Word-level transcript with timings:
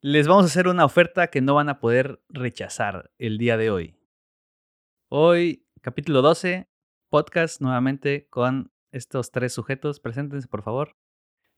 Les 0.00 0.26
vamos 0.26 0.44
a 0.44 0.46
hacer 0.46 0.68
una 0.68 0.84
oferta 0.84 1.26
que 1.26 1.40
no 1.40 1.54
van 1.54 1.68
a 1.68 1.80
poder 1.80 2.22
rechazar 2.28 3.10
el 3.18 3.36
día 3.36 3.56
de 3.56 3.70
hoy. 3.70 3.94
Hoy, 5.08 5.66
capítulo 5.80 6.22
12, 6.22 6.68
podcast 7.10 7.60
nuevamente 7.60 8.26
con 8.30 8.72
estos 8.90 9.30
tres 9.30 9.52
sujetos. 9.52 10.00
Preséntense, 10.00 10.48
por 10.48 10.62
favor. 10.62 10.96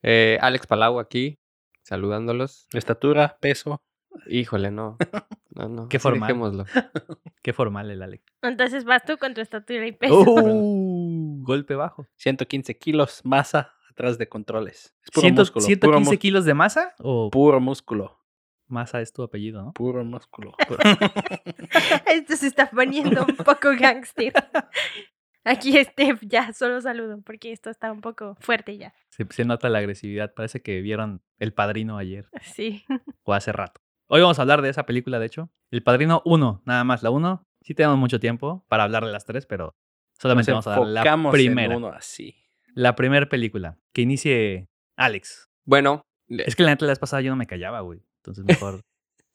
Eh, 0.03 0.39
Alex 0.41 0.67
Palau 0.67 0.99
aquí, 0.99 1.39
saludándolos. 1.83 2.67
Estatura, 2.73 3.39
peso. 3.41 3.83
Híjole, 4.27 4.71
no. 4.71 4.97
No, 5.53 5.69
no. 5.69 5.89
Qué 5.89 5.99
formal. 5.99 6.29
dejémoslo. 6.29 6.65
Qué 7.43 7.53
formal 7.53 7.91
el 7.91 8.03
Alex. 8.03 8.25
Entonces 8.43 8.85
vas 8.85 9.05
tú 9.05 9.19
con 9.19 9.35
tu 9.35 9.41
estatura 9.41 9.85
y 9.85 9.91
peso. 9.91 10.21
Uh, 10.21 11.43
golpe 11.43 11.75
bajo. 11.75 12.07
115 12.17 12.79
kilos, 12.79 13.21
masa 13.25 13.75
atrás 13.91 14.19
de 14.19 14.29
controles. 14.29 14.95
Es 15.05 15.11
puro 15.11 15.23
Ciento- 15.23 15.43
músculo. 15.43 15.65
115 15.67 15.87
puro, 15.87 16.01
mu- 16.01 16.19
kilos 16.19 16.45
de 16.45 16.55
masa 16.55 16.95
o 16.99 17.31
puro 17.31 17.61
músculo. 17.61 18.19
masa 18.67 19.01
es 19.01 19.13
tu 19.13 19.23
apellido, 19.23 19.63
¿no? 19.63 19.73
Puro 19.73 20.05
músculo. 20.05 20.55
Esto 22.07 22.37
se 22.37 22.47
está 22.47 22.71
poniendo 22.71 23.25
un 23.27 23.37
poco 23.37 23.71
gangster. 23.79 24.33
Aquí 25.45 25.73
Steph, 25.83 26.21
ya, 26.23 26.53
solo 26.53 26.81
saludo, 26.83 27.23
porque 27.25 27.51
esto 27.51 27.71
está 27.71 27.91
un 27.91 28.03
poco 28.03 28.37
fuerte 28.41 28.77
ya. 28.77 28.93
Se, 29.09 29.27
se 29.31 29.45
nota 29.47 29.71
la 29.71 29.79
agresividad. 29.79 30.35
Parece 30.35 30.61
que 30.61 30.83
vieron 30.83 31.23
El 31.39 31.55
Padrino 31.55 31.97
ayer 31.97 32.29
Sí. 32.43 32.85
o 33.25 33.33
hace 33.33 33.51
rato. 33.51 33.81
Hoy 34.07 34.21
vamos 34.21 34.39
a 34.39 34.43
hablar 34.43 34.61
de 34.61 34.69
esa 34.69 34.85
película, 34.85 35.19
de 35.19 35.27
hecho. 35.27 35.51
El 35.71 35.83
Padrino 35.83 36.21
1, 36.27 36.63
nada 36.67 36.85
más. 36.85 37.03
La 37.03 37.11
1, 37.11 37.47
sí 37.63 37.75
tenemos 37.75 37.97
mucho 37.97 38.21
tiempo 38.21 38.67
para 38.69 38.83
hablar 38.85 39.05
de 39.07 39.13
las 39.13 39.25
tres, 39.25 39.47
pero 39.47 39.75
solamente 40.19 40.53
Nos 40.53 40.65
vamos 40.67 40.79
a 40.79 40.81
dar 40.81 41.07
la 41.07 41.31
primera. 41.31 41.73
en 41.75 41.79
uno 41.85 41.89
así. 41.95 42.37
La 42.75 42.95
primera 42.97 43.29
película. 43.29 43.77
Que 43.95 44.03
inicie 44.03 44.67
Alex. 44.97 45.47
Bueno, 45.67 46.03
Es 46.29 46.57
que 46.57 46.63
la 46.63 46.71
neta 46.71 46.85
la 46.87 46.93
vez 46.93 46.99
pasada 46.99 47.23
yo 47.23 47.31
no 47.31 47.37
me 47.37 47.47
callaba, 47.47 47.81
güey. 47.81 48.01
Entonces 48.23 48.45
mejor 48.45 48.81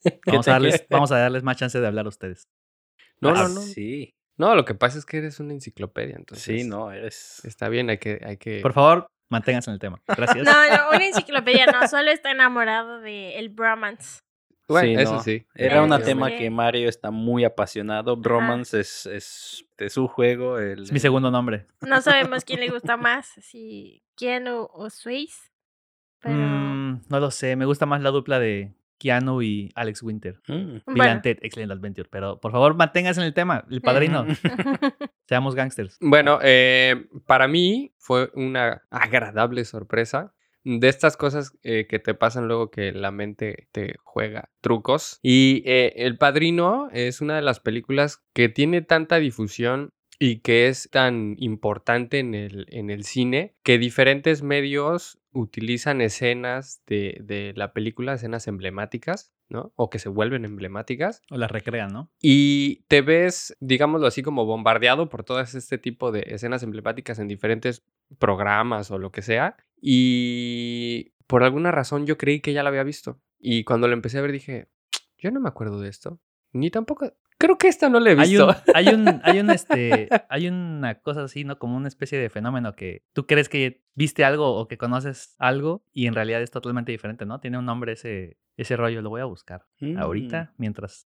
vamos 0.25 0.47
a, 0.47 0.51
darles, 0.51 0.85
vamos 0.89 1.11
a 1.11 1.17
darles 1.17 1.43
más 1.43 1.57
chance 1.57 1.79
de 1.79 1.87
hablar 1.87 2.05
a 2.05 2.09
ustedes. 2.09 2.43
no, 3.21 3.31
no, 3.31 3.39
Ah, 3.39 3.47
no. 3.49 3.61
Sí, 3.61 4.11
No, 4.37 4.53
lo 4.55 4.65
que 4.65 4.75
pasa 4.75 4.97
es 4.97 5.05
que 5.05 5.17
eres 5.17 5.39
una 5.39 5.53
enciclopedia, 5.53 6.15
entonces. 6.15 6.43
sí, 6.43 6.67
no, 6.67 6.91
eres. 6.91 7.43
Está 7.45 7.69
bien, 7.69 7.89
hay 7.89 7.97
que, 7.97 8.19
hay 8.23 8.37
que. 8.37 8.59
Por 8.61 8.73
favor, 8.73 9.07
manténganse 9.31 9.69
en 9.71 9.75
el 9.75 9.79
tema. 9.79 10.01
Gracias. 10.07 10.45
No, 10.45 10.51
no, 10.77 10.89
una 10.95 11.05
enciclopedia 11.07 11.65
no, 11.67 11.87
solo 11.87 12.11
está 12.11 12.31
enamorado 12.31 12.99
de 13.01 13.39
el 13.39 13.49
bromance. 13.49 14.19
Bueno, 14.67 14.87
Sí, 14.87 15.03
eso 15.03 15.13
no. 15.13 15.19
sí. 15.21 15.45
Era 15.53 15.83
un 15.83 15.91
Sí. 15.93 16.03
tema 16.03 16.31
que 16.31 16.49
Mario 16.49 16.89
está 16.89 17.11
muy 17.11 17.43
apasionado. 17.43 18.17
Bromance 18.17 18.79
es, 18.79 19.05
es 19.05 19.93
su 19.93 20.07
juego. 20.07 20.57
El, 20.59 20.83
Es 20.83 20.91
mi 20.91 20.99
segundo 20.99 21.29
nombre. 21.31 21.67
No 21.81 22.01
sabemos 22.01 22.43
quién 22.45 22.59
le 22.59 22.69
gusta 22.69 22.97
más, 22.97 23.27
si 23.41 24.03
Keanu 24.15 24.67
o 24.73 24.89
Swayze. 24.89 25.51
Pero 26.19 26.35
Mm, 26.35 27.01
no 27.09 27.19
lo 27.19 27.29
sé. 27.31 27.55
Me 27.55 27.65
gusta 27.65 27.85
más 27.85 28.01
la 28.01 28.09
dupla 28.09 28.39
de 28.39 28.73
Keanu 28.97 29.41
y 29.43 29.71
Alex 29.75 30.01
Winter. 30.01 30.41
Mm. 30.47 30.53
Bill 30.53 30.81
bueno. 30.95 31.21
Ted, 31.21 31.37
Excellent 31.41 31.71
Adventure. 31.71 32.07
Pero 32.09 32.39
por 32.39 32.51
favor, 32.51 32.73
manténganse 32.75 33.19
en 33.21 33.27
el 33.27 33.33
tema. 33.33 33.65
El 33.69 33.81
padrino. 33.81 34.25
Seamos 35.27 35.53
gangsters. 35.55 35.97
Bueno, 36.01 36.39
eh, 36.41 37.07
para 37.27 37.47
mí 37.47 37.93
fue 37.97 38.31
una 38.33 38.81
agradable 38.89 39.65
sorpresa. 39.65 40.33
De 40.65 40.89
estas 40.89 41.15
cosas 41.15 41.57
eh, 41.63 41.85
que 41.87 41.99
te 41.99 42.15
pasan 42.15 42.47
luego 42.47 42.71
que 42.71 42.91
la 42.91 43.11
mente 43.11 43.67
te 43.71 43.95
juega 44.03 44.49
trucos. 44.61 45.19
Y 45.21 45.61
eh, 45.65 45.93
El 45.95 46.17
Padrino 46.17 46.89
es 46.91 47.21
una 47.21 47.35
de 47.35 47.43
las 47.43 47.59
películas 47.59 48.25
que 48.33 48.49
tiene 48.49 48.81
tanta 48.81 49.17
difusión 49.17 49.91
y 50.19 50.39
que 50.39 50.67
es 50.67 50.89
tan 50.91 51.35
importante 51.37 52.19
en 52.19 52.33
el, 52.33 52.65
en 52.69 52.89
el 52.89 53.03
cine 53.03 53.55
que 53.63 53.77
diferentes 53.77 54.41
medios 54.41 55.19
utilizan 55.31 56.01
escenas 56.01 56.81
de, 56.87 57.19
de 57.21 57.53
la 57.55 57.73
película, 57.73 58.13
escenas 58.13 58.47
emblemáticas, 58.47 59.33
¿no? 59.49 59.73
O 59.75 59.89
que 59.89 59.99
se 59.99 60.09
vuelven 60.09 60.45
emblemáticas. 60.45 61.21
O 61.29 61.37
las 61.37 61.51
recrean, 61.51 61.91
¿no? 61.91 62.09
Y 62.21 62.85
te 62.87 63.01
ves, 63.01 63.55
digámoslo 63.59 64.07
así, 64.07 64.23
como 64.23 64.45
bombardeado 64.45 65.09
por 65.09 65.23
todo 65.23 65.41
este 65.41 65.77
tipo 65.77 66.11
de 66.11 66.23
escenas 66.27 66.63
emblemáticas 66.63 67.19
en 67.19 67.27
diferentes 67.27 67.83
programas 68.17 68.91
o 68.91 68.97
lo 68.97 69.11
que 69.11 69.21
sea. 69.21 69.57
Y 69.87 71.13
por 71.27 71.43
alguna 71.43 71.71
razón 71.71 72.05
yo 72.05 72.17
creí 72.17 72.39
que 72.39 72.53
ya 72.53 72.63
la 72.63 72.69
había 72.69 72.83
visto. 72.83 73.21
Y 73.39 73.63
cuando 73.63 73.87
la 73.87 73.93
empecé 73.93 74.17
a 74.17 74.21
ver 74.21 74.31
dije, 74.31 74.67
yo 75.17 75.31
no 75.31 75.39
me 75.39 75.47
acuerdo 75.49 75.79
de 75.79 75.89
esto. 75.89 76.19
Ni 76.53 76.71
tampoco... 76.71 77.13
Creo 77.37 77.57
que 77.57 77.67
esta 77.67 77.89
no 77.89 77.99
la 77.99 78.11
he 78.11 78.19
Hay 78.19 78.29
visto. 78.29 78.47
un, 78.47 78.55
hay 78.73 78.87
un, 78.87 79.21
hay 79.23 79.39
un, 79.39 79.49
este, 79.51 80.07
hay 80.29 80.47
una 80.47 80.95
cosa 81.01 81.23
así, 81.25 81.43
¿no? 81.43 81.59
Como 81.59 81.75
una 81.75 81.87
especie 81.89 82.17
de 82.17 82.29
fenómeno 82.29 82.75
que 82.75 83.03
tú 83.13 83.27
crees 83.27 83.49
que 83.49 83.83
viste 83.93 84.23
algo 84.23 84.55
o 84.55 84.67
que 84.69 84.77
conoces 84.77 85.35
algo 85.37 85.83
y 85.91 86.07
en 86.07 86.15
realidad 86.15 86.41
es 86.41 86.49
totalmente 86.51 86.91
diferente, 86.93 87.25
¿no? 87.25 87.39
Tiene 87.41 87.57
un 87.57 87.65
nombre 87.65 87.91
ese, 87.93 88.37
ese 88.55 88.77
rollo. 88.77 89.01
Lo 89.01 89.09
voy 89.09 89.21
a 89.21 89.25
buscar 89.25 89.65
Mm. 89.81 89.97
ahorita 89.97 90.53
mientras. 90.57 91.07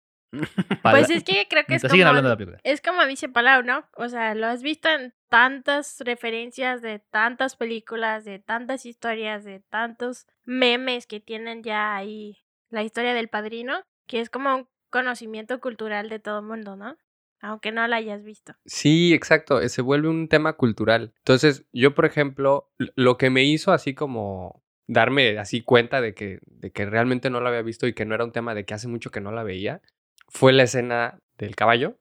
Pues 0.81 1.09
es 1.09 1.23
que 1.23 1.47
creo 1.49 1.63
que 1.65 1.75
es 1.75 1.83
mientras 1.83 1.91
siguen 1.91 2.05
como, 2.05 2.09
hablando 2.09 2.29
de 2.29 2.33
la 2.33 2.37
película. 2.37 2.59
es 2.63 2.81
como 2.81 3.05
dice 3.05 3.29
Palau, 3.29 3.63
¿no? 3.63 3.85
O 3.95 4.09
sea, 4.09 4.35
lo 4.35 4.47
has 4.47 4.61
visto 4.61 4.89
en 4.89 5.13
tantas 5.29 5.97
referencias 5.99 6.81
de 6.81 6.99
tantas 6.99 7.55
películas, 7.55 8.25
de 8.25 8.39
tantas 8.39 8.85
historias, 8.85 9.43
de 9.43 9.59
tantos 9.59 10.27
memes 10.43 11.07
que 11.07 11.19
tienen 11.19 11.63
ya 11.63 11.95
ahí 11.95 12.37
la 12.69 12.83
historia 12.83 13.13
del 13.13 13.29
padrino, 13.29 13.83
que 14.07 14.19
es 14.19 14.29
como 14.29 14.55
un 14.55 14.67
conocimiento 14.89 15.59
cultural 15.59 16.09
de 16.09 16.19
todo 16.19 16.39
el 16.39 16.45
mundo, 16.45 16.75
¿no? 16.75 16.97
Aunque 17.41 17.71
no 17.71 17.85
la 17.87 17.97
hayas 17.97 18.23
visto. 18.23 18.53
Sí, 18.65 19.13
exacto. 19.13 19.59
eh, 19.59 19.69
Se 19.69 19.81
vuelve 19.81 20.07
un 20.07 20.29
tema 20.29 20.53
cultural. 20.53 21.13
Entonces, 21.17 21.65
yo, 21.73 21.93
por 21.93 22.05
ejemplo, 22.05 22.71
lo 22.77 23.17
que 23.17 23.29
me 23.29 23.43
hizo 23.43 23.71
así 23.71 23.93
como 23.93 24.63
darme 24.87 25.37
así 25.37 25.61
cuenta 25.61 26.01
de 26.01 26.13
que, 26.13 26.39
de 26.45 26.71
que 26.71 26.85
realmente 26.85 27.29
no 27.29 27.41
la 27.41 27.49
había 27.49 27.61
visto 27.61 27.87
y 27.87 27.93
que 27.93 28.05
no 28.05 28.15
era 28.15 28.23
un 28.23 28.31
tema 28.31 28.53
de 28.53 28.65
que 28.65 28.73
hace 28.73 28.87
mucho 28.87 29.11
que 29.11 29.21
no 29.21 29.31
la 29.31 29.43
veía, 29.43 29.81
fue 30.27 30.53
la 30.53 30.63
escena 30.63 31.19
del 31.37 31.55
caballo, 31.55 31.97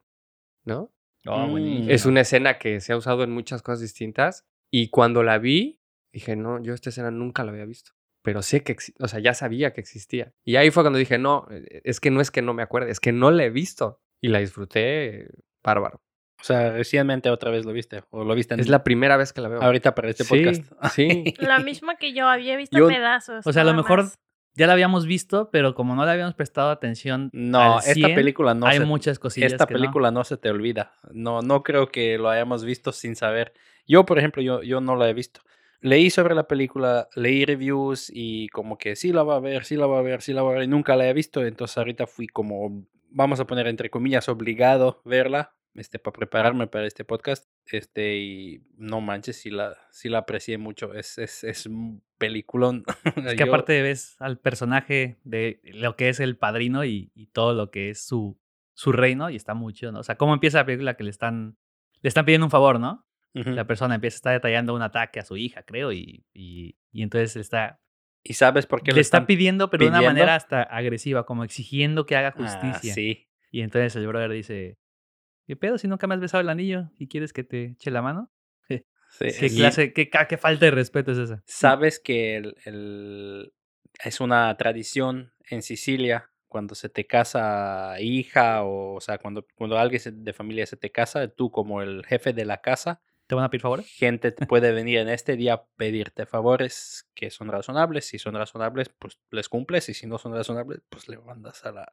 ¿no? 0.65 0.91
Oh, 1.27 1.47
Mm. 1.47 1.89
Es 1.91 2.05
una 2.07 2.21
escena 2.21 2.59
que 2.59 2.81
se 2.81 2.93
ha 2.93 2.97
usado 2.97 3.25
en 3.25 3.31
muchas 3.31 3.63
cosas 3.63 3.81
distintas 3.81 4.45
y 4.71 4.91
cuando 4.91 5.23
la 5.23 5.39
vi, 5.39 5.81
dije, 6.13 6.37
no, 6.37 6.63
yo 6.63 6.75
esta 6.75 6.91
escena 6.91 7.11
nunca 7.11 7.45
la 7.45 7.53
había 7.53 7.65
visto. 7.65 7.93
Pero 8.23 8.43
sé 8.43 8.63
que, 8.63 8.77
o 9.01 9.09
sea, 9.09 9.21
ya 9.21 9.35
sabía 9.35 9.73
que 9.73 9.81
existía. 9.81 10.33
Y 10.45 10.57
ahí 10.57 10.71
fue 10.71 10.83
cuando 10.83 10.99
dije, 10.99 11.19
no, 11.19 11.47
eh, 11.51 11.81
es 11.85 12.01
que 12.01 12.11
no 12.11 12.21
es 12.21 12.31
que 12.31 12.41
no 12.43 12.55
me 12.55 12.63
acuerde, 12.63 12.91
es 12.91 13.01
que 13.01 13.13
no 13.13 13.31
la 13.31 13.45
he 13.45 13.51
visto. 13.51 14.01
Y 14.23 14.29
la 14.29 14.39
disfruté 14.39 15.29
bárbaro. 15.63 16.01
O 16.41 16.45
sea, 16.45 16.73
recientemente 16.73 17.31
otra 17.31 17.51
vez 17.51 17.65
lo 17.67 17.73
viste. 17.73 18.03
O 18.11 18.25
lo 18.25 18.35
viste 18.35 18.55
en- 18.55 18.61
Es 18.61 18.69
la 18.69 18.83
primera 18.85 19.17
vez 19.17 19.33
que 19.33 19.41
la 19.43 19.49
veo. 19.49 19.63
ahorita 19.63 19.95
para 19.95 20.09
este 20.11 20.25
Sí, 20.25 20.31
podcast. 20.31 20.73
sí. 20.95 21.35
Lo 21.39 21.59
mismo 21.65 21.93
que 21.99 22.13
yo 22.15 22.27
había 22.27 22.57
visto 22.57 22.79
Yo- 22.79 22.89
pedazos. 22.89 23.47
O 23.47 23.53
sea, 23.53 23.63
a 23.63 23.65
lo 23.67 23.75
mejor 23.75 24.05
más. 24.05 24.19
Ya 24.57 24.67
la 24.67 24.75
habíamos 24.75 25.07
visto, 25.07 25.51
pero 25.51 25.75
como 25.75 25.95
no 25.95 26.05
le 26.05 26.13
habíamos 26.13 26.35
prestado 26.35 26.71
atención. 26.71 27.31
No, 27.33 27.75
al 27.75 27.79
esta 27.81 27.95
100, 27.95 28.15
película 28.15 28.55
no 28.55 28.67
hay 28.67 28.79
se, 28.79 28.85
muchas 28.85 29.19
cosillas. 29.19 29.53
esta 29.53 29.67
que 29.67 29.75
no. 29.75 29.81
película 29.81 30.11
no. 30.11 30.25
se 30.25 30.37
te 30.37 30.51
olvida. 30.51 30.93
No, 31.13 31.43
no 31.43 31.63
creo 31.63 31.89
que 31.89 32.19
lo 32.19 32.29
hayamos 32.29 32.65
visto 32.65 32.93
sin 32.93 33.17
saber. 33.17 33.53
Yo, 33.87 34.05
por 34.07 34.19
ejemplo, 34.19 34.43
yo, 34.43 34.63
yo 34.63 34.81
no 34.81 34.97
la 34.97 35.09
he 35.09 35.15
visto. 35.15 35.41
Leí 35.81 36.09
sobre 36.09 36.35
la 36.35 36.49
película, 36.49 37.09
leí 37.15 37.45
reviews 37.45 38.11
y 38.13 38.49
como 38.49 38.79
que 38.79 38.97
sí 38.97 39.13
la 39.13 39.23
va 39.23 39.37
a 39.37 39.41
ver, 39.41 39.65
sí 39.65 39.77
la 39.77 39.87
va 39.87 39.99
a 39.99 40.03
ver, 40.03 40.23
sí 40.23 40.33
la 40.33 40.43
va 40.43 40.53
a 40.53 40.55
ver 40.55 40.63
y 40.63 40.69
nunca 40.69 40.97
la 40.97 41.09
he 41.09 41.13
visto. 41.13 41.45
Entonces 41.45 41.77
ahorita 41.77 42.07
fui 42.07 42.27
como, 42.27 42.87
vamos 43.11 43.41
a 43.41 43.47
poner 43.47 43.67
entre 43.67 43.91
comillas, 43.91 44.29
obligado 44.29 45.03
a 45.05 45.09
verla, 45.09 45.53
este, 45.75 45.99
para 45.99 46.13
prepararme 46.13 46.67
para 46.67 46.87
este 46.87 47.05
podcast. 47.05 47.47
Este, 47.67 48.17
y 48.17 48.63
no 48.77 49.01
manches, 49.01 49.37
sí 49.41 49.51
la, 49.51 49.77
sí 49.91 50.09
la 50.09 50.19
aprecié 50.19 50.59
mucho. 50.59 50.95
Es, 50.95 51.19
es, 51.19 51.45
es 51.45 51.67
un 51.67 52.03
peliculón. 52.19 52.85
Es 53.17 53.33
que 53.33 53.37
Yo- 53.37 53.47
aparte 53.47 53.81
ves 53.83 54.17
al 54.21 54.39
personaje 54.39 55.19
de 55.25 55.61
lo 55.65 55.97
que 55.97 56.09
es 56.09 56.21
el 56.21 56.37
padrino 56.37 56.85
y, 56.85 57.11
y 57.15 57.27
todo 57.29 57.55
lo 57.55 57.71
que 57.71 57.91
es 57.91 58.05
su, 58.07 58.39
su 58.75 58.93
reino 58.93 59.31
y 59.31 59.37
está 59.37 59.55
muy 59.55 59.73
chido, 59.73 59.93
¿no? 59.93 60.01
O 60.01 60.05
sea, 60.05 60.17
cómo 60.17 60.35
empieza 60.35 60.59
la 60.59 60.67
película 60.67 60.95
que 60.97 61.05
le 61.05 61.11
están, 61.11 61.57
le 62.03 62.09
están 62.09 62.25
pidiendo 62.25 62.47
un 62.47 62.51
favor, 62.51 62.79
¿no? 62.81 63.07
La 63.37 63.67
persona 63.67 63.97
empieza 63.97 64.15
a 64.15 64.19
estar 64.19 64.33
detallando 64.35 64.75
un 64.77 64.83
ataque 64.83 65.19
a 65.19 65.25
su 65.25 65.37
hija, 65.37 65.65
creo, 65.65 65.91
y, 65.91 66.25
y, 66.33 66.77
y 66.93 67.03
entonces 67.03 67.35
le 67.35 67.43
está, 67.43 67.81
¿Y 68.23 68.35
sabes 68.35 68.65
por 68.67 68.81
qué 68.85 68.93
le 68.93 68.97
lo 68.97 69.01
está 69.01 69.27
pidiendo, 69.27 69.71
pero 69.71 69.83
de 69.85 69.91
una 69.91 70.01
manera 70.03 70.37
hasta 70.37 70.63
agresiva, 70.63 71.27
como 71.27 71.43
exigiendo 71.43 72.07
que 72.07 72.15
haga 72.15 72.29
Ah, 72.29 72.33
justicia. 72.37 72.95
sí. 72.95 73.27
Y 73.51 73.63
entonces 73.63 73.97
el 73.97 74.07
brother 74.07 74.31
dice, 74.31 74.79
¿qué 75.47 75.57
pedo 75.57 75.79
si 75.79 75.89
nunca 75.89 76.07
me 76.07 76.15
has 76.15 76.21
besado 76.21 76.41
el 76.41 76.49
anillo 76.49 76.91
y 76.99 77.09
quieres 77.09 77.33
que 77.33 77.45
te 77.45 77.65
eche 77.73 77.91
la 77.91 78.03
mano? 78.03 78.31
sí. 78.69 78.85
¿Qué 79.19 79.51
clase, 79.51 79.93
qué, 79.93 80.11
qué 80.11 80.39
falta 80.39 80.67
de 80.67 80.71
respeto 80.71 81.13
es 81.13 81.19
esa? 81.19 81.43
Sabes 81.47 82.01
que 82.01 82.37
el, 82.37 82.57
el- 82.65 83.53
es 84.03 84.21
una 84.21 84.57
tradición 84.57 85.33
en 85.49 85.63
Sicilia 85.63 86.31
cuando 86.49 86.75
se 86.75 86.89
te 86.89 87.07
casa 87.07 87.97
hija 88.01 88.63
o, 88.65 88.95
o 88.95 89.01
sea, 89.01 89.19
cuando, 89.19 89.47
cuando 89.57 89.79
alguien 89.79 90.25
de 90.25 90.33
familia 90.33 90.67
se 90.67 90.77
te 90.77 90.91
casa, 90.91 91.27
tú 91.29 91.51
como 91.51 91.83
el 91.83 92.05
jefe 92.07 92.33
de 92.33 92.45
la 92.45 92.61
casa, 92.61 93.03
¿Te 93.27 93.35
van 93.35 93.45
a 93.45 93.51
pedir 93.51 93.63
favores? 93.63 93.87
gente 93.87 94.33
te 94.33 94.47
puede 94.47 94.73
venir 94.73 94.99
en 94.99 95.09
este 95.09 95.37
día 95.37 95.55
a 95.55 95.67
pedirte 95.77 96.27
favores 96.27 97.09
que 97.15 97.31
son 97.31 97.49
razonables. 97.49 98.05
Si 98.07 98.19
son 98.19 98.35
razonables, 98.35 98.91
pues 98.91 99.19
les 99.31 99.49
cumples 99.49 99.89
y 99.89 99.95
si 99.95 100.07
no 100.07 100.19
son 100.19 100.35
razonables, 100.35 100.81
pues 100.91 101.09
le 101.09 101.19
mandas 101.19 101.65
a 101.65 101.73
la, 101.73 101.93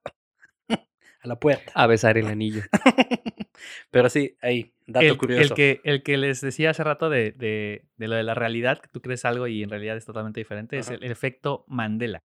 a 1.24 1.28
la 1.28 1.36
puerta. 1.40 1.72
A 1.76 1.88
besar 1.88 2.18
el 2.18 2.28
anillo. 2.28 2.62
Pero 3.92 4.10
sí, 4.10 4.38
ahí, 4.42 4.74
dato 4.88 5.06
el, 5.06 5.18
curioso. 5.18 5.42
el 5.44 5.54
que, 5.54 5.82
el 5.84 6.04
que 6.04 6.18
les 6.18 6.42
decía 6.42 6.72
hace 6.72 6.84
rato 6.84 7.10
de, 7.10 7.32
de, 7.32 7.86
de 7.98 8.08
lo 8.08 8.16
de 8.16 8.24
la 8.24 8.34
realidad, 8.34 8.80
que 8.80 8.88
tú 8.88 9.02
crees 9.02 9.24
algo 9.26 9.48
y 9.48 9.62
en 9.64 9.70
realidad 9.70 9.98
es 9.98 10.06
totalmente 10.06 10.40
diferente, 10.40 10.78
es 10.78 10.90
el, 10.90 11.04
el 11.04 11.12
efecto 11.12 11.64
Mandela. 11.68 12.24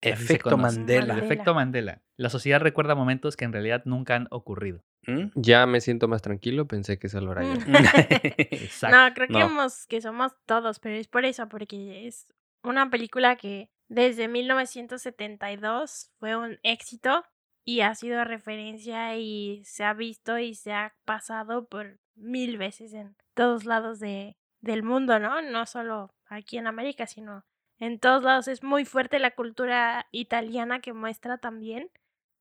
Efecto. 0.00 0.56
Mandela. 0.56 1.14
El 1.14 1.24
efecto 1.24 1.54
Mandela. 1.54 2.02
La 2.16 2.30
sociedad 2.30 2.60
recuerda 2.60 2.94
momentos 2.94 3.36
que 3.36 3.44
en 3.44 3.52
realidad 3.52 3.82
nunca 3.84 4.14
han 4.14 4.28
ocurrido. 4.30 4.80
¿Mm? 5.06 5.30
Ya 5.34 5.66
me 5.66 5.80
siento 5.80 6.06
más 6.06 6.22
tranquilo, 6.22 6.66
pensé 6.68 6.98
que 7.00 7.08
solo 7.08 7.32
era 7.32 7.42
yo. 7.42 7.54
Mm. 7.66 7.74
Exacto. 8.38 8.96
No, 8.96 9.12
creo 9.14 9.26
que, 9.26 9.32
No. 9.32 9.46
hemos- 9.46 9.86
que 9.88 10.00
somos 10.00 10.32
todos, 10.46 10.78
pero 10.78 10.94
es 10.94 11.08
por 11.08 11.24
eso, 11.24 11.48
porque 11.48 12.06
es 12.06 12.26
una 12.62 12.88
película 12.90 13.36
que 13.36 13.70
desde 13.88 14.28
1972 14.28 16.10
fue 16.18 16.36
un 16.36 16.58
éxito 16.62 17.24
y 17.68 17.82
ha 17.82 17.94
sido 17.94 18.24
referencia 18.24 19.14
y 19.18 19.60
se 19.66 19.84
ha 19.84 19.92
visto 19.92 20.38
y 20.38 20.54
se 20.54 20.72
ha 20.72 20.94
pasado 21.04 21.68
por 21.68 21.98
mil 22.14 22.56
veces 22.56 22.94
en 22.94 23.14
todos 23.34 23.66
lados 23.66 24.00
de, 24.00 24.38
del 24.62 24.82
mundo, 24.82 25.18
¿no? 25.18 25.42
No 25.42 25.66
solo 25.66 26.14
aquí 26.28 26.56
en 26.56 26.66
América, 26.66 27.06
sino 27.06 27.44
en 27.78 27.98
todos 27.98 28.22
lados. 28.22 28.48
Es 28.48 28.62
muy 28.62 28.86
fuerte 28.86 29.18
la 29.18 29.32
cultura 29.32 30.06
italiana 30.12 30.80
que 30.80 30.94
muestra 30.94 31.36
también 31.36 31.90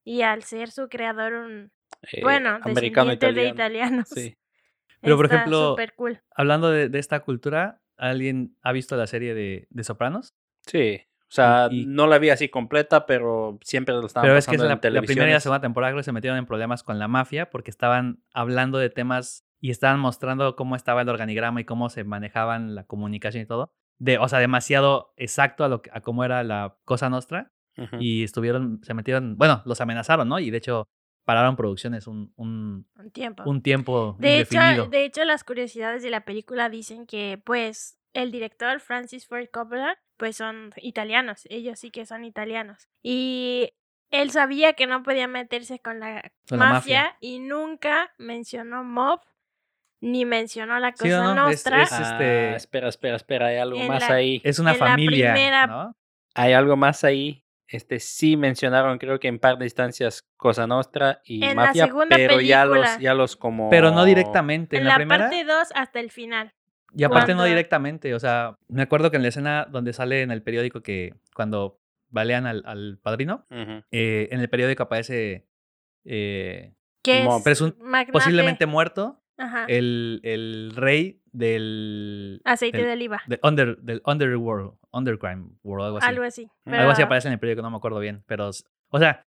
y 0.05 0.21
al 0.21 0.43
ser 0.43 0.71
su 0.71 0.87
creador 0.87 1.33
un, 1.33 1.71
Eh, 2.13 2.21
bueno, 2.21 2.59
americano 2.61 3.09
de 3.09 3.15
italiano. 3.15 3.53
italianos. 3.53 4.07
Sí. 4.07 4.37
Pero, 5.01 5.17
por 5.17 5.25
ejemplo, 5.25 5.75
cool. 5.97 6.21
Hablando 6.31 6.71
de, 6.71 6.87
de 6.87 6.99
esta 6.99 7.19
cultura, 7.19 7.81
¿alguien 7.97 8.55
ha 8.61 8.71
visto 8.71 8.95
la 8.95 9.07
serie 9.07 9.33
de, 9.33 9.67
de 9.71 9.83
Sopranos? 9.83 10.35
Sí. 10.65 11.01
O 11.29 11.31
sea, 11.33 11.67
Y- 11.71 11.85
no 11.85 12.07
la 12.07 12.19
vi 12.19 12.29
así 12.29 12.47
completa, 12.49 13.05
pero 13.05 13.59
siempre 13.61 13.93
lo 13.95 14.05
estaban 14.05 14.27
Pero 14.27 14.37
es 14.37 14.45
que 14.45 14.51
es 14.55 14.61
pasando 14.61 14.79
la, 14.81 14.87
en 14.87 14.93
la 14.93 15.01
primera 15.01 15.29
y 15.29 15.33
la 15.33 15.39
segunda 15.41 15.61
temporada 15.61 15.91
creo 15.91 15.99
que 15.99 16.03
se 16.05 16.11
metieron 16.13 16.37
en 16.39 16.45
problemas 16.45 16.83
con 16.83 16.99
la 16.99 17.07
mafia 17.07 17.49
porque 17.49 17.69
estaban 17.69 18.23
hablando 18.33 18.77
de 18.77 18.89
temas 18.89 19.43
y 19.59 19.71
estaban 19.71 19.99
mostrando 19.99 20.55
cómo 20.55 20.75
estaba 20.75 21.01
el 21.01 21.09
organigrama 21.09 21.59
y 21.61 21.65
cómo 21.65 21.89
se 21.89 22.03
manejaban 22.03 22.75
la 22.75 22.85
comunicación 22.85 23.43
y 23.43 23.45
todo. 23.45 23.71
De, 23.99 24.19
o 24.19 24.27
sea, 24.29 24.39
demasiado 24.39 25.13
exacto 25.17 25.63
a, 25.63 25.67
lo 25.67 25.81
que- 25.81 25.89
a 25.93 26.01
cómo 26.01 26.23
era 26.23 26.43
la 26.43 26.77
cosa 26.85 27.09
nostra. 27.09 27.51
Ujú. 27.77 27.97
Y 27.99 28.23
estuvieron, 28.23 28.79
se 28.83 28.93
metieron, 28.93 29.37
bueno, 29.37 29.61
los 29.65 29.81
amenazaron, 29.81 30.27
¿no? 30.29 30.39
Y 30.39 30.49
de 30.49 30.57
hecho 30.57 30.87
pararon 31.25 31.55
producciones 31.57 32.07
un, 32.07 32.31
un, 32.37 32.87
Un 32.97 33.11
tiempo. 33.11 33.43
un 33.45 33.61
tiempo 33.61 34.15
De 34.17 34.39
hecho, 34.39 34.87
de 34.89 35.03
hecho, 35.05 35.25
las 35.25 35.43
curiosidades 35.43 36.01
de 36.01 36.09
la 36.09 36.21
película 36.21 36.69
dicen 36.69 37.05
que, 37.05 37.39
pues, 37.43 37.97
el 38.21 38.31
director 38.31 38.79
Francis 38.79 39.27
Ford 39.27 39.47
Coppola, 39.51 39.97
pues 40.17 40.35
son 40.37 40.71
italianos, 40.77 41.45
ellos 41.49 41.79
sí 41.79 41.91
que 41.91 42.05
son 42.05 42.25
italianos. 42.25 42.87
Y 43.03 43.73
él 44.09 44.31
sabía 44.31 44.73
que 44.73 44.87
no 44.87 45.03
podía 45.03 45.27
meterse 45.27 45.79
con 45.79 45.99
la, 45.99 46.31
Con 46.49 46.59
la 46.59 46.65
mafia, 46.73 47.15
y 47.21 47.39
nunca 47.39 48.11
mencionó 48.17 48.83
mob, 48.83 49.21
ni 50.01 50.25
mencionó 50.25 50.79
la 50.79 50.91
cosa 50.93 51.19
¿o 51.31 51.35
no? 51.35 51.49
Es- 51.49 51.65
nostra. 51.65 51.83
es- 51.83 51.91
este- 51.91 52.49
Ah, 52.51 52.55
espera, 52.55 52.87
espera, 52.87 53.15
espera, 53.15 53.47
hay 53.47 53.57
algo 53.57 53.79
En 53.79 53.87
más 53.87 54.07
la- 54.09 54.15
ahí. 54.15 54.41
es 54.43 54.59
una 54.59 54.71
en 54.73 54.79
la 54.79 54.85
familia, 54.87 55.33
primera- 55.33 55.67
¿no? 55.67 55.95
Hay 56.35 56.53
algo 56.53 56.75
más 56.77 57.03
ahí. 57.03 57.43
Este 57.69 57.99
sí 57.99 58.37
mencionaron, 58.37 58.97
creo 58.97 59.19
que 59.19 59.27
en 59.27 59.39
par 59.39 59.57
de 59.57 59.65
instancias, 59.65 60.25
Cosa 60.37 60.67
Nostra 60.67 61.19
y 61.25 61.43
En 61.43 61.49
la 61.57 61.65
Mafia, 61.65 61.85
segunda 61.87 62.15
pero 62.15 62.39
ya 62.39 62.63
los, 62.63 62.97
ya 62.99 63.13
los 63.13 63.35
como. 63.35 63.69
Pero 63.69 63.91
no 63.91 64.05
directamente. 64.05 64.77
en 64.77 64.83
En, 64.83 64.87
la, 64.87 64.91
la, 64.93 64.95
primera. 64.97 65.23
parte 65.29 65.43
2 65.43 65.67
hasta 65.75 65.99
el 65.99 66.09
final. 66.11 66.53
Y 66.99 67.03
aparte 67.03 67.35
no 67.35 67.43
directamente, 67.49 68.13
o 68.15 68.19
sea, 68.19 68.57
me 68.67 68.81
acuerdo 68.81 69.11
que 69.11 69.17
en 69.17 69.23
la 69.23 69.29
escena 69.29 69.67
donde 69.69 69.93
sale 69.93 70.21
en 70.23 70.31
el 70.31 70.41
periódico 70.41 70.81
que 70.81 71.13
cuando 71.35 71.79
balean 72.09 72.45
al, 72.47 72.63
al 72.65 72.97
padrino, 73.01 73.45
eh, 73.91 74.29
en 74.31 74.39
el 74.39 74.49
periódico 74.49 74.83
aparece 74.83 75.47
eh, 76.05 76.73
Mob. 77.23 77.47
es 77.47 77.63
posiblemente 78.11 78.65
muerto 78.65 79.21
Ajá, 79.37 79.65
el, 79.67 80.19
el 80.23 80.73
rey 80.75 81.21
del, 81.31 82.41
aceite 82.45 82.77
del- 82.77 82.87
de 82.87 82.93
oliva. 82.93 83.21
del, 83.27 83.39
under, 83.43 83.77
del 83.77 84.01
Underworld, 84.05 84.73
Undercrime 84.91 85.49
World, 85.63 85.85
algo 85.85 85.97
así. 85.99 86.07
Algo 86.07 86.23
así. 86.23 86.49
Algo 86.65 86.91
así 86.91 87.01
aparece 87.03 87.27
en 87.27 87.33
el 87.33 87.39
periódico, 87.39 87.61
no 87.61 87.69
me 87.69 87.77
acuerdo 87.77 87.99
bien, 87.99 88.23
pero, 88.25 88.49
o 88.49 88.99
sea, 88.99 89.23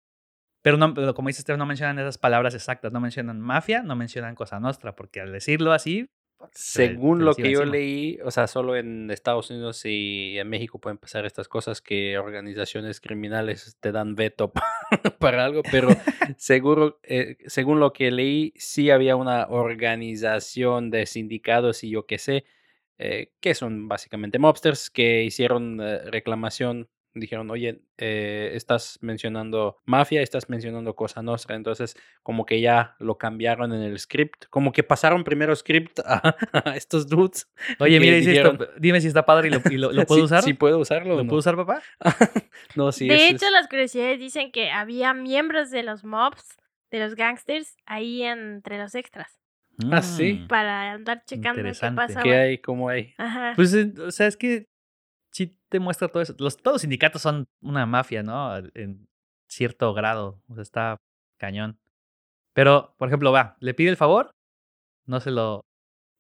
pero, 0.64 0.78
no, 0.78 0.94
pero 0.94 1.14
como 1.14 1.28
dice 1.28 1.42
Steph, 1.42 1.58
no 1.58 1.66
mencionan 1.66 2.00
esas 2.00 2.18
palabras 2.18 2.54
exactas, 2.56 2.92
no 2.94 3.00
mencionan 3.02 3.40
mafia, 3.42 3.84
no 3.84 3.96
mencionan 3.96 4.36
Cosa 4.36 4.60
Nostra, 4.60 4.96
porque 4.96 5.20
al 5.22 5.32
decirlo 5.32 5.74
así... 5.74 6.10
se- 6.52 6.88
Según 6.88 7.20
se 7.20 7.26
lo 7.26 7.34
que 7.36 7.42
yo 7.52 7.60
encima. 7.62 7.72
leí, 7.72 8.20
o 8.24 8.32
sea, 8.32 8.48
solo 8.48 8.76
en 8.76 9.10
Estados 9.12 9.50
Unidos 9.50 9.82
y 9.86 10.38
en 10.38 10.50
México 10.50 10.80
pueden 10.80 10.98
pasar 10.98 11.26
estas 11.26 11.48
cosas 11.48 11.82
que 11.82 12.18
organizaciones 12.18 13.00
criminales 13.02 13.78
te 13.80 13.92
dan 13.92 14.16
veto 14.16 14.52
pa- 14.52 14.64
para 15.20 15.46
algo, 15.46 15.64
pero 15.72 15.88
seguro, 16.38 17.00
eh, 17.04 17.38
según 17.48 17.80
lo 17.80 17.94
que 17.94 18.12
leí, 18.12 18.54
sí 18.56 18.90
había 18.92 19.16
una 19.16 19.48
organización 19.48 20.90
de 20.92 21.06
sindicatos 21.06 21.84
y 21.84 21.90
yo 21.92 22.06
qué 22.06 22.18
sé, 22.18 22.46
eh, 23.00 23.32
que 23.40 23.54
son 23.54 23.88
básicamente 23.88 24.40
mobsters 24.40 24.90
que 24.90 25.24
hicieron 25.24 25.80
eh, 25.82 26.00
reclamación. 26.12 26.90
Dijeron, 27.20 27.50
oye, 27.52 27.82
eh, 27.98 28.52
estás 28.54 29.00
mencionando 29.02 29.78
mafia, 29.86 30.22
estás 30.22 30.50
mencionando 30.50 30.96
Cosa 30.96 31.22
Nostra. 31.22 31.56
Entonces, 31.56 31.96
como 32.24 32.46
que 32.46 32.62
ya 32.62 32.96
lo 33.00 33.18
cambiaron 33.18 33.74
en 33.74 33.82
el 33.82 33.98
script. 34.00 34.46
Como 34.50 34.72
que 34.72 34.84
pasaron 34.84 35.24
primero 35.24 35.56
script 35.56 36.00
a, 36.06 36.36
a 36.66 36.76
estos 36.76 37.08
dudes. 37.08 37.50
Oye, 37.80 38.00
mira, 38.00 38.16
dice 38.18 38.32
dijeron- 38.32 38.58
esto, 38.62 38.74
dime 38.80 39.02
si 39.02 39.08
está 39.08 39.26
padre 39.26 39.48
y 39.48 39.52
lo, 39.52 39.62
y 39.70 39.78
lo- 39.78 39.92
lo 39.92 40.06
puedo 40.08 40.20
Sí- 40.22 40.26
usar. 40.26 40.44
Sí, 40.44 40.54
puedo 40.54 40.80
usarlo. 40.80 41.16
¿Lo 41.16 41.24
no? 41.24 41.30
puedo 41.30 41.40
usar, 41.40 41.56
papá? 41.56 41.82
no, 42.76 42.92
sí. 42.92 43.08
de 43.08 43.16
es- 43.16 43.22
hecho, 43.36 43.46
es- 43.48 43.52
las 43.52 43.68
curiosidades 43.68 44.20
dicen 44.20 44.52
que 44.52 44.72
había 44.72 45.14
miembros 45.14 45.72
de 45.72 45.84
los 45.84 46.04
mobs, 46.04 46.58
de 46.92 47.00
los 47.00 47.16
gangsters, 47.16 47.76
ahí 47.86 48.24
entre 48.24 48.78
los 48.78 48.96
extras. 48.96 49.32
Ah, 49.92 50.02
sí. 50.02 50.34
Mm. 50.44 50.48
Para 50.48 50.94
andar 50.94 51.24
checando 51.26 51.62
qué 51.62 51.70
pasaba. 51.96 52.24
¿Qué 52.24 52.34
hay? 52.36 52.58
¿Cómo 52.58 52.90
hay? 52.90 53.14
Ajá. 53.20 53.54
Pues, 53.56 53.74
eh, 53.76 53.94
o 54.08 54.10
sea, 54.10 54.26
es 54.26 54.36
que 54.36 54.68
sí 55.38 55.58
te 55.70 55.80
muestra 55.80 56.08
todo 56.08 56.22
eso. 56.24 56.36
Los, 56.40 56.58
todos 56.58 56.76
los 56.76 56.82
sindicatos 56.82 57.22
son 57.22 57.48
una 57.62 57.86
mafia, 57.86 58.24
¿no? 58.24 58.56
En 58.74 59.08
cierto 59.48 59.94
grado. 59.94 60.42
O 60.50 60.54
sea, 60.56 60.64
está 60.64 60.98
cañón. 61.38 61.80
Pero, 62.54 62.96
por 62.98 63.08
ejemplo, 63.08 63.32
va, 63.32 63.56
le 63.60 63.74
pide 63.74 63.90
el 63.90 63.98
favor, 63.98 64.32
no 65.06 65.20
se 65.20 65.32
lo... 65.32 65.62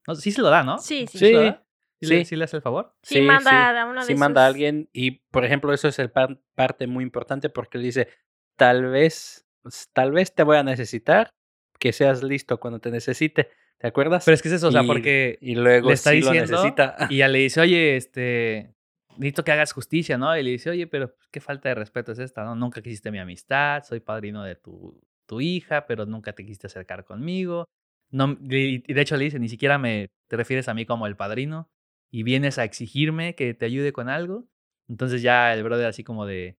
No, 0.07 0.15
sí 0.15 0.31
se 0.31 0.41
lo 0.41 0.49
da, 0.49 0.63
¿no? 0.63 0.77
Sí, 0.77 1.05
sí. 1.07 1.17
Sí, 1.17 1.31
da? 1.33 1.63
¿Sí, 1.99 2.05
le, 2.07 2.19
sí. 2.19 2.25
sí 2.25 2.35
le 2.35 2.43
hace 2.43 2.57
el 2.57 2.61
favor? 2.61 2.93
Sí, 3.01 3.21
manda 3.21 3.81
a 3.81 3.85
uno 3.87 4.03
sí 4.03 4.13
de 4.13 4.19
manda 4.19 4.43
a 4.43 4.47
alguien 4.47 4.87
y, 4.93 5.11
por 5.31 5.43
ejemplo, 5.43 5.73
eso 5.73 5.87
es 5.87 5.97
el 5.99 6.11
par- 6.11 6.39
parte 6.53 6.85
muy 6.85 7.03
importante 7.03 7.49
porque 7.49 7.77
él 7.79 7.83
dice, 7.83 8.07
tal 8.55 8.85
vez, 8.85 9.47
tal 9.93 10.11
vez 10.11 10.33
te 10.35 10.43
voy 10.43 10.57
a 10.57 10.63
necesitar, 10.63 11.31
que 11.79 11.91
seas 11.91 12.21
listo 12.21 12.59
cuando 12.59 12.79
te 12.79 12.91
necesite, 12.91 13.49
¿te 13.79 13.87
acuerdas? 13.87 14.25
Pero 14.25 14.35
es 14.35 14.41
que 14.43 14.47
es 14.49 14.53
eso, 14.53 14.67
o 14.67 14.71
sea, 14.71 14.83
Y- 14.83 14.87
porque 14.87 15.39
y 15.41 15.55
luego 15.55 15.87
le 15.89 15.95
está 15.95 16.11
sí 16.11 16.21
lo 16.21 16.31
diciendo 16.31 16.51
necesita. 16.63 17.07
y 17.09 17.17
ya 17.17 17.27
le 17.27 17.39
dice, 17.39 17.61
oye, 17.61 17.97
este, 17.97 18.75
necesito 19.17 19.43
que 19.43 19.51
hagas 19.51 19.73
justicia, 19.73 20.17
¿no? 20.17 20.35
Y 20.37 20.43
le 20.43 20.51
dice, 20.51 20.69
oye, 20.69 20.87
pero 20.87 21.13
pues, 21.13 21.27
qué 21.31 21.39
falta 21.39 21.69
de 21.69 21.75
respeto 21.75 22.11
es 22.11 22.19
esta, 22.19 22.43
¿no? 22.43 22.55
Nunca 22.55 22.81
quisiste 22.81 23.11
mi 23.11 23.19
amistad, 23.19 23.83
soy 23.83 23.99
padrino 23.99 24.43
de 24.43 24.55
tu, 24.55 25.01
tu 25.25 25.41
hija, 25.41 25.85
pero 25.87 26.05
nunca 26.05 26.33
te 26.33 26.43
quisiste 26.43 26.67
acercar 26.67 27.05
conmigo. 27.05 27.65
No, 28.09 28.37
y 28.41 28.93
de 28.93 29.01
hecho 29.01 29.17
le 29.17 29.25
dice, 29.25 29.39
ni 29.39 29.49
siquiera 29.49 29.77
me 29.77 30.09
te 30.27 30.37
refieres 30.37 30.69
a 30.69 30.73
mí 30.73 30.85
como 30.85 31.07
el 31.07 31.15
padrino 31.15 31.69
y 32.09 32.23
vienes 32.23 32.57
a 32.57 32.63
exigirme 32.63 33.35
que 33.35 33.53
te 33.53 33.65
ayude 33.65 33.93
con 33.93 34.09
algo. 34.09 34.47
Entonces 34.87 35.21
ya 35.21 35.53
el 35.53 35.63
brother 35.63 35.87
así 35.87 36.03
como 36.03 36.25
de, 36.25 36.57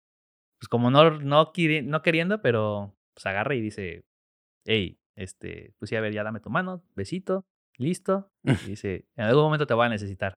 pues 0.59 0.68
como 0.68 0.90
no, 0.90 1.18
no 1.21 1.52
queriendo, 1.52 2.42
pero 2.42 2.94
pues 3.14 3.26
agarra 3.26 3.54
y 3.54 3.61
dice, 3.61 4.04
hey, 4.64 5.00
este, 5.16 5.75
pues 5.78 5.88
sí, 5.88 5.97
a 5.97 6.00
ver, 6.00 6.12
ya 6.12 6.23
dame 6.23 6.40
tu 6.40 6.50
mano, 6.50 6.85
besito, 6.94 7.44
listo. 7.76 8.30
Y 8.44 8.52
dice, 8.76 9.06
en 9.16 9.25
algún 9.25 9.44
momento 9.44 9.66
te 9.66 9.75
voy 9.75 9.87
a 9.87 9.90
necesitar. 9.90 10.35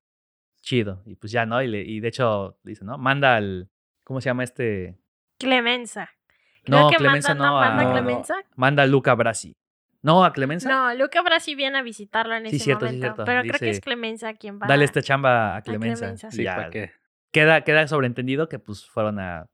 Chido. 0.62 1.02
Y 1.06 1.16
pues 1.16 1.32
ya, 1.32 1.46
¿no? 1.46 1.62
Y, 1.62 1.68
le- 1.68 1.82
y 1.84 2.00
de 2.00 2.08
hecho, 2.08 2.58
dice, 2.64 2.86
¿no? 2.86 2.98
Manda 2.98 3.36
al, 3.36 3.70
¿cómo 4.04 4.22
se 4.22 4.30
llama 4.30 4.44
este? 4.44 4.98
Clemenza. 5.40 6.10
Creo 6.64 6.82
No, 6.82 6.90
que 6.90 6.98
Clemenza 6.98 7.30
manda, 7.30 7.46
no, 7.46 7.54
¿Manda 7.56 7.82
a- 7.82 7.84
No, 7.84 7.90
no. 7.90 7.92
Clemenza? 8.06 8.36
Manda 8.56 8.84
a 8.84 8.88
Luca 8.88 9.16
Brasi. 9.16 9.58
¿No? 10.04 10.24
¿A 10.26 10.34
Clemenza? 10.34 10.68
No, 10.70 10.94
Luca 10.96 11.22
Brasi 11.22 11.54
viene 11.56 11.78
a 11.78 11.84
visitarlo 11.84 12.36
en 12.36 12.50
Sí, 12.50 12.56
ese 12.56 12.66
cierto, 12.66 12.88
sí, 12.88 12.94
momento. 12.96 13.06
cierto. 13.16 13.26
Pero 13.26 13.42
creo 13.42 13.60
que 13.60 13.70
es 13.70 13.80
Clemenza 13.82 14.34
quien 14.34 14.60
va 14.60 14.66
Dale 14.68 14.86
esta 14.86 15.02
chamba 15.02 15.56
a 15.56 15.62
Clemenza. 15.62 16.16
Sí, 16.32 16.44
ya, 16.44 16.56
para 16.56 16.70
que... 16.72 16.92
queda, 17.32 17.64
queda 17.64 17.88
sobreentendido 17.88 18.50
que 18.50 18.58
pues 18.58 18.84
fueron 18.90 19.20
a, 19.20 19.48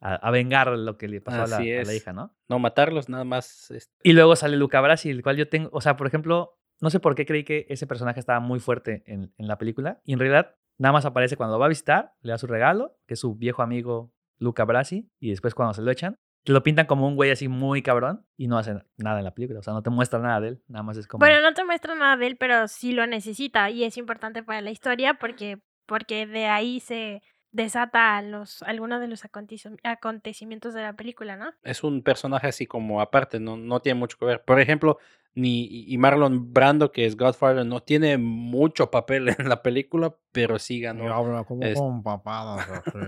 a, 0.00 0.14
a 0.14 0.30
vengar 0.30 0.68
lo 0.68 0.96
que 0.98 1.08
le 1.08 1.20
pasó 1.20 1.42
a 1.42 1.46
la, 1.48 1.56
a 1.58 1.94
hija, 1.94 2.12
¿no? 2.12 2.32
No 2.48 2.58
matarlos, 2.60 3.08
nada 3.08 3.24
más. 3.24 3.70
este, 3.72 3.92
Y 4.04 4.12
luego 4.12 4.36
sale 4.36 4.56
Luca 4.56 4.80
Brasi, 4.80 5.10
el 5.10 5.22
cual 5.22 5.36
yo 5.36 5.48
tengo, 5.48 5.68
o 5.72 5.80
sea, 5.80 5.96
por 5.96 6.06
ejemplo, 6.06 6.60
no 6.82 6.90
sé 6.90 7.00
por 7.00 7.14
qué 7.14 7.24
creí 7.24 7.44
que 7.44 7.64
ese 7.70 7.86
personaje 7.86 8.20
estaba 8.20 8.40
muy 8.40 8.60
fuerte 8.60 9.02
en, 9.06 9.32
en 9.38 9.46
la 9.48 9.56
película. 9.56 10.00
Y 10.04 10.12
en 10.12 10.18
realidad 10.18 10.54
nada 10.78 10.92
más 10.92 11.06
aparece 11.06 11.36
cuando 11.36 11.54
lo 11.54 11.60
va 11.60 11.66
a 11.66 11.68
visitar, 11.70 12.12
le 12.20 12.32
da 12.32 12.38
su 12.38 12.46
regalo, 12.46 12.98
que 13.06 13.14
es 13.14 13.20
su 13.20 13.34
viejo 13.36 13.62
amigo 13.62 14.12
Luca 14.38 14.64
Brasi, 14.64 15.08
y 15.20 15.30
después 15.30 15.54
cuando 15.54 15.72
se 15.72 15.80
lo 15.82 15.90
echan, 15.90 16.16
lo 16.44 16.62
pintan 16.64 16.86
como 16.86 17.06
un 17.06 17.14
güey 17.14 17.30
así 17.30 17.46
muy 17.46 17.82
cabrón 17.82 18.26
y 18.36 18.48
no 18.48 18.58
hace 18.58 18.74
nada 18.96 19.18
en 19.18 19.24
la 19.24 19.32
película. 19.32 19.60
O 19.60 19.62
sea, 19.62 19.72
no 19.74 19.82
te 19.84 19.90
muestra 19.90 20.18
nada 20.18 20.40
de 20.40 20.48
él, 20.48 20.62
nada 20.66 20.82
más 20.82 20.96
es 20.96 21.06
como... 21.06 21.20
Bueno, 21.20 21.40
no 21.40 21.54
te 21.54 21.64
muestra 21.64 21.94
nada 21.94 22.16
de 22.16 22.26
él, 22.26 22.36
pero 22.36 22.66
sí 22.66 22.92
lo 22.92 23.06
necesita 23.06 23.70
y 23.70 23.84
es 23.84 23.96
importante 23.96 24.42
para 24.42 24.60
la 24.60 24.72
historia 24.72 25.14
porque, 25.14 25.60
porque 25.86 26.26
de 26.26 26.46
ahí 26.46 26.80
se 26.80 27.22
desata 27.52 28.20
los, 28.22 28.62
algunos 28.64 29.00
de 29.00 29.06
los 29.08 29.24
aconteci- 29.24 29.78
acontecimientos 29.84 30.74
de 30.74 30.82
la 30.82 30.94
película, 30.94 31.36
¿no? 31.36 31.52
es 31.62 31.84
un 31.84 32.02
personaje 32.02 32.48
así 32.48 32.66
como 32.66 33.00
aparte, 33.00 33.38
no, 33.38 33.56
no 33.56 33.80
tiene 33.80 34.00
mucho 34.00 34.16
que 34.18 34.24
ver. 34.24 34.42
Por 34.42 34.58
ejemplo, 34.58 34.98
ni 35.34 35.84
y 35.86 35.96
Marlon 35.98 36.52
Brando, 36.52 36.92
que 36.92 37.06
es 37.06 37.16
Godfather, 37.16 37.64
no 37.66 37.82
tiene 37.82 38.18
mucho 38.18 38.90
papel 38.90 39.28
en 39.38 39.48
la 39.48 39.62
película, 39.62 40.16
pero 40.32 40.58
sí 40.58 40.80
ganó. 40.80 41.12
habla 41.12 41.44
como 41.44 41.62
Es- 41.64 41.78
con 41.78 42.02
papadas. 42.02 42.68
así. 42.68 42.98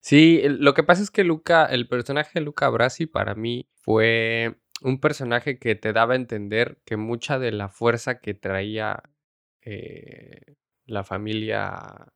Sí, 0.00 0.42
lo 0.46 0.72
que 0.74 0.84
pasa 0.84 1.02
es 1.02 1.10
que 1.10 1.24
Luca, 1.24 1.66
el 1.66 1.88
personaje 1.88 2.30
de 2.34 2.44
Luca 2.44 2.68
Brasi 2.68 3.06
para 3.06 3.34
mí 3.34 3.68
fue 3.74 4.56
un 4.82 5.00
personaje 5.00 5.58
que 5.58 5.74
te 5.74 5.92
daba 5.92 6.12
a 6.12 6.16
entender 6.16 6.80
que 6.84 6.96
mucha 6.96 7.38
de 7.40 7.50
la 7.50 7.68
fuerza 7.68 8.20
que 8.20 8.34
traía 8.34 9.02
eh, 9.62 10.54
la 10.84 11.02
familia 11.02 12.06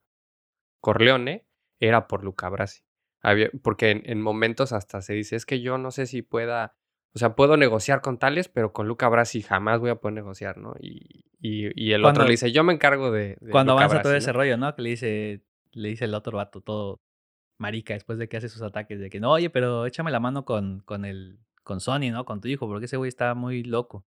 Corleone 0.79 1.45
era 1.79 2.07
por 2.07 2.23
Luca 2.23 2.47
Brasi. 2.49 2.81
Había- 3.21 3.49
porque 3.61 3.91
en, 3.91 4.03
en 4.05 4.21
momentos 4.21 4.71
hasta 4.71 5.01
se 5.01 5.13
dice, 5.13 5.35
es 5.35 5.45
que 5.45 5.61
yo 5.61 5.77
no 5.77 5.91
sé 5.91 6.05
si 6.05 6.21
pueda, 6.21 6.75
o 7.13 7.19
sea, 7.19 7.35
puedo 7.35 7.57
negociar 7.57 8.01
con 8.01 8.17
tales, 8.17 8.47
pero 8.47 8.71
con 8.73 8.87
Luca 8.87 9.09
Brasi 9.09 9.41
jamás 9.41 9.79
voy 9.79 9.89
a 9.89 9.95
poder 9.95 10.13
negociar, 10.15 10.57
¿no? 10.57 10.75
Y, 10.79 11.25
y- 11.39 11.71
y 11.75 11.91
el 11.93 12.05
otro 12.05 12.23
le 12.23 12.31
dice, 12.31 12.51
yo 12.51 12.63
me 12.63 12.73
encargo 12.73 13.11
de... 13.11 13.37
de 13.41 13.51
Cuando 13.51 13.73
Luca 13.73 13.85
avanza 13.85 14.01
todo 14.03 14.11
Brasi", 14.13 14.23
ese 14.25 14.33
rollo, 14.33 14.57
¿no? 14.57 14.73
Que 14.75 14.81
le 14.81 14.89
dice, 14.91 15.43
le 15.71 15.89
dice 15.89 16.05
el 16.05 16.13
otro 16.13 16.37
vato 16.37 16.61
todo 16.61 17.01
marica 17.59 17.93
después 17.93 18.17
de 18.17 18.27
que 18.29 18.37
hace 18.37 18.49
sus 18.49 18.61
ataques, 18.61 18.99
de 18.99 19.09
que 19.09 19.19
no, 19.19 19.31
oye, 19.31 19.49
pero 19.49 19.85
échame 19.85 20.09
la 20.11 20.19
mano 20.19 20.45
con, 20.45 20.79
con 20.81 21.05
el, 21.05 21.39
con 21.63 21.79
Sony, 21.79 22.11
¿no? 22.11 22.25
Con 22.25 22.41
tu 22.41 22.47
hijo, 22.47 22.67
porque 22.67 22.85
ese 22.85 22.97
güey 22.97 23.09
está 23.09 23.35
muy 23.35 23.63
loco. 23.63 24.05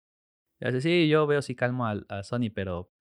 Y 0.60 0.66
hace, 0.68 0.80
sí, 0.80 1.08
yo 1.08 1.26
veo 1.26 1.42
si 1.42 1.54
calmo 1.56 1.86
al- 1.86 2.06
a, 2.10 2.22
Sony, 2.22 2.50
pero 2.54 2.92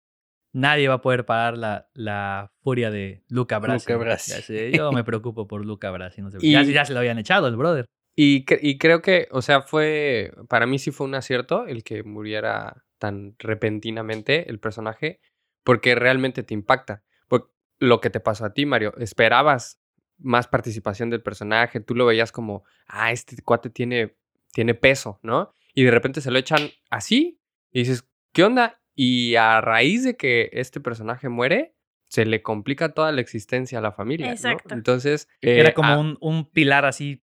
nadie 0.54 0.88
va 0.88 0.94
a 0.94 1.00
poder 1.02 1.26
parar 1.26 1.58
la, 1.58 1.90
la 1.92 2.52
furia 2.62 2.90
de 2.90 3.24
Luca 3.28 3.58
Brasi. 3.58 3.92
Luca 3.92 3.98
Brasi. 4.04 4.70
Yo 4.72 4.92
me 4.92 5.04
preocupo 5.04 5.46
por 5.48 5.66
Luca 5.66 5.90
Brasi, 5.90 6.22
no 6.22 6.30
sé. 6.30 6.38
Y- 6.42 6.52
Ya, 6.52 6.62
ya 6.62 6.84
se 6.84 6.92
lo 6.94 7.00
habían 7.00 7.18
echado 7.18 7.46
el 7.48 7.56
brother. 7.56 7.84
Y, 8.20 8.44
cre- 8.44 8.58
y 8.60 8.78
creo 8.78 9.00
que, 9.00 9.28
o 9.30 9.42
sea, 9.42 9.62
fue, 9.62 10.32
para 10.48 10.66
mí 10.66 10.80
sí 10.80 10.90
fue 10.90 11.06
un 11.06 11.14
acierto 11.14 11.66
el 11.68 11.84
que 11.84 12.02
muriera 12.02 12.84
tan 12.98 13.37
repentinamente 13.38 14.50
el 14.50 14.58
personaje, 14.58 15.20
porque 15.62 15.94
realmente 15.94 16.42
te 16.42 16.52
impacta. 16.54 17.04
Por 17.28 17.52
lo 17.78 18.00
que 18.00 18.10
te 18.10 18.18
pasó 18.20 18.44
a 18.44 18.52
ti, 18.54 18.66
Mario, 18.66 18.92
esperabas 18.98 19.80
más 20.18 20.48
participación 20.48 21.10
del 21.10 21.22
personaje, 21.22 21.78
tú 21.78 21.94
lo 21.94 22.06
veías 22.06 22.32
como, 22.32 22.64
ah, 22.88 23.12
este 23.12 23.40
cuate 23.42 23.70
tiene, 23.70 24.16
tiene 24.52 24.75
peso, 24.75 25.20
¿no? 25.22 25.52
Y 25.75 25.84
de 25.84 25.92
repente 25.92 26.20
se 26.20 26.32
lo 26.32 26.38
echan 26.40 26.70
así 26.90 27.40
y 27.70 27.80
dices, 27.80 28.08
¿qué 28.32 28.42
onda? 28.42 28.80
Y 28.96 29.37
a 29.37 29.60
raíz 29.60 30.02
de 30.02 30.16
que 30.16 30.50
este 30.52 30.80
personaje 30.80 31.28
muere, 31.28 31.76
se 32.08 32.25
le 32.26 32.42
complica 32.42 32.94
toda 32.94 33.12
la 33.12 33.20
existencia 33.20 33.78
a 33.78 33.82
la 33.82 33.92
familia. 33.92 34.26
¿no? 34.26 34.32
Exacto. 34.32 34.75
Entonces... 34.75 35.28
Era 35.40 35.68
eh, 35.68 35.75
como 35.75 35.92
a- 35.92 35.98
un, 35.98 36.18
un 36.20 36.50
pilar 36.50 36.84
así 36.84 37.22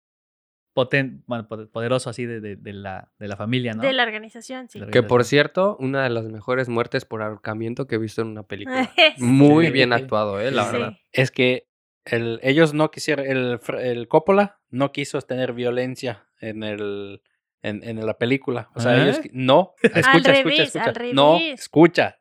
poten, 0.74 1.22
bueno, 1.26 1.46
poderoso 1.48 2.08
así 2.10 2.24
de, 2.26 2.40
de- 2.40 2.56
de 2.56 2.72
la, 2.72 3.12
de 3.18 3.28
la 3.28 3.36
familia, 3.36 3.74
¿no? 3.74 3.82
De 3.82 3.92
la 3.92 4.02
organización, 4.04 4.68
sí. 4.68 4.80
Que 4.90 5.02
por 5.02 5.24
cierto, 5.24 5.76
una 5.80 6.02
de 6.04 6.10
las 6.10 6.24
mejores 6.24 6.68
muertes 6.68 7.04
por 7.04 7.22
ahorcamiento 7.22 7.86
que 7.86 7.96
he 7.96 7.98
visto 7.98 8.22
en 8.22 8.28
una 8.28 8.42
película. 8.44 8.90
Muy 9.18 9.66
Sí. 9.66 9.72
bien 9.72 9.92
actuado, 9.92 10.40
eh, 10.40 10.50
la 10.50 10.64
Sí. 10.66 10.72
verdad. 10.72 10.92
Es 11.12 11.30
que 11.30 11.68
el, 12.04 12.40
ellos 12.42 12.74
no 12.74 12.90
quisieron, 12.90 13.26
el, 13.26 13.60
el 13.80 14.08
Coppola 14.08 14.60
no 14.70 14.92
quiso 14.92 15.20
tener 15.20 15.52
violencia 15.52 16.26
en 16.40 16.62
el 16.64 17.22
en, 17.64 17.84
en 17.84 18.04
la 18.04 18.18
película. 18.18 18.70
O 18.74 18.80
sea, 18.80 19.00
ellos 19.00 19.18
¿Eh? 19.18 19.30
no. 19.32 19.74
Escucha, 19.82 20.32
revés, 20.32 20.58
escucha, 20.58 20.82
al 20.84 20.90
escucha. 20.90 21.12
No, 21.14 21.38
revés. 21.38 21.60
escucha. 21.60 22.18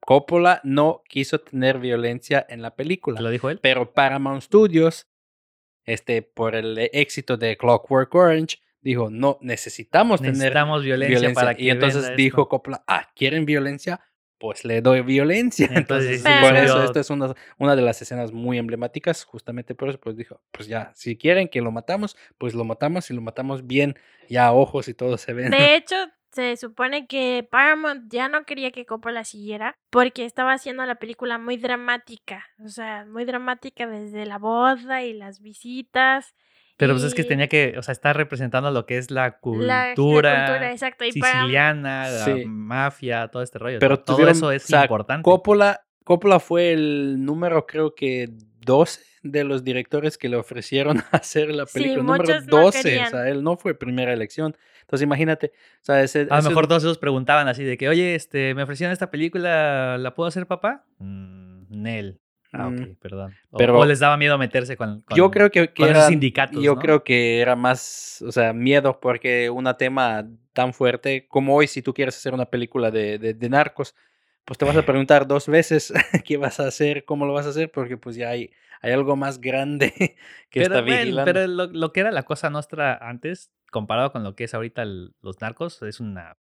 Coppola 0.00 0.60
no 0.64 1.02
quiso 1.06 1.40
tener 1.40 1.78
violencia 1.78 2.46
en 2.48 2.62
la 2.62 2.74
película. 2.74 3.18
¿Te 3.18 3.22
lo 3.22 3.28
dijo 3.30 3.50
él? 3.50 3.58
Pero 3.60 3.92
Paramount 3.92 4.40
Studios, 4.42 5.06
este, 5.88 6.20
por 6.20 6.54
el 6.54 6.78
éxito 6.92 7.38
de 7.38 7.56
Clockwork 7.56 8.14
Orange, 8.14 8.58
dijo, 8.82 9.08
no, 9.10 9.38
necesitamos 9.40 10.20
tener 10.20 10.36
Necesitamos 10.36 10.84
violencia, 10.84 11.18
violencia. 11.18 11.40
para 11.40 11.54
que 11.54 11.62
y 11.64 11.70
entonces 11.70 12.14
dijo 12.14 12.42
esto. 12.42 12.48
Coppola, 12.48 12.84
ah, 12.86 13.10
¿quieren 13.16 13.46
violencia? 13.46 14.00
Pues 14.38 14.66
le 14.66 14.82
doy 14.82 15.00
violencia. 15.00 15.68
Entonces, 15.72 16.22
sí, 16.22 16.28
por 16.42 16.56
eso 16.56 16.84
esta 16.84 17.00
es 17.00 17.10
una, 17.10 17.34
una 17.56 17.74
de 17.74 17.82
las 17.82 18.00
escenas 18.00 18.30
muy 18.30 18.56
emblemáticas, 18.58 19.24
justamente 19.24 19.74
por 19.74 19.88
eso, 19.88 19.98
pues 19.98 20.16
dijo, 20.16 20.40
pues 20.52 20.68
ya, 20.68 20.92
si 20.94 21.16
quieren 21.16 21.48
que 21.48 21.60
lo 21.60 21.72
matamos, 21.72 22.16
pues 22.36 22.54
lo 22.54 22.64
matamos 22.64 23.10
y 23.10 23.14
lo 23.14 23.20
matamos 23.20 23.66
bien, 23.66 23.98
ya 24.28 24.52
ojos 24.52 24.86
y 24.88 24.94
todo 24.94 25.16
se 25.16 25.32
ven. 25.32 25.50
De 25.50 25.74
hecho, 25.74 25.96
se 26.38 26.56
supone 26.56 27.08
que 27.08 27.46
Paramount 27.50 28.04
ya 28.12 28.28
no 28.28 28.44
quería 28.44 28.70
que 28.70 28.86
Coppola 28.86 29.24
siguiera 29.24 29.76
porque 29.90 30.24
estaba 30.24 30.52
haciendo 30.52 30.86
la 30.86 30.94
película 30.94 31.36
muy 31.36 31.56
dramática. 31.56 32.46
O 32.64 32.68
sea, 32.68 33.04
muy 33.06 33.24
dramática 33.24 33.88
desde 33.88 34.24
la 34.24 34.38
boda 34.38 35.02
y 35.02 35.14
las 35.14 35.40
visitas. 35.40 36.36
Pero 36.76 36.92
pues 36.94 37.02
es 37.02 37.14
que 37.16 37.24
tenía 37.24 37.48
que, 37.48 37.74
o 37.76 37.82
sea, 37.82 37.90
está 37.90 38.12
representando 38.12 38.70
lo 38.70 38.86
que 38.86 38.98
es 38.98 39.10
la 39.10 39.38
cultura, 39.40 39.66
la- 39.66 39.88
la 39.88 40.46
cultura, 40.46 40.70
exacto. 40.70 41.04
Y 41.04 41.10
siciliana, 41.10 42.08
la 42.08 42.24
Sí. 42.24 42.44
mafia, 42.46 43.26
todo 43.26 43.42
este 43.42 43.58
rollo. 43.58 43.80
Pero 43.80 43.98
todo 43.98 44.16
tuvieron- 44.18 44.36
eso 44.36 44.52
es 44.52 44.62
o 44.64 44.66
sea, 44.68 44.82
importante. 44.82 45.24
Coppola, 45.24 45.80
Coppola 46.04 46.38
fue 46.38 46.72
el 46.72 47.24
número, 47.24 47.66
creo 47.66 47.96
que 47.96 48.28
12 48.64 49.02
de 49.24 49.42
los 49.42 49.64
directores 49.64 50.16
que 50.16 50.28
le 50.28 50.36
ofrecieron 50.36 50.98
hacer 51.10 51.50
la 51.52 51.66
Sí, 51.66 51.80
película. 51.80 52.02
número 52.04 52.22
muchos 52.24 52.46
no 52.46 52.60
12, 52.62 53.00
o 53.02 53.10
sea, 53.10 53.28
él 53.28 53.42
no 53.42 53.56
fue 53.56 53.74
primera 53.74 54.12
elección. 54.12 54.56
Entonces 54.88 55.04
imagínate, 55.04 55.52
o 55.82 55.84
sea, 55.84 56.02
ese, 56.02 56.26
A 56.30 56.38
lo 56.40 56.48
mejor 56.48 56.66
todos 56.66 56.82
ellos 56.82 56.96
preguntaban 56.96 57.46
así 57.46 57.62
de 57.62 57.76
que, 57.76 57.90
oye, 57.90 58.14
este, 58.14 58.54
me 58.54 58.62
ofrecieron 58.62 58.90
esta 58.90 59.10
película, 59.10 59.98
¿la 59.98 60.14
puedo 60.14 60.28
hacer 60.28 60.46
papá? 60.46 60.86
Mm, 60.98 61.64
Nel. 61.68 62.18
Ah, 62.54 62.70
Mm, 62.70 62.82
ok, 62.82 62.88
perdón. 62.98 63.34
O, 63.50 63.58
pero- 63.58 63.78
o 63.78 63.84
les 63.84 63.98
daba 64.00 64.16
miedo 64.16 64.38
meterse 64.38 64.78
con, 64.78 65.02
con- 65.02 65.14
yo 65.14 65.30
creo 65.30 65.50
que, 65.50 65.68
que 65.74 65.82
con 65.82 65.90
esos 65.90 66.06
sindicatos, 66.06 66.62
Yo 66.62 66.74
¿no? 66.76 66.80
creo 66.80 67.04
que 67.04 67.40
era 67.40 67.54
más, 67.54 68.22
o 68.26 68.32
sea, 68.32 68.54
miedo 68.54 68.98
porque 68.98 69.50
un 69.50 69.70
tema 69.78 70.26
tan 70.54 70.72
fuerte 70.72 71.26
como 71.28 71.54
hoy, 71.54 71.66
si 71.66 71.82
tú 71.82 71.92
quieres 71.92 72.16
hacer 72.16 72.32
una 72.32 72.46
película 72.46 72.90
de, 72.90 73.18
de, 73.18 73.34
de 73.34 73.48
narcos, 73.50 73.94
pues 74.46 74.56
te 74.56 74.64
vas 74.64 74.76
a 74.78 74.82
preguntar 74.86 75.26
dos 75.26 75.46
veces 75.48 75.92
qué 76.24 76.38
vas 76.38 76.58
a 76.60 76.66
hacer, 76.68 77.04
cómo 77.04 77.26
lo 77.26 77.34
vas 77.34 77.44
a 77.44 77.50
hacer, 77.50 77.70
porque 77.70 77.98
pues 77.98 78.16
ya 78.16 78.30
hay, 78.30 78.50
hay 78.80 78.92
algo 78.92 79.14
más 79.16 79.38
grande 79.42 79.92
que 80.48 80.60
pero, 80.60 80.76
está 80.76 80.80
bueno, 80.80 81.00
vigilando. 81.02 81.30
pero 81.30 81.46
lo, 81.46 81.66
lo 81.66 81.92
que 81.92 82.00
era 82.00 82.10
la 82.10 82.22
cosa 82.22 82.48
nuestra 82.48 82.96
antes, 82.96 83.50
comparado 83.70 84.12
con 84.12 84.22
lo 84.24 84.34
que 84.34 84.44
es 84.44 84.54
ahorita 84.54 84.82
el- 84.82 85.14
los 85.22 85.40
narcos, 85.40 85.82
es 85.82 86.00
una... 86.00 86.36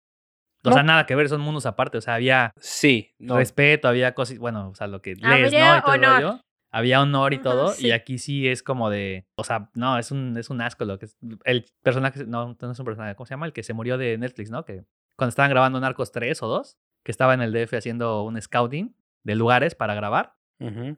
O 0.64 0.70
No. 0.70 0.72
sea, 0.74 0.82
nada 0.82 1.06
que 1.06 1.14
ver, 1.14 1.28
son 1.28 1.40
mundos 1.42 1.64
aparte. 1.66 1.98
O 1.98 2.00
sea, 2.00 2.14
había 2.14 2.52
Sí, 2.58 3.14
no, 3.18 3.36
respeto, 3.36 3.86
había 3.88 4.14
cosas, 4.14 4.38
bueno, 4.38 4.70
o 4.70 4.74
sea, 4.74 4.86
lo 4.88 5.00
que 5.02 5.14
lees, 5.14 5.52
¿no? 5.52 5.58
Y 5.78 5.80
todo 5.82 5.94
el 5.94 6.04
honor. 6.04 6.22
rollo. 6.22 6.40
Había 6.72 7.00
honor 7.00 7.32
y 7.34 7.38
todo. 7.38 7.68
sí. 7.70 7.86
Y 7.86 7.90
aquí 7.92 8.18
sí 8.18 8.48
es 8.48 8.62
como 8.62 8.90
de. 8.90 9.24
O 9.36 9.44
sea, 9.44 9.70
no, 9.74 9.96
es 9.98 10.10
un, 10.10 10.36
es 10.36 10.50
un 10.50 10.60
asco 10.60 10.84
lo 10.84 10.98
que 10.98 11.04
es. 11.06 11.16
El 11.44 11.64
personaje. 11.82 12.26
No, 12.26 12.56
no 12.60 12.70
es 12.72 12.78
un 12.78 12.84
personaje. 12.84 13.14
¿Cómo 13.14 13.26
se 13.26 13.34
llama? 13.34 13.46
El 13.46 13.52
que 13.52 13.62
se 13.62 13.72
murió 13.74 13.96
de 13.96 14.18
Netflix, 14.18 14.50
¿no? 14.50 14.64
Que 14.64 14.84
cuando 15.16 15.28
estaban 15.30 15.50
grabando 15.50 15.78
Narcos 15.80 16.10
3 16.10 16.42
o 16.42 16.48
2, 16.48 16.76
que 17.04 17.12
estaba 17.12 17.32
en 17.34 17.40
el 17.42 17.52
DF 17.52 17.74
haciendo 17.78 18.24
un 18.24 18.40
scouting 18.42 18.94
de 19.24 19.34
lugares 19.36 19.74
para 19.76 19.94
grabar 19.94 20.34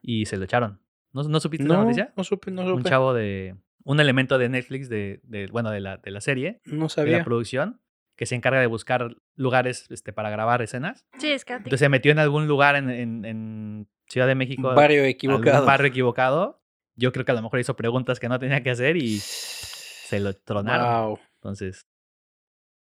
y 0.01 0.25
se 0.25 0.37
lo 0.37 0.45
echaron. 0.45 0.81
¿No, 1.13 1.23
¿no 1.23 1.39
supiste 1.39 1.65
no, 1.67 1.83
noticia? 1.83 2.11
no 2.17 2.23
supe, 2.23 2.49
no 2.51 2.63
Un 2.63 2.77
supe, 2.79 2.89
chavo 2.89 3.13
de. 3.13 3.55
Un 3.83 3.99
elemento 3.99 4.37
de 4.37 4.49
Netflix, 4.49 4.89
de, 4.89 5.21
de 5.23 5.47
bueno, 5.47 5.71
de 5.71 5.79
la, 5.79 5.97
de 5.97 6.11
la 6.11 6.21
serie, 6.21 6.59
no 6.65 6.87
de 6.87 7.05
la 7.07 7.23
producción, 7.23 7.81
que 8.15 8.25
se 8.25 8.35
encarga 8.35 8.59
de 8.59 8.67
buscar 8.67 9.15
lugares 9.35 9.85
este, 9.89 10.11
para 10.13 10.29
grabar 10.29 10.61
escenas. 10.61 11.05
Sí, 11.17 11.31
es 11.31 11.45
Katy. 11.45 11.59
Entonces 11.59 11.79
se 11.79 11.89
metió 11.89 12.11
en 12.11 12.19
algún 12.19 12.47
lugar 12.47 12.75
en, 12.75 12.89
en- 12.89 13.25
en 13.25 13.87
Ciudad 14.07 14.27
de 14.27 14.35
México. 14.35 14.69
Un 14.69 14.75
barrio 14.75 15.03
equivocado. 15.05 15.65
barrio 15.65 15.87
equivocado. 15.87 16.61
Yo 16.95 17.11
creo 17.13 17.23
que 17.23 17.31
a 17.31 17.35
lo 17.35 17.41
mejor 17.41 17.59
hizo 17.59 17.75
preguntas 17.77 18.19
que 18.19 18.27
no 18.27 18.39
tenía 18.39 18.61
que 18.63 18.71
hacer 18.71 18.97
y 18.97 19.19
se 19.19 20.19
lo 20.19 20.33
tronaron. 20.33 21.05
Wow. 21.07 21.19
Entonces, 21.35 21.87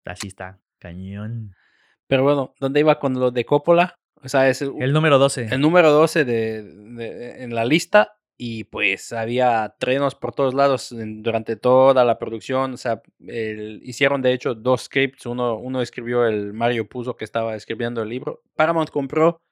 así 0.06 0.28
está. 0.28 0.60
Cañón. 0.80 1.54
Pero 2.08 2.24
bueno, 2.24 2.54
¿dónde 2.60 2.80
iba 2.82 3.00
con 3.00 3.14
lo 3.14 3.32
de 3.32 3.46
Coppola? 3.46 3.96
O 4.24 4.28
sea, 4.30 4.50
es 4.50 4.62
el, 4.62 4.74
El 4.80 4.92
número 4.94 5.18
12. 5.20 5.46
el 5.52 5.62
número 5.62 5.92
12 5.92 6.26
de, 6.26 6.64
de- 6.64 7.44
en 7.44 7.56
la 7.56 7.64
lista 7.66 8.18
y 8.44 8.64
pues 8.64 9.14
había 9.14 9.76
trenos 9.78 10.16
por 10.16 10.34
todos 10.34 10.56
lados 10.56 10.92
durante 10.92 11.56
toda 11.58 12.04
la 12.04 12.18
producción. 12.18 12.74
O 12.74 12.78
sea, 12.78 13.04
hicieron 13.84 14.24
de 14.24 14.34
hecho 14.34 14.56
dos 14.56 14.86
scripts. 14.86 15.28
Uno, 15.28 15.58
uno 15.60 15.80
escribió 15.80 16.26
el 16.26 16.52
Mario 16.52 16.90
Puzo 16.90 17.16
que 17.16 17.24
estaba 17.24 17.54
escribiendo 17.54 18.02
el 18.02 18.10
libro. 18.10 18.42
Paramount 18.56 18.90
compró 18.90 19.44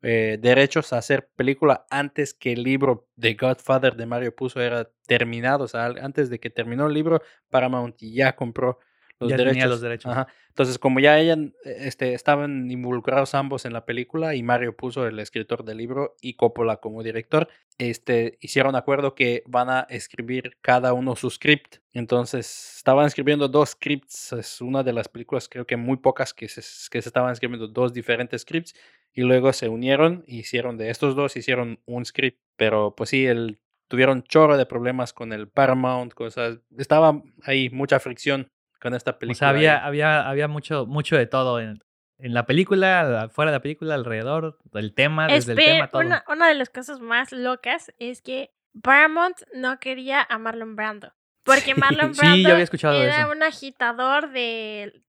eh, 0.00 0.38
derechos 0.40 0.94
a 0.94 0.98
hacer 0.98 1.28
película 1.36 1.86
antes 1.90 2.32
que 2.32 2.52
el 2.54 2.62
libro 2.62 3.06
de 3.14 3.34
Godfather 3.34 3.94
de 3.94 4.06
Mario 4.06 4.34
Puzo 4.34 4.62
era 4.62 4.90
terminado. 5.06 5.64
O 5.64 5.68
sea, 5.68 5.92
antes 6.00 6.30
de 6.30 6.40
que 6.40 6.48
terminó 6.48 6.86
el 6.86 6.94
libro, 6.94 7.20
Paramount 7.50 7.96
ya 7.98 8.36
compró 8.36 8.78
los 9.20 9.30
Ya 9.30 9.36
derechos. 9.36 9.52
tenía 9.52 9.66
los 9.68 9.80
derechos. 9.80 10.10
Ajá. 10.10 10.26
Entonces, 10.48 10.78
como 10.78 10.98
ya 11.00 11.18
ella, 11.18 11.36
este, 11.64 12.14
estaban 12.14 12.70
involucrados 12.70 13.34
ambos 13.34 13.64
en 13.64 13.72
la 13.72 13.84
película 13.84 14.34
y 14.34 14.42
Mario 14.42 14.76
puso 14.76 15.06
el 15.06 15.18
escritor 15.20 15.64
del 15.64 15.78
libro 15.78 16.16
y 16.20 16.34
Coppola 16.34 16.78
como 16.78 17.02
director, 17.02 17.48
este, 17.78 18.38
hicieron 18.40 18.74
acuerdo 18.76 19.14
que 19.14 19.42
van 19.46 19.70
a 19.70 19.86
escribir 19.90 20.56
cada 20.60 20.92
uno 20.92 21.16
su 21.16 21.30
script. 21.30 21.76
Entonces, 21.92 22.74
estaban 22.76 23.06
escribiendo 23.06 23.48
dos 23.48 23.70
scripts. 23.70 24.32
Es 24.32 24.60
una 24.60 24.82
de 24.82 24.92
las 24.92 25.08
películas, 25.08 25.48
creo 25.48 25.66
que 25.66 25.76
muy 25.76 25.98
pocas 25.98 26.34
que 26.34 26.48
se, 26.48 26.60
que 26.90 27.00
se 27.02 27.08
estaban 27.08 27.32
escribiendo 27.32 27.68
dos 27.68 27.92
diferentes 27.92 28.42
scripts 28.42 28.74
y 29.12 29.22
luego 29.22 29.52
se 29.52 29.68
unieron 29.68 30.24
hicieron 30.26 30.76
de 30.78 30.90
estos 30.90 31.14
dos, 31.16 31.36
hicieron 31.36 31.80
un 31.86 32.04
script. 32.04 32.40
Pero 32.56 32.94
pues 32.96 33.10
sí, 33.10 33.26
el, 33.26 33.58
tuvieron 33.88 34.22
chorro 34.22 34.56
de 34.56 34.66
problemas 34.66 35.12
con 35.12 35.32
el 35.32 35.48
Paramount, 35.48 36.14
cosas. 36.14 36.60
Estaba 36.78 37.22
ahí 37.42 37.70
mucha 37.70 37.98
fricción 37.98 38.50
con 38.80 38.94
esta 38.94 39.12
O 39.12 39.18
película. 39.18 39.38
sea, 39.38 39.48
había, 39.50 39.84
había, 39.84 40.28
había 40.28 40.48
mucho, 40.48 40.86
mucho 40.86 41.16
de 41.16 41.26
todo 41.26 41.60
en, 41.60 41.82
en 42.18 42.34
la 42.34 42.46
película, 42.46 43.28
fuera 43.32 43.50
de 43.50 43.56
la 43.58 43.62
película, 43.62 43.94
alrededor, 43.94 44.58
el 44.74 44.94
tema, 44.94 45.28
desde 45.28 45.52
el 45.52 45.58
Espe- 45.58 45.64
tema, 45.64 45.88
todo. 45.88 46.02
una, 46.02 46.24
una 46.28 46.48
de 46.48 46.54
las 46.54 46.70
cosas 46.70 47.00
más 47.00 47.32
locas 47.32 47.92
es 47.98 48.22
que 48.22 48.52
Paramount 48.82 49.36
no 49.54 49.78
quería 49.80 50.26
a 50.28 50.38
Marlon 50.38 50.76
Brando. 50.76 51.12
Porque 51.44 51.74
Marlon 51.74 52.14
Sí, 52.14 52.20
Brando 52.20 52.48
yo 52.48 52.52
había 52.52 52.64
escuchado 52.64 52.98
de 52.98 53.06
era 53.06 53.22
eso. 53.22 53.32
un 53.32 53.42
agitador 53.42 54.30
de, 54.30 55.02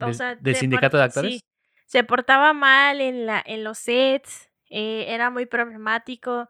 o 0.00 0.06
Del- 0.06 0.14
sea, 0.14 0.34
del 0.36 0.54
sindicato 0.54 0.96
de 0.96 1.02
actores. 1.04 1.32
sí, 1.34 1.40
se 1.86 2.04
portaba 2.04 2.52
mal 2.52 3.00
en, 3.00 3.26
la, 3.26 3.42
en 3.46 3.64
los 3.64 3.78
sets, 3.78 4.50
eh, 4.70 5.06
era 5.08 5.30
muy 5.30 5.46
problemático, 5.46 6.48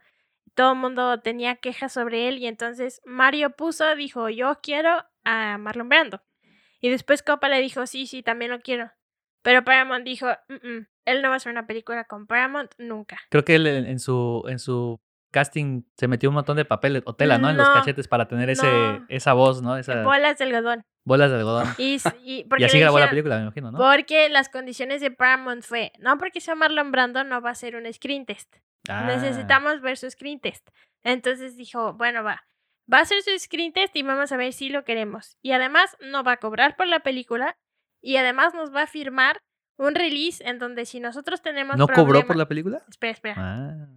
todo 0.54 0.72
el 0.72 0.78
mundo 0.78 1.20
tenía 1.20 1.56
quejas 1.56 1.92
sobre 1.92 2.28
él 2.28 2.38
y 2.38 2.46
entonces 2.46 3.00
Mario 3.04 3.50
puso, 3.50 3.94
dijo, 3.94 4.28
yo 4.28 4.58
quiero 4.62 5.04
a 5.24 5.58
Marlon 5.58 5.88
Brando. 5.88 6.22
Y 6.80 6.90
después 6.90 7.22
Copa 7.22 7.48
le 7.48 7.60
dijo, 7.60 7.86
sí, 7.86 8.06
sí, 8.06 8.22
también 8.22 8.50
lo 8.50 8.60
quiero. 8.60 8.90
Pero 9.42 9.64
Paramount 9.64 10.04
dijo, 10.04 10.26
"Mm, 10.48 10.54
mm, 10.68 10.86
él 11.06 11.22
no 11.22 11.28
va 11.28 11.34
a 11.34 11.36
hacer 11.38 11.52
una 11.52 11.66
película 11.66 12.04
con 12.04 12.26
Paramount 12.26 12.72
nunca. 12.78 13.18
Creo 13.30 13.44
que 13.44 13.54
él 13.54 13.66
en, 13.66 13.86
en 13.86 13.98
su, 13.98 14.44
en 14.48 14.58
su 14.58 15.00
casting 15.32 15.82
se 15.96 16.08
metió 16.08 16.28
un 16.30 16.34
montón 16.34 16.56
de 16.56 16.64
papel 16.64 17.02
o 17.06 17.14
tela, 17.14 17.38
¿no? 17.38 17.50
En 17.50 17.56
los 17.56 17.68
cachetes 17.68 18.08
para 18.08 18.28
tener 18.28 18.48
ese, 18.50 18.66
no. 18.66 19.06
esa 19.08 19.32
voz, 19.34 19.60
¿no? 19.62 19.76
Esa 19.76 20.02
Bolas 20.02 20.38
de 20.38 20.44
algodón. 20.44 20.82
bolas 21.04 21.30
de 21.30 21.36
algodón. 21.36 21.66
Y, 21.78 21.98
porque 22.48 22.62
Y 22.62 22.66
así 22.66 22.78
grabó 22.80 22.98
la 22.98 23.10
película, 23.10 23.36
me 23.36 23.42
imagino, 23.42 23.70
¿no? 23.70 23.78
Porque 23.78 24.28
las 24.28 24.48
condiciones 24.48 25.00
de 25.00 25.10
Paramount 25.10 25.62
fue, 25.64 25.92
no 25.98 26.16
porque 26.18 26.40
sea 26.40 26.54
Marlon 26.54 26.90
Brando, 26.92 27.24
no 27.24 27.40
va 27.40 27.50
a 27.50 27.54
ser 27.54 27.76
un 27.76 27.90
screen 27.92 28.26
test. 28.26 28.56
Ah, 28.88 29.04
Necesitamos 29.06 29.80
ver 29.82 29.96
su 29.98 30.10
screen 30.10 30.40
test. 30.40 30.66
Entonces 31.04 31.56
dijo, 31.56 31.92
bueno, 31.94 32.24
va. 32.24 32.42
Va 32.92 32.98
a 32.98 33.02
hacer 33.02 33.22
su 33.22 33.30
screen 33.38 33.72
test 33.72 33.94
y 33.96 34.02
vamos 34.02 34.32
a 34.32 34.36
ver 34.36 34.52
si 34.52 34.68
lo 34.68 34.84
queremos. 34.84 35.36
Y 35.42 35.52
además 35.52 35.96
no 36.00 36.24
va 36.24 36.32
a 36.32 36.36
cobrar 36.38 36.76
por 36.76 36.86
la 36.86 37.00
película. 37.00 37.56
Y 38.00 38.16
además 38.16 38.54
nos 38.54 38.74
va 38.74 38.82
a 38.82 38.86
firmar 38.86 39.42
un 39.76 39.94
release 39.94 40.42
en 40.48 40.58
donde 40.58 40.86
si 40.86 41.00
nosotros 41.00 41.42
tenemos 41.42 41.76
¿No 41.76 41.88
cobró 41.88 42.26
por 42.26 42.36
la 42.36 42.46
película? 42.46 42.82
Espera, 42.88 43.12
espera. 43.12 43.34
Ah. 43.38 43.88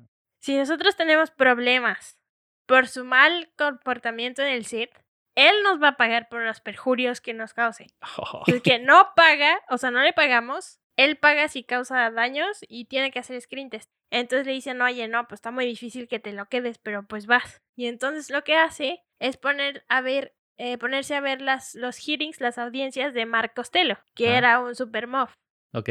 Si 0.42 0.58
nosotros 0.58 0.96
tenemos 0.96 1.32
problemas 1.32 2.18
por 2.66 2.88
su 2.88 3.06
mal 3.06 3.52
comportamiento 3.58 4.42
en 4.42 4.50
el 4.50 4.66
set, 4.66 4.92
él 5.36 5.56
nos 5.64 5.82
va 5.82 5.90
a 5.90 5.98
pagar 5.98 6.28
por 6.30 6.42
los 6.42 6.60
perjurios 6.60 7.22
que 7.22 7.34
nos 7.34 7.54
cause. 7.54 7.88
El 8.48 8.62
que 8.62 8.80
no 8.80 9.14
paga, 9.16 9.62
o 9.70 9.78
sea, 9.78 9.92
no 9.92 10.02
le 10.02 10.14
pagamos, 10.14 10.81
él 10.98 11.18
paga 11.18 11.48
si 11.48 11.64
causa 11.64 12.10
daños 12.12 12.60
y 12.68 12.86
tiene 12.86 13.12
que 13.12 13.20
hacer 13.20 13.40
screen 13.42 13.70
test. 13.70 13.90
Entonces 14.12 14.46
le 14.46 14.54
dicen, 14.54 14.82
oye, 14.82 15.08
no, 15.08 15.28
pues 15.28 15.38
está 15.40 15.52
muy 15.52 15.66
difícil 15.66 16.08
que 16.08 16.20
te 16.20 16.34
lo 16.34 16.48
quedes, 16.48 16.78
pero 16.78 17.04
pues 17.08 17.26
vas. 17.28 17.62
Y 17.78 17.88
entonces 17.88 18.30
lo 18.30 18.44
que 18.44 18.56
hace 18.56 19.04
es 19.20 19.38
poner 19.38 19.86
a 19.88 20.02
ver, 20.02 20.36
eh, 20.58 20.78
ponerse 20.78 21.16
a 21.16 21.22
ver 21.22 21.42
las, 21.42 21.76
los 21.76 21.98
hearings, 21.98 22.42
las 22.42 22.58
audiencias 22.58 23.14
de 23.14 23.26
Mark 23.26 23.54
Costello, 23.56 23.98
que 24.16 24.30
Ah. 24.30 24.38
era 24.38 24.60
un 24.60 24.76
super 24.76 25.08
muff. 25.08 25.34
Ok. 25.74 25.90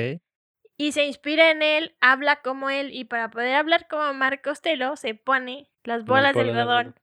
Y 0.77 0.93
se 0.93 1.05
inspira 1.05 1.51
en 1.51 1.63
él, 1.63 1.97
habla 2.01 2.41
como 2.43 2.71
él, 2.71 2.91
y 2.95 3.05
para 3.05 3.31
poder 3.31 3.55
hablar 3.55 3.87
como 3.89 4.13
Mark 4.15 4.41
Costello, 4.43 4.97
se 4.97 5.15
pone 5.15 5.71
las 5.85 6.05
bolas 6.05 6.35
bolas 6.35 6.55
de 6.55 6.61
algodón. 6.61 6.95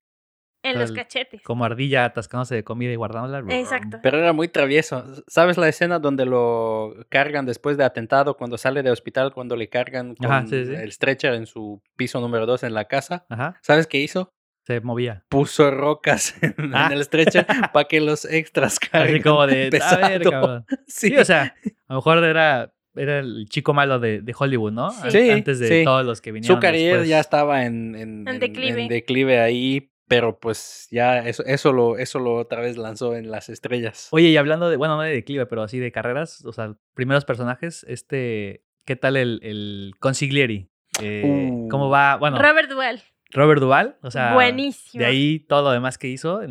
En 0.72 0.80
los 0.80 0.92
cachetes. 0.92 1.42
Como 1.44 1.66
ardilla 1.66 2.06
atascándose 2.06 2.56
de 2.56 2.64
comida 2.64 2.92
y 2.92 2.96
guardándola. 2.96 3.44
Exacto. 3.56 4.00
Pero 4.04 4.20
era 4.20 4.34
muy 4.34 4.48
travieso. 4.48 5.04
¿Sabes 5.28 5.58
la 5.58 5.68
escena 5.68 6.00
donde 6.00 6.26
lo 6.26 6.96
cargan 7.10 7.46
después 7.46 7.78
de 7.78 7.84
atentado, 7.84 8.38
cuando 8.38 8.58
sale 8.58 8.84
de 8.84 8.92
hospital, 8.92 9.34
cuando 9.34 9.56
le 9.56 9.70
cargan 9.70 10.16
con 10.16 10.32
Ajá, 10.32 10.46
sí, 10.48 10.66
sí. 10.66 10.74
el 10.74 10.92
stretcher 10.92 11.34
en 11.34 11.46
su 11.46 11.82
piso 11.96 12.20
número 12.22 12.46
2 12.46 12.64
en 12.64 12.74
la 12.74 12.86
casa? 12.86 13.26
Ajá. 13.30 13.58
¿Sabes 13.62 13.88
qué 13.88 14.00
hizo? 14.00 14.34
Se 14.66 14.82
movía. 14.82 15.24
Puso 15.30 15.72
rocas 15.72 16.36
en, 16.42 16.74
Ah. 16.76 16.90
el 16.92 17.04
stretcher 17.04 17.46
para 17.74 17.88
que 17.88 18.02
los 18.02 18.26
extras 18.26 18.80
carguen. 18.80 19.16
Así 19.16 19.24
como 19.24 19.48
de, 19.48 19.70
a 19.82 19.96
ver, 20.10 20.22
cabrón. 20.24 20.66
Sí. 20.88 21.10
Sí, 21.10 21.18
o 21.18 21.24
sea, 21.24 21.56
a 21.88 21.94
lo 21.94 22.00
mejor 22.00 22.22
era, 22.26 22.74
era 22.96 23.20
el 23.20 23.46
chico 23.48 23.74
malo 23.74 24.00
de, 24.00 24.22
de 24.22 24.36
Hollywood, 24.38 24.74
¿no? 24.74 24.92
Sí. 24.92 25.00
An- 25.04 25.12
Sí, 25.12 25.30
Antes 25.30 25.60
de 25.60 25.68
sí. 25.70 25.84
todos 25.86 26.06
los 26.06 26.20
que 26.20 26.34
vinieron 26.34 26.58
Su 26.58 26.62
carrera 26.62 27.06
ya 27.06 27.20
estaba 27.22 27.64
en, 27.66 27.96
en, 27.96 28.28
En 28.28 28.28
en- 28.28 28.40
declive. 28.40 28.82
en 28.82 28.88
declive 28.90 29.40
ahí, 29.40 29.90
pero 30.08 30.40
pues 30.40 30.88
ya 30.90 31.20
eso, 31.20 31.44
eso, 31.46 31.74
lo, 31.74 31.98
eso 31.98 32.20
lo 32.20 32.36
otra 32.36 32.62
vez 32.62 32.78
lanzó 32.78 33.16
en 33.16 33.30
las 33.30 33.50
estrellas. 33.50 34.08
Oye, 34.12 34.30
y 34.30 34.38
hablando 34.38 34.70
de, 34.70 34.78
bueno, 34.78 34.96
no 34.96 35.02
de 35.02 35.12
declive, 35.12 35.46
pero 35.46 35.64
así 35.64 35.80
de 35.80 35.92
carreras, 35.92 36.46
o 36.46 36.54
sea, 36.54 36.76
primeros 36.94 37.26
personajes, 37.26 37.86
este, 37.88 38.64
¿qué 38.86 38.96
tal 38.96 39.18
el, 39.18 39.40
el 39.44 39.94
consiglieri? 40.00 40.70
Eh, 41.02 41.50
Uh. 41.52 41.68
¿Cómo 41.70 41.90
va? 41.90 42.16
Bueno, 42.16 42.40
Robert 42.42 42.70
Duval, 42.70 43.04
Robert 43.32 43.60
Duval, 43.62 43.98
o 44.02 44.10
sea, 44.10 44.34
buenísimo. 44.34 45.02
de 45.02 45.06
ahí 45.06 45.40
todo 45.40 45.64
lo 45.64 45.72
demás 45.72 45.98
que 45.98 46.08
hizo. 46.08 46.42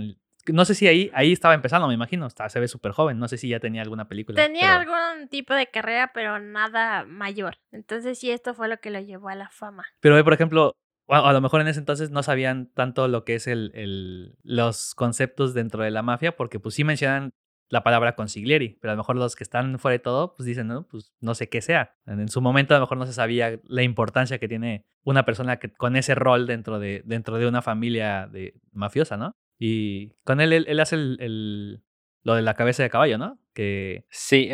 no 0.49 0.64
sé 0.64 0.75
si 0.75 0.87
ahí, 0.87 1.11
ahí 1.14 1.33
estaba 1.33 1.55
empezando, 1.55 1.88
me 1.88 1.95
imagino, 1.95 2.27
estaba, 2.27 2.49
se 2.51 2.61
ve 2.61 2.69
súper 2.69 2.92
joven, 2.92 3.19
no 3.19 3.27
sé 3.29 3.38
si 3.38 3.49
ya 3.49 3.59
tenía 3.59 3.83
alguna 3.83 4.07
película. 4.07 4.40
Tenía 4.40 4.79
pero, 4.79 4.95
algún 4.95 5.29
tipo 5.29 5.55
de 5.55 5.66
carrera, 5.69 6.11
pero 6.12 6.38
nada 6.38 7.05
mayor. 7.07 7.57
Entonces 7.73 8.19
sí, 8.19 8.31
esto 8.31 8.55
fue 8.55 8.69
lo 8.69 8.77
que 8.77 8.90
lo 8.90 9.01
llevó 9.01 9.31
a 9.31 9.35
la 9.35 9.49
fama. 9.49 9.85
pero, 10.01 10.23
por 10.23 10.35
ejemplo, 10.35 10.77
a, 11.09 11.29
a 11.29 11.33
lo 11.33 11.40
mejor 11.40 11.61
en 11.61 11.69
ese 11.69 11.79
entonces 11.81 12.11
no 12.11 12.23
sabían 12.23 12.71
tanto 12.75 13.09
lo 13.09 13.25
que 13.25 13.35
es 13.37 13.47
el, 13.47 13.71
el- 13.75 14.37
los 14.42 14.95
conceptos 14.95 15.55
dentro 15.55 15.83
de 15.83 15.90
la 15.90 16.03
mafia, 16.03 16.37
porque 16.37 16.59
pues 16.61 16.75
sí 16.75 16.85
mencionan 16.85 17.31
la 17.69 17.83
palabra 17.83 18.14
consiglieri, 18.14 18.79
pero 18.81 18.92
a 18.92 18.95
lo 18.95 19.01
mejor 19.03 19.16
los 19.16 19.35
que 19.35 19.42
están 19.42 19.79
fuera 19.81 19.95
de 19.95 19.99
todo, 19.99 20.35
pues 20.35 20.47
dicen, 20.47 20.69
no, 20.69 20.87
pues 20.87 21.12
no 21.21 21.35
sé 21.35 21.49
qué 21.49 21.61
sea. 21.61 21.97
En, 22.07 22.29
su 22.29 22.40
momento 22.40 22.75
a 22.75 22.79
lo 22.79 22.85
mejor 22.85 22.97
no 22.99 23.07
se 23.07 23.12
sabía 23.12 23.59
la 23.64 23.83
importancia 23.83 24.38
que 24.38 24.47
tiene 24.47 24.87
una 25.03 25.25
persona 25.25 25.59
que, 25.59 25.73
con 25.73 25.97
ese 25.97 26.14
rol 26.14 26.47
dentro 26.47 26.79
de, 26.79 27.03
dentro 27.05 27.38
de 27.38 27.47
una 27.49 27.62
familia 27.62 28.29
de, 28.31 28.55
mafiosa, 28.73 29.16
¿no? 29.16 29.33
Y 29.59 30.11
con 30.23 30.40
él, 30.40 30.53
él, 30.53 30.64
él 30.69 30.79
hace 30.81 30.95
el, 30.95 31.16
el- 31.21 31.83
lo 32.23 32.35
de 32.35 32.42
la 32.42 32.55
cabeza 32.55 32.83
de 32.85 32.90
caballo, 32.90 33.19
¿no? 33.19 33.40
Que 33.53 34.05
Sí, 34.11 34.49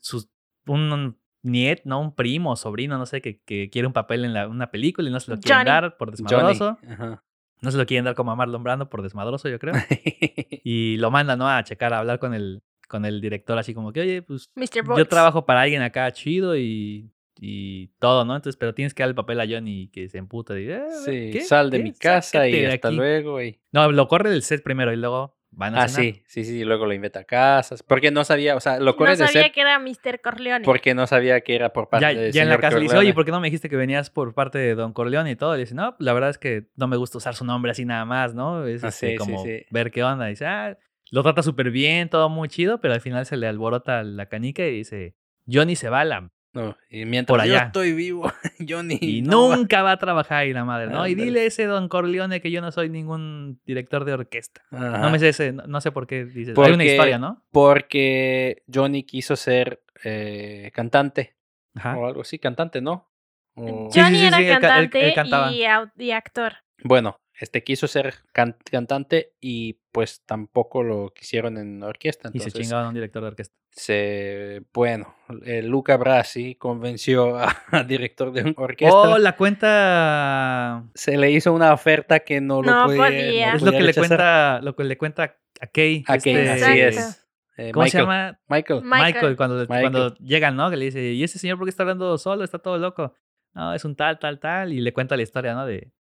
su, 0.00 0.20
su- 0.20 0.28
un 0.66 1.16
niet, 1.42 1.80
¿no? 1.84 2.00
Un 2.00 2.14
primo, 2.14 2.56
sobrino, 2.56 2.98
no 2.98 3.06
sé, 3.06 3.20
que, 3.20 3.40
que 3.42 3.68
quiere 3.70 3.86
un 3.86 3.92
papel 3.92 4.24
en 4.24 4.32
la, 4.34 4.48
una 4.48 4.70
película 4.70 5.08
y 5.08 5.12
no 5.12 5.20
se 5.20 5.30
lo 5.32 5.38
quieren 5.40 5.58
Johnny. 5.60 5.70
dar 5.70 5.96
por 5.96 6.10
desmadroso. 6.10 6.78
Ajá. 6.88 7.22
No 7.60 7.70
se 7.70 7.78
lo 7.78 7.86
quieren 7.86 8.04
dar 8.04 8.14
como 8.14 8.32
a 8.32 8.36
Marlon 8.36 8.62
Brando 8.64 8.88
por 8.88 9.02
desmadroso, 9.02 9.48
yo 9.48 9.58
creo. 9.58 9.74
y 10.64 10.96
lo 10.96 11.10
mandan, 11.10 11.38
¿no? 11.38 11.48
A 11.48 11.62
checar, 11.64 11.92
a 11.94 11.98
hablar 11.98 12.18
con 12.18 12.34
el, 12.34 12.62
con 12.88 13.04
el 13.04 13.20
director 13.20 13.56
así 13.58 13.72
como 13.74 13.92
que, 13.92 14.00
oye, 14.00 14.22
pues 14.22 14.50
yo 14.96 15.06
trabajo 15.08 15.46
para 15.46 15.62
alguien 15.62 15.82
acá 15.82 16.10
chido 16.12 16.56
y, 16.56 17.10
y 17.40 17.88
todo, 17.98 18.24
¿no? 18.24 18.34
Entonces, 18.36 18.56
pero 18.58 18.74
tienes 18.74 18.94
que 18.94 19.02
dar 19.02 19.10
el 19.10 19.14
papel 19.14 19.40
a 19.40 19.46
Johnny 19.46 19.88
que 19.88 20.08
se 20.08 20.18
emputa 20.18 20.58
y, 20.58 20.68
"Eh, 20.70 20.82
sí, 21.04 21.30
¿qué? 21.32 21.40
sal 21.42 21.70
de 21.70 21.78
¿Qué? 21.78 21.82
mi 21.84 21.92
casa 21.92 22.48
y 22.48 22.52
Sácate 22.52 22.72
hasta 22.74 22.88
aquí". 22.88 22.96
luego. 22.96 23.40
Y... 23.42 23.60
No, 23.72 23.90
lo 23.92 24.08
corre 24.08 24.30
del 24.30 24.42
set 24.42 24.62
primero 24.62 24.92
y 24.92 24.96
luego 24.96 25.36
van 25.54 25.74
a 25.76 25.82
Ah, 25.84 25.88
cenar. 25.88 26.14
sí, 26.14 26.22
sí, 26.26 26.44
sí, 26.44 26.64
luego 26.64 26.86
lo 26.86 26.94
invita 26.94 27.20
a 27.20 27.24
casas. 27.24 27.82
Porque 27.82 28.10
no 28.10 28.24
sabía, 28.24 28.56
o 28.56 28.60
sea, 28.60 28.80
lo 28.80 28.96
corre 28.96 29.12
No 29.12 29.18
de 29.18 29.26
sabía 29.28 29.50
que 29.50 29.60
era 29.60 29.78
Mr. 29.78 30.20
Corleone. 30.22 30.64
porque 30.64 30.94
no 30.94 31.06
sabía 31.06 31.40
que 31.42 31.54
era 31.54 31.72
por 31.72 31.88
parte 31.88 32.06
Ya, 32.14 32.18
de 32.20 32.32
ya 32.32 32.42
en 32.42 32.48
la 32.48 32.58
casa 32.58 32.76
le 32.78 32.84
dice, 32.84 32.96
oye, 32.96 33.14
¿por 33.14 33.24
qué 33.24 33.30
no 33.30 33.38
me 33.40 33.46
dijiste 33.48 33.68
que 33.68 33.76
venías 33.76 34.10
por 34.10 34.34
parte 34.34 34.58
de 34.58 34.74
Don 34.74 34.92
Corleone 34.92 35.30
y 35.30 35.36
todo? 35.36 35.52
Le 35.54 35.60
dice, 35.60 35.74
no, 35.74 35.94
la 35.98 36.12
verdad 36.14 36.30
es 36.30 36.38
que 36.38 36.64
no 36.76 36.88
me 36.88 36.96
gusta 36.96 37.18
usar 37.18 37.34
su 37.34 37.44
nombre 37.44 37.70
así 37.70 37.84
nada 37.84 38.04
más, 38.04 38.34
¿no? 38.34 38.66
Es 38.66 38.82
Ah, 38.82 38.88
este, 38.88 39.10
sí, 39.12 39.16
como 39.16 39.44
sí. 39.44 39.64
ver 39.70 39.90
qué 39.90 40.02
onda. 40.02 40.26
dice, 40.26 40.46
ah, 40.46 40.76
lo 41.10 41.22
trata 41.22 41.42
súper 41.42 41.70
bien, 41.70 42.08
todo 42.08 42.28
muy 42.30 42.48
chido, 42.48 42.80
pero 42.80 42.94
al 42.94 43.00
final 43.02 43.26
se 43.26 43.36
le 43.36 43.46
alborota 43.46 44.02
la 44.02 44.26
canica 44.26 44.64
y 44.66 44.70
dice, 44.78 45.14
Johnny 45.46 45.76
se 45.76 45.90
va 45.90 46.00
a 46.00 46.04
la... 46.06 46.31
No, 46.54 46.76
y 46.90 47.06
mientras 47.06 47.38
Por 47.38 47.46
yo 47.46 47.54
allá. 47.54 47.66
estoy 47.66 47.92
vivo, 47.94 48.30
Johnny. 48.68 48.98
Y 49.00 49.22
no 49.22 49.56
nunca 49.56 49.82
va 49.82 49.92
a 49.92 49.96
trabajar 49.98 50.46
y 50.46 50.52
la 50.52 50.64
madre, 50.66 50.88
¿no? 50.88 51.06
Y 51.06 51.14
dile 51.14 51.40
a 51.40 51.44
ese 51.44 51.64
Don 51.64 51.88
Corleone 51.88 52.40
que 52.42 52.50
yo 52.50 52.60
no 52.60 52.70
soy 52.72 52.90
ningún 52.90 53.58
director 53.64 54.04
de 54.04 54.12
orquesta. 54.12 54.62
No 54.70 55.10
me 55.10 55.18
sé 55.18 55.30
ese, 55.30 55.52
no, 55.52 55.66
no 55.66 55.80
sé 55.80 55.92
por 55.92 56.06
qué 56.06 56.24
dices. 56.26 56.56
Hay 56.58 56.64
una 56.64 56.72
Porque- 56.76 56.86
historia, 56.92 57.18
¿no? 57.18 57.42
Porque 57.50 58.62
Johnny 58.72 59.02
quiso 59.04 59.34
ser 59.36 59.82
eh, 60.04 60.70
cantante 60.74 61.36
Ajá. 61.74 61.96
o 61.96 62.06
algo 62.06 62.20
así, 62.20 62.38
cantante, 62.38 62.80
¿no? 62.82 63.08
O- 63.54 63.88
Johnny 63.94 64.16
sí, 64.16 64.20
sí, 64.20 64.26
era 64.26 64.36
sí, 64.38 64.44
él 64.44 64.58
ca- 64.60 64.78
él- 64.78 64.90
cantante 65.14 65.64
él 65.64 65.90
y, 65.96 66.10
actor. 66.10 66.52
Bueno, 66.84 67.18
este 67.38 67.62
quiso 67.64 67.86
ser 67.86 68.14
can- 68.32 68.56
cantante 68.70 69.32
y 69.40 69.78
pues 69.90 70.22
tampoco 70.26 70.82
lo 70.82 71.12
quisieron 71.14 71.56
en 71.58 71.82
orquesta. 71.82 72.30
Y 72.32 72.40
se 72.40 72.50
chingaban 72.52 72.84
a 72.86 72.88
un 72.88 72.94
director 72.94 73.22
de 73.22 73.28
orquesta. 73.28 73.54
Se, 73.74 74.62
bueno, 74.72 75.14
eh, 75.44 75.62
Luca 75.62 75.96
Brasi 75.96 76.54
convenció 76.56 77.38
al 77.72 77.86
director 77.86 78.30
de 78.32 78.42
una 78.42 78.54
orquesta. 78.56 78.94
Oh, 78.96 79.18
la 79.18 79.34
cuenta 79.36 80.84
Se 80.94 81.16
le 81.16 81.30
hizo 81.30 81.52
una 81.52 81.72
oferta 81.72 82.20
que 82.20 82.40
no, 82.40 82.62
No 82.62 82.80
lo 82.82 82.86
podía, 82.86 83.06
podía. 83.06 83.50
no 83.52 83.56
es 83.56 83.62
lo 83.62 83.72
que 83.72 83.80
le 83.82 83.94
cuenta, 83.94 84.60
lo 84.62 84.76
que 84.76 84.84
le 84.84 84.98
cuenta 84.98 85.36
a 85.60 85.66
Kay. 85.66 86.04
A 86.06 86.18
Kay, 86.18 86.36
este, 86.36 86.50
así 86.64 86.80
es. 86.80 87.18
Eh, 87.56 87.70
¿Cómo 87.72 87.86
se 87.86 87.98
llama? 87.98 88.38
Michael. 88.48 88.82
Michael. 88.82 89.04
Michael, 89.14 89.36
cuando, 89.36 89.56
Michael. 89.56 89.80
cuando 89.80 90.14
llegan, 90.16 90.56
¿no? 90.56 90.70
Que 90.70 90.76
le 90.76 90.86
dice, 90.86 91.02
¿y 91.12 91.22
ese 91.24 91.38
señor 91.38 91.56
por 91.58 91.66
qué 91.66 91.70
está 91.70 91.82
hablando 91.82 92.16
solo? 92.18 92.44
Está 92.44 92.58
todo 92.58 92.78
loco. 92.78 93.14
No, 93.54 93.74
es 93.74 93.84
un 93.84 93.94
tal, 93.96 94.18
tal, 94.18 94.38
tal. 94.40 94.72
Y 94.72 94.80
le 94.80 94.92
cuenta 94.92 95.16
la 95.16 95.22
historia, 95.22 95.54
¿no? 95.54 95.66
De, 95.66 95.92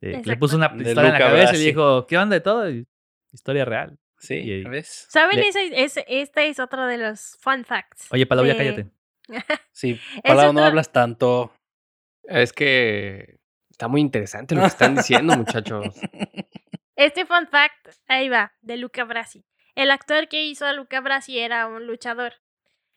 de- 0.00 0.22
le 0.24 0.36
puso 0.36 0.56
una 0.56 0.72
pistola 0.74 1.08
en 1.08 1.12
la 1.12 1.18
cabeza 1.18 1.42
y 1.42 1.46
Brasi. 1.56 1.64
dijo, 1.66 2.06
¿qué 2.06 2.16
onda 2.18 2.34
de 2.34 2.40
todo? 2.40 2.70
Y, 2.70 2.86
historia 3.32 3.64
real. 3.64 3.98
Sí, 4.26 4.34
Y- 4.34 4.64
¿ves? 4.64 5.06
¿Saben? 5.10 5.36
Le- 5.40 5.48
Ese, 5.48 5.82
ese- 5.84 6.04
este 6.08 6.48
es 6.48 6.58
otro 6.60 6.86
de 6.86 6.98
los 6.98 7.36
fun 7.40 7.64
facts. 7.64 8.08
Oye, 8.12 8.26
Palau, 8.26 8.44
ya 8.46 8.56
cállate. 8.56 8.86
Sí, 9.72 9.98
Palau, 10.22 10.52
no 10.52 10.60
otro- 10.60 10.64
hablas 10.64 10.92
tanto. 10.92 11.52
Es 12.24 12.52
que 12.52 13.38
está 13.70 13.88
muy 13.88 14.00
interesante 14.00 14.54
lo 14.54 14.62
que 14.62 14.66
están 14.68 14.94
diciendo, 14.96 15.36
muchachos. 15.36 15.94
Este 16.96 17.26
fun 17.26 17.46
fact, 17.48 17.88
ahí 18.06 18.28
va, 18.28 18.52
de 18.62 18.76
Luca 18.76 19.04
Brasi. 19.04 19.44
el 19.74 19.90
actor 19.90 20.28
que 20.28 20.44
hizo 20.44 20.64
a 20.66 20.72
Luca 20.72 21.00
Brasi 21.00 21.38
era 21.38 21.66
un 21.66 21.86
luchador. 21.86 22.34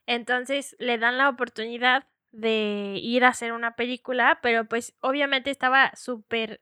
Entonces 0.05 0.75
le 0.79 0.97
dan 0.97 1.17
la 1.17 1.29
oportunidad 1.29 2.07
de 2.31 2.99
ir 3.01 3.25
a 3.25 3.29
hacer 3.29 3.51
una 3.51 3.75
película, 3.75 4.39
pero 4.41 4.65
pues 4.65 4.95
obviamente 5.01 5.49
estaba 5.49 5.91
súper 5.95 6.61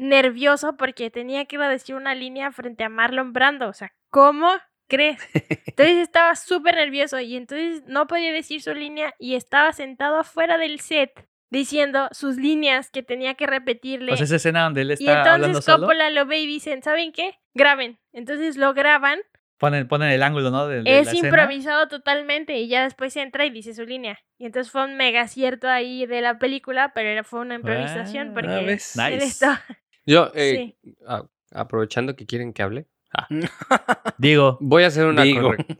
nervioso 0.00 0.76
porque 0.76 1.10
tenía 1.10 1.44
que 1.44 1.56
ir 1.56 1.62
a 1.62 1.68
decir 1.68 1.94
una 1.94 2.14
línea 2.14 2.50
frente 2.52 2.84
a 2.84 2.88
Marlon 2.88 3.32
Brando. 3.32 3.68
O 3.68 3.72
sea, 3.72 3.92
¿cómo 4.10 4.50
crees? 4.88 5.18
Entonces 5.66 5.98
estaba 5.98 6.34
súper 6.34 6.74
nervioso 6.74 7.20
y 7.20 7.36
entonces 7.36 7.82
no 7.86 8.06
podía 8.06 8.32
decir 8.32 8.60
su 8.62 8.74
línea 8.74 9.14
y 9.18 9.34
estaba 9.36 9.72
sentado 9.72 10.16
afuera 10.18 10.58
del 10.58 10.80
set 10.80 11.12
diciendo 11.50 12.08
sus 12.12 12.36
líneas 12.36 12.90
que 12.90 13.02
tenía 13.02 13.34
que 13.34 13.46
repetirle. 13.46 14.08
Pues 14.12 14.20
esa 14.20 14.36
escena 14.36 14.62
donde 14.64 14.82
él 14.82 14.90
y 14.90 14.92
está 14.94 15.20
hablando 15.20 15.46
entonces 15.48 15.64
solo. 15.64 15.86
Coppola 15.86 16.10
lo 16.10 16.26
ve 16.26 16.38
y 16.40 16.46
dicen, 16.46 16.82
¿saben 16.82 17.12
qué? 17.12 17.34
Graben. 17.54 17.98
Entonces 18.12 18.56
lo 18.56 18.72
graban. 18.74 19.18
Ponen, 19.58 19.86
ponen 19.88 20.08
el 20.10 20.22
ángulo, 20.22 20.50
¿no? 20.50 20.66
De, 20.68 20.82
de 20.82 21.00
es 21.00 21.06
la 21.06 21.12
escena. 21.12 21.28
improvisado 21.28 21.86
totalmente 21.88 22.56
y 22.56 22.68
ya 22.68 22.82
después 22.84 23.14
entra 23.16 23.44
y 23.44 23.50
dice 23.50 23.74
su 23.74 23.84
línea. 23.84 24.18
Y 24.38 24.46
entonces 24.46 24.72
fue 24.72 24.84
un 24.84 24.96
mega 24.96 25.20
acierto 25.22 25.68
ahí 25.68 26.06
de 26.06 26.22
la 26.22 26.38
película, 26.38 26.92
pero 26.94 27.10
era, 27.10 27.24
fue 27.24 27.40
una 27.40 27.56
improvisación 27.56 28.28
Ah, 28.28 28.32
porque 28.34 28.64
¿ves? 28.64 28.96
él 28.96 29.12
Nice. 29.12 29.24
estaba- 29.26 29.62
Yo, 30.06 30.30
eh, 30.34 30.76
a- 31.06 31.26
aprovechando 31.52 32.16
que 32.16 32.26
quieren 32.26 32.52
que 32.52 32.62
hable, 32.62 32.86
Digo, 34.18 34.56
voy 34.60 34.84
a 34.84 34.86
hacer 34.86 35.06
una, 35.06 35.24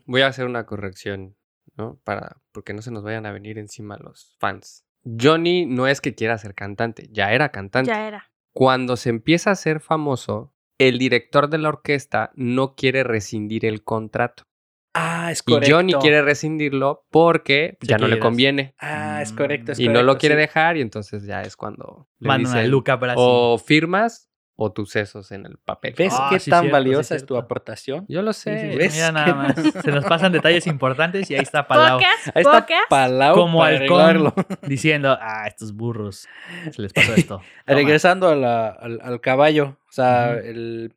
voy 0.07 0.23
a 0.23 0.27
hacer 0.27 0.47
una 0.47 0.67
corrección, 0.67 1.37
¿no? 1.77 2.01
Para, 2.05 2.37
porque 2.53 2.73
no 2.75 2.83
se 2.83 2.91
nos 2.91 3.03
vayan 3.05 3.27
a 3.27 3.33
venir 3.33 3.59
encima 3.59 3.97
los 3.99 4.35
fans. 4.39 4.85
Johnny 5.05 5.65
no 5.67 5.87
es 5.87 6.01
que 6.01 6.15
quiera 6.15 6.37
ser 6.39 6.55
cantante, 6.55 7.09
ya 7.11 7.33
era 7.33 7.51
cantante. 7.51 7.89
Ya 7.91 8.07
era. 8.07 8.31
Cuando 8.53 8.97
se 8.97 9.11
empieza 9.11 9.53
a 9.53 9.55
ser 9.57 9.81
famoso, 9.81 10.53
el 10.79 10.99
director 10.99 11.49
de 11.49 11.59
la 11.59 11.69
orquesta 11.69 12.33
no 12.35 12.75
quiere 12.75 13.05
rescindir 13.05 13.65
el 13.65 13.85
contrato. 13.85 14.43
Ah, 14.93 15.31
es 15.31 15.43
Y 15.47 15.53
correcto. 15.53 15.77
Johnny 15.77 15.93
quiere 15.95 16.23
rescindirlo 16.23 17.05
porque 17.11 17.79
ya 17.81 17.97
no 17.99 18.09
le 18.09 18.19
conviene. 18.19 18.75
Ah, 18.79 19.21
es 19.23 19.33
correcto. 19.33 19.73
es 19.73 19.79
Y 19.79 19.89
no 19.89 20.03
lo 20.03 20.19
quiere 20.19 20.35
sí. 20.35 20.41
dejar 20.41 20.77
y 20.77 20.81
entonces 20.81 21.25
ya 21.25 21.43
es 21.43 21.57
cuando 21.57 22.09
le 22.19 22.39
dicen, 22.39 22.71
Luca 22.71 22.97
Brasi. 22.97 23.17
o 23.21 23.57
firmas 23.59 24.27
o 24.63 24.73
tus 24.73 24.91
sesos 24.91 25.33
en 25.33 25.47
el 25.47 25.57
papel. 25.57 25.95
¿Ves 25.97 26.13
Ah, 26.19 26.27
qué 26.31 26.39
sí, 26.39 26.51
tan 26.51 26.63
cierto, 26.65 26.77
sí, 26.77 26.85
valiosa 26.85 27.15
es 27.17 27.25
tu 27.25 27.37
aportación? 27.39 28.05
Yo 28.09 28.21
lo 28.21 28.33
sé. 28.35 28.59
sí, 28.59 28.71
sí, 28.73 28.77
¿ves? 28.77 28.93
Mira 28.95 29.11
nada 29.13 29.35
más. 29.35 29.55
Se 29.83 29.91
nos 29.91 30.05
pasan 30.05 30.33
detalles 30.33 30.67
importantes 30.67 31.31
y 31.31 31.35
ahí 31.35 31.41
está 31.41 31.67
Palau 31.67 31.99
Pocas, 31.99 32.27
Ahí 32.35 32.43
está 32.43 32.61
pocas. 32.61 32.83
Palau 32.91 33.35
como 33.37 33.65
halcón 33.65 34.35
diciendo, 34.67 35.17
ah, 35.19 35.45
estos 35.47 35.73
burros, 35.73 36.29
se 36.73 36.83
les 36.83 36.93
pasó 36.93 37.15
esto. 37.15 37.41
Regresando 37.67 38.29
a 38.29 38.35
la- 38.35 38.69
al, 38.69 39.01
al 39.03 39.21
caballo, 39.23 39.79
o 39.89 39.93
sea, 39.93 40.35
el, 40.35 40.95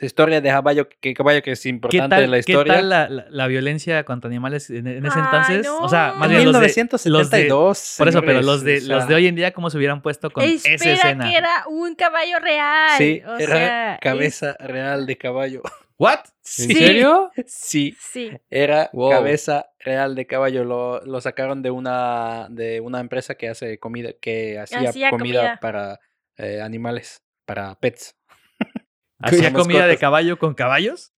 historia 0.00 0.40
de 0.40 0.48
caballo, 0.48 0.88
que 0.88 1.12
caballo 1.14 1.42
que 1.42 1.52
es 1.52 1.62
¿Qué 1.62 1.68
importante 1.68 2.08
tal, 2.16 2.24
en 2.24 2.30
la 2.30 2.36
qué 2.40 2.52
historia. 2.52 2.74
tal 2.74 2.88
la, 2.88 3.08
la- 3.08 3.26
la 3.28 3.46
violencia 3.46 4.04
contra 4.04 4.28
animales 4.28 4.70
en, 4.70 4.86
en 4.86 5.04
ese 5.04 5.18
Ay, 5.18 5.24
entonces? 5.24 5.68
O 5.68 5.88
sea, 5.88 6.08
no. 6.12 6.14
más 6.16 6.30
en 6.30 6.36
bien 6.36 6.44
los 6.46 6.54
de, 6.54 6.60
los 7.10 7.30
de- 7.30 7.38
1972. 7.38 7.94
Por 7.98 8.08
eso, 8.08 8.20
pero 8.22 8.42
los 8.42 8.62
de, 8.64 8.78
o 8.78 8.80
sea, 8.80 8.96
los 8.96 9.08
de 9.08 9.14
hoy 9.14 9.26
en 9.26 9.34
día, 9.34 9.52
¿cómo 9.52 9.70
se 9.70 9.76
hubieran 9.78 10.02
puesto 10.02 10.30
con 10.30 10.44
esa 10.44 10.68
Espera 10.70 10.94
escena? 10.94 11.28
que 11.30 11.36
era 11.36 11.64
un 11.68 11.94
caballo 11.94 12.38
real. 12.40 12.98
Sí, 12.98 13.22
o 13.26 13.36
era 13.36 13.54
sea, 13.56 13.94
es- 13.94 14.00
cabeza 14.00 14.56
real 14.60 15.06
de 15.06 15.16
caballo. 15.18 15.62
¿What? 15.98 16.20
¿En 16.24 16.32
Sí. 16.42 16.74
serio? 16.74 17.30
Sí, 17.46 17.96
Sí. 18.00 18.30
era 18.50 18.90
Wow. 18.92 19.10
cabeza 19.10 19.66
real 19.78 20.14
de 20.16 20.26
caballo. 20.26 20.64
Lo, 20.64 21.00
lo 21.04 21.20
sacaron 21.20 21.62
de 21.62 21.70
una, 21.70 22.48
de 22.50 22.80
una 22.80 22.98
empresa 22.98 23.36
que 23.36 23.48
hace 23.48 23.78
comida, 23.78 24.10
que 24.20 24.58
hacía, 24.58 24.88
Hacía 24.88 25.10
comida, 25.10 25.38
comida. 25.40 25.58
para 25.60 26.00
eh, 26.38 26.60
animales, 26.60 27.22
para 27.44 27.74
pets. 27.76 28.16
¿Hacía 29.22 29.52
comida 29.52 29.86
de 29.86 29.96
caballo 29.98 30.38
con 30.38 30.54
caballos? 30.54 31.12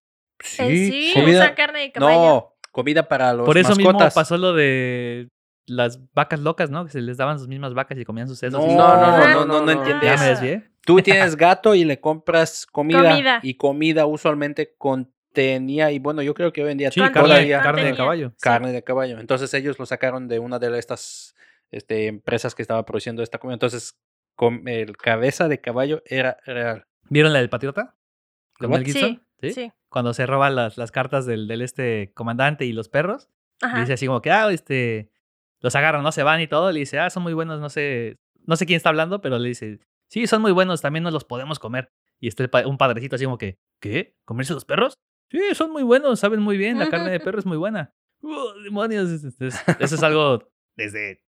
Eh, 0.59 0.91
sí, 0.91 1.13
comida- 1.15 1.39
usa 1.45 1.55
carne 1.55 1.81
de 1.81 1.93
caballo. 1.93 2.19
No, 2.21 2.55
comida 2.73 3.09
para 3.09 3.33
los 3.35 3.47
Por 3.47 3.57
eso 3.59 3.71
mascotas. 3.71 3.95
mismo 3.95 4.11
pasó 4.15 4.37
lo 4.37 4.53
de 4.53 5.29
las 5.67 6.01
vacas 6.13 6.41
locas, 6.41 6.71
¿no? 6.71 6.85
Que 6.85 6.91
se 6.93 7.01
les 7.01 7.17
daban 7.17 7.39
sus 7.39 7.49
mismas 7.49 7.73
vacas 7.73 7.97
y 7.99 8.05
comían 8.05 8.29
sus 8.29 8.39
sesos. 8.39 8.61
No, 8.61 8.77
no, 8.77 8.97
no, 8.97 9.17
no, 9.17 9.27
no, 9.27 9.45
no, 9.47 9.61
no, 9.65 9.71
entiendes. 9.73 10.11
Ya 10.11 10.17
me 10.19 10.27
desvié. 10.29 10.71
Tú 10.85 11.01
tienes 11.01 11.37
gato 11.37 11.75
y 11.75 11.85
le 11.85 11.99
compras 12.01 12.67
comida, 12.67 13.11
Comida. 13.11 13.41
y 13.43 13.55
comida 13.55 14.05
usualmente 14.05 14.75
contenía 14.77 15.91
y 15.93 15.99
bueno, 15.99 16.21
yo 16.21 16.35
creo 16.35 16.53
que 16.53 16.63
hoy 16.63 16.73
en 16.73 16.79
día 16.79 16.91
Sí, 16.91 17.01
carne, 17.01 17.21
todavía 17.23 17.61
carne 17.63 17.85
de 17.85 17.95
caballo. 17.97 18.29
Sí. 18.31 18.37
carne 18.43 18.73
de 18.73 18.83
caballo. 18.85 19.19
Entonces 19.19 19.55
ellos 19.55 19.79
lo 19.79 19.87
sacaron 19.87 20.29
de 20.29 20.39
una 20.41 20.59
de 20.59 20.79
estas 20.79 21.35
este, 21.71 22.07
empresas 22.09 22.55
que 22.55 22.61
estaba 22.63 22.85
produciendo 22.85 23.23
esta 23.23 23.39
comida. 23.39 23.55
Entonces 23.55 23.95
com- 24.37 24.67
el 24.69 24.97
cabeza 24.99 25.49
de 25.49 25.61
caballo 25.61 26.03
era 26.05 26.37
real. 26.45 26.85
¿Vieron 27.09 27.33
la 27.33 27.39
del 27.41 27.49
patriota? 27.51 27.97
¿Con? 28.59 28.71
Mel 28.71 28.85
Gibson? 28.85 29.23
Sí, 29.41 29.53
sí. 29.53 29.73
Cuando 29.89 30.15
se 30.15 30.27
roban 30.27 30.55
las, 30.55 30.77
las 30.79 30.91
cartas 30.91 31.27
del, 31.27 31.47
del 31.49 31.63
este 31.63 32.13
comandante 32.15 32.65
y 32.65 32.73
los 32.73 32.89
perros. 32.89 33.29
Y 33.63 33.67
Ajá. 33.67 33.81
dice 33.81 33.93
así 33.95 34.07
como 34.07 34.21
que, 34.23 34.31
ah, 34.31 34.51
este, 34.51 35.11
los 35.61 35.75
agarran, 35.77 36.03
no 36.03 36.13
se 36.13 36.23
van 36.23 36.41
y 36.41 36.47
todo. 36.47 36.73
Le 36.73 36.81
dice, 36.81 36.99
ah, 36.99 37.11
son 37.11 37.23
muy 37.23 37.33
buenos, 37.35 37.61
no 37.61 37.69
sé, 37.71 38.19
no 38.47 38.57
sé 38.57 38.67
quién 38.67 38.77
está 38.77 38.89
hablando, 38.89 39.21
pero 39.21 39.39
le 39.39 39.49
dice, 39.49 39.81
sí, 40.09 40.27
son 40.27 40.43
muy 40.43 40.53
buenos, 40.53 40.81
también 40.83 41.03
nos 41.05 41.13
los 41.13 41.25
podemos 41.25 41.59
comer. 41.59 41.93
Y 42.21 42.31
pa- 42.49 42.67
un 42.67 42.79
padrecito 42.79 43.17
así 43.17 43.25
como 43.25 43.39
que, 43.39 43.59
¿qué? 43.81 44.17
¿Comerse 44.25 44.55
los 44.55 44.65
perros? 44.65 44.99
Sí, 45.31 45.41
son 45.55 45.71
muy 45.73 45.83
buenos, 45.83 46.21
saben 46.21 46.41
muy 46.41 46.57
bien, 46.57 46.79
la 46.79 46.89
carne 46.91 47.11
de 47.11 47.21
perro 47.21 47.39
es 47.39 47.47
muy 47.47 47.57
buena. 47.57 47.93
¡Uh, 48.23 48.63
demonios! 48.63 49.11
Eso 49.11 49.95
es 49.95 50.03
algo 50.03 50.51
desde 50.77 51.23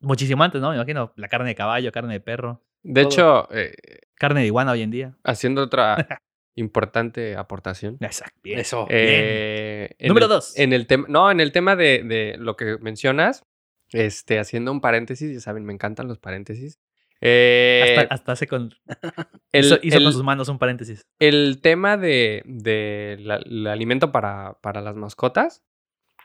muchísimo 0.00 0.42
antes, 0.42 0.60
¿no? 0.60 0.70
Me 0.70 0.76
imagino, 0.76 1.12
la 1.16 1.28
carne 1.28 1.48
de 1.48 1.54
caballo, 1.54 1.90
carne 1.92 2.12
de 2.14 2.20
perro, 2.20 2.64
De 2.82 3.02
Todo. 3.02 3.10
hecho, 3.12 3.48
eh, 3.54 3.74
carne 4.14 4.40
de 4.40 4.46
iguana 4.46 4.72
hoy 4.72 4.82
en 4.82 4.90
día. 4.90 5.16
haciendo 5.24 5.62
otra 5.62 5.96
importante 6.54 7.36
aportación. 7.36 7.96
Exacto, 8.00 8.38
bien. 8.42 8.58
Eso. 8.58 8.86
Eh, 8.90 9.94
Número 10.00 10.26
el- 10.26 10.30
dos. 10.30 10.58
En 10.58 10.72
el 10.72 10.86
tema, 10.86 11.06
no, 11.08 11.30
en 11.30 11.40
el 11.40 11.52
tema 11.52 11.76
de, 11.76 12.02
de 12.02 12.36
lo 12.38 12.56
que 12.56 12.76
mencionas, 12.80 13.44
este, 13.92 14.38
haciendo 14.38 14.70
un 14.72 14.80
paréntesis, 14.80 15.32
ya 15.32 15.40
saben, 15.40 15.64
me 15.64 15.72
encantan 15.72 16.08
los 16.08 16.18
paréntesis. 16.18 16.78
Eh, 17.22 17.96
hasta, 17.98 18.14
hasta 18.14 18.32
hace 18.32 18.46
con, 18.46 18.72
el, 19.52 19.64
hizo, 19.66 19.78
hizo 19.82 19.98
el- 19.98 20.04
con 20.04 20.12
sus 20.12 20.22
manos 20.22 20.48
un 20.48 20.58
paréntesis. 20.58 21.06
el 21.18 21.60
tema 21.60 21.96
de, 21.98 22.42
de 22.46 23.18
la- 23.20 23.36
el 23.44 23.66
alimento 23.66 24.10
para, 24.12 24.58
para 24.62 24.80
las 24.80 24.96
mascotas, 24.96 25.62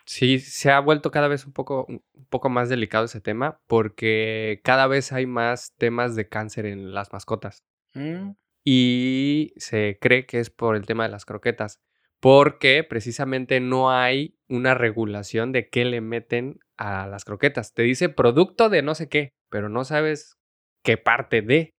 sí, 0.06 0.40
se 0.40 0.72
ha 0.72 0.80
vuelto 0.80 1.12
cada 1.12 1.28
vez 1.28 1.46
un 1.46 1.54
poco, 1.54 1.86
un 1.88 2.04
poco 2.30 2.50
más 2.50 2.70
delicado 2.70 3.06
ese 3.06 3.22
tema, 3.22 3.60
porque 3.68 4.62
cada 4.64 4.88
vez 4.88 5.12
hay 5.12 5.26
más 5.26 5.74
temas 5.78 6.16
de 6.16 6.28
cáncer 6.28 6.66
en 6.66 6.94
las 6.94 7.12
mascotas. 7.12 7.64
Mm, 7.94 8.32
y 8.64 9.54
se 9.58 9.98
cree 10.02 10.26
que 10.26 10.40
es 10.40 10.50
por 10.50 10.76
el 10.76 10.86
tema 10.86 11.04
de 11.04 11.10
las 11.10 11.26
croquetas, 11.26 11.82
porque 12.20 12.84
precisamente 12.84 13.60
no 13.60 13.92
hay 13.92 14.38
una 14.48 14.74
regulación 14.74 15.52
de 15.52 15.70
qué 15.70 15.86
le 15.86 16.02
meten 16.02 16.60
a 16.78 17.06
las 17.08 17.26
croquetas. 17.26 17.74
Te 17.74 17.84
dice 17.84 18.10
producto 18.10 18.70
de 18.70 18.82
no 18.82 18.96
sé 18.96 19.08
qué, 19.08 19.34
pero 19.50 19.70
no 19.70 19.84
sabes 19.84 20.40
qué 20.82 20.98
parte 20.98 21.42
de, 21.42 21.76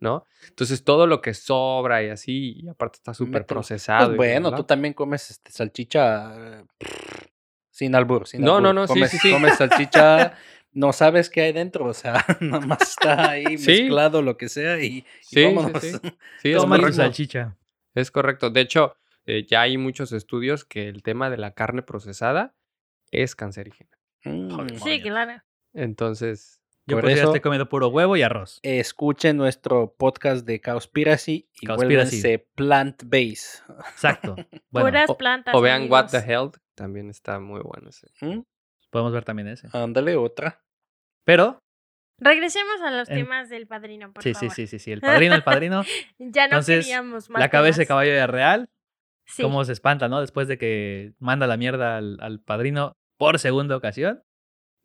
¿no? 0.00 0.24
Entonces 0.48 0.82
todo 0.82 1.06
lo 1.06 1.20
que 1.20 1.34
sobra 1.34 2.02
y 2.02 2.08
así, 2.08 2.54
y 2.60 2.68
aparte 2.68 2.96
está 2.96 3.14
súper 3.14 3.42
mételo. 3.42 3.46
procesado. 3.46 4.08
Pues 4.08 4.16
bueno, 4.16 4.54
tú 4.54 4.64
también 4.64 4.94
comes 4.94 5.30
este, 5.30 5.52
salchicha 5.52 6.58
eh, 6.58 6.64
sin 7.76 7.94
albur. 7.94 8.26
Sin 8.26 8.40
No, 8.40 8.56
albur. 8.56 8.62
no, 8.62 8.72
no, 8.72 8.86
sí, 8.86 8.94
comes, 8.94 9.10
sí, 9.10 9.18
sí. 9.18 9.30
Comes 9.30 9.56
salchicha, 9.58 10.32
no 10.72 10.92
sabes 10.94 11.28
qué 11.28 11.42
hay 11.42 11.52
dentro, 11.52 11.84
o 11.84 11.92
sea, 11.94 12.24
nada 12.40 12.64
más 12.66 12.80
está 12.82 13.30
ahí 13.32 13.58
Sí. 13.58 13.82
mezclado 13.82 14.22
lo 14.22 14.38
que 14.38 14.48
sea 14.48 14.80
y, 14.80 14.86
y 14.86 15.00
Sí, 15.20 15.36
sí, 15.36 15.44
vámonos. 15.44 15.82
sí. 15.82 15.92
Sí, 16.42 16.52
es 16.52 16.64
correcto. 16.64 16.92
salchicha. 16.94 17.56
Es 17.94 18.10
correcto. 18.10 18.48
De 18.48 18.62
hecho, 18.62 18.96
eh, 19.26 19.44
ya 19.46 19.60
hay 19.60 19.76
muchos 19.76 20.12
estudios 20.12 20.64
que 20.64 20.88
el 20.88 21.02
tema 21.02 21.28
de 21.28 21.36
la 21.36 21.50
carne 21.52 21.82
procesada 21.82 22.54
es 23.10 23.36
cancerígena. 23.36 23.90
Mm. 24.24 24.78
Sí, 24.82 25.00
claro. 25.02 25.42
Entonces, 25.74 26.60
Yo 26.88 26.96
Por 26.96 27.02
pues 27.04 27.16
ya 27.16 27.22
eso- 27.22 27.30
estoy 27.30 27.40
comiendo 27.40 27.68
puro 27.68 27.88
huevo 27.88 28.16
y 28.16 28.22
arroz. 28.22 28.60
Escuchen 28.62 29.36
nuestro 29.36 29.94
podcast 29.98 30.46
de 30.46 30.60
Cowspiracy 30.60 31.48
y 31.60 31.66
Cowspiracy. 31.66 32.20
vuélvense 32.20 32.48
plant-based. 32.54 33.62
Exacto. 33.90 34.36
Bueno, 34.70 34.88
Puras 34.88 35.10
o- 35.10 35.16
plantas. 35.16 35.54
o 35.54 35.60
vean 35.60 35.90
What 35.90 36.10
the 36.10 36.18
Health, 36.18 36.58
también 36.76 37.10
está 37.10 37.40
muy 37.40 37.60
bueno 37.62 37.88
ese. 37.90 38.08
¿Mm? 38.20 38.42
podemos 38.90 39.12
ver 39.12 39.24
también 39.24 39.48
ese. 39.48 39.68
Ándale, 39.72 40.16
otra. 40.16 40.62
Pero, 41.24 41.58
Regresemos 42.18 42.80
a 42.80 42.90
los 42.90 43.10
En- 43.10 43.16
temas 43.24 43.50
del 43.50 43.66
padrino, 43.66 44.10
por 44.12 44.22
sí, 44.22 44.30
sí, 44.32 44.46
favor. 44.46 44.54
sí, 44.54 44.66
sí, 44.66 44.78
sí. 44.78 44.92
El 44.92 45.00
padrino, 45.28 45.34
el 45.34 45.42
padrino. 45.42 45.82
Ya 46.18 46.42
no 46.48 46.54
Entonces, 46.56 46.86
queríamos 46.86 47.28
más 47.28 47.40
la 47.40 47.50
cabeza 47.50 47.80
de 47.80 47.86
caballo 47.86 48.12
de 48.12 48.26
real. 48.26 48.70
Sí. 49.26 49.42
Cómo 49.42 49.64
se 49.64 49.72
espanta, 49.72 50.08
¿no? 50.08 50.20
Después 50.20 50.46
de 50.48 50.56
que 50.56 51.12
manda 51.18 51.46
la 51.46 51.56
mierda 51.58 51.96
al, 51.98 52.16
al 52.20 52.40
padrino 52.40 52.92
por 53.18 53.38
segunda 53.38 53.76
ocasión. 53.76 54.22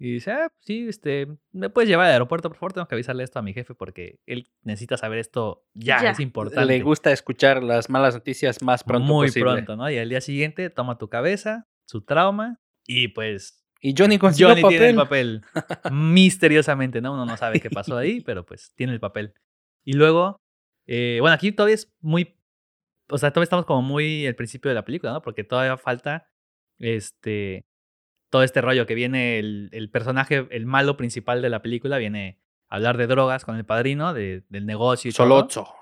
Y 0.03 0.13
dice, 0.13 0.31
ah, 0.31 0.51
sí, 0.61 0.87
este, 0.89 1.27
¿me 1.51 1.69
puedes 1.69 1.87
llevar 1.87 2.07
al 2.07 2.13
aeropuerto, 2.13 2.49
por 2.49 2.57
favor? 2.57 2.73
Tengo 2.73 2.87
que 2.87 2.95
avisarle 2.95 3.23
esto 3.23 3.37
a 3.37 3.43
mi 3.43 3.53
jefe 3.53 3.75
porque 3.75 4.19
él 4.25 4.49
necesita 4.63 4.97
saber 4.97 5.19
esto 5.19 5.63
ya, 5.75 6.01
Ya. 6.01 6.09
es 6.09 6.19
importante. 6.19 6.65
Le 6.65 6.81
gusta 6.81 7.11
escuchar 7.11 7.61
las 7.61 7.87
malas 7.87 8.15
noticias 8.15 8.63
más 8.63 8.83
pronto 8.83 9.05
Muy 9.13 9.27
posible. 9.27 9.51
pronto, 9.51 9.75
¿no? 9.75 9.91
Y 9.91 9.99
al 9.99 10.09
día 10.09 10.19
siguiente 10.19 10.71
toma 10.71 10.97
tu 10.97 11.07
cabeza, 11.07 11.67
su 11.85 12.01
trauma 12.03 12.59
y 12.87 13.09
pues 13.09 13.63
Y 13.79 13.93
Johnny 13.95 14.17
consiguió 14.17 14.49
Johnny 14.49 14.61
papel. 14.63 14.77
tiene 14.77 14.89
el 14.89 14.95
papel. 14.95 15.41
Misteriosamente, 15.91 16.99
¿no? 16.99 17.13
Uno 17.13 17.25
no 17.27 17.37
sabe 17.37 17.59
qué 17.59 17.69
pasó 17.69 17.95
ahí, 17.95 18.21
pero 18.25 18.43
pues 18.43 18.73
tiene 18.75 18.93
el 18.93 18.99
papel. 18.99 19.35
Y 19.83 19.93
luego, 19.93 20.37
eh, 20.87 21.17
bueno, 21.21 21.35
aquí 21.35 21.51
todavía 21.51 21.75
es 21.75 21.93
muy 21.99 22.37
o 23.07 23.17
sea, 23.19 23.29
todavía 23.31 23.43
estamos 23.43 23.65
como 23.65 23.81
muy 23.83 24.25
al 24.25 24.35
principio 24.35 24.69
de 24.69 24.75
la 24.75 24.85
película, 24.85 25.11
¿no? 25.13 25.21
Porque 25.21 25.43
todavía 25.43 25.77
falta 25.77 26.27
este 26.79 27.65
todo 28.31 28.41
este 28.43 28.61
rollo 28.61 28.87
que 28.87 28.95
viene 28.95 29.37
el, 29.37 29.69
el 29.71 29.89
personaje, 29.91 30.47
el 30.49 30.65
malo 30.65 30.97
principal 30.97 31.41
de 31.43 31.49
la 31.49 31.61
película, 31.61 31.99
viene 31.99 32.39
a 32.69 32.75
hablar 32.77 32.97
de 32.97 33.05
drogas 33.05 33.45
con 33.45 33.57
el 33.57 33.65
padrino, 33.65 34.13
de- 34.15 34.43
del 34.49 34.65
negocio 34.65 35.09
y 35.09 35.13
todo. 35.13 35.27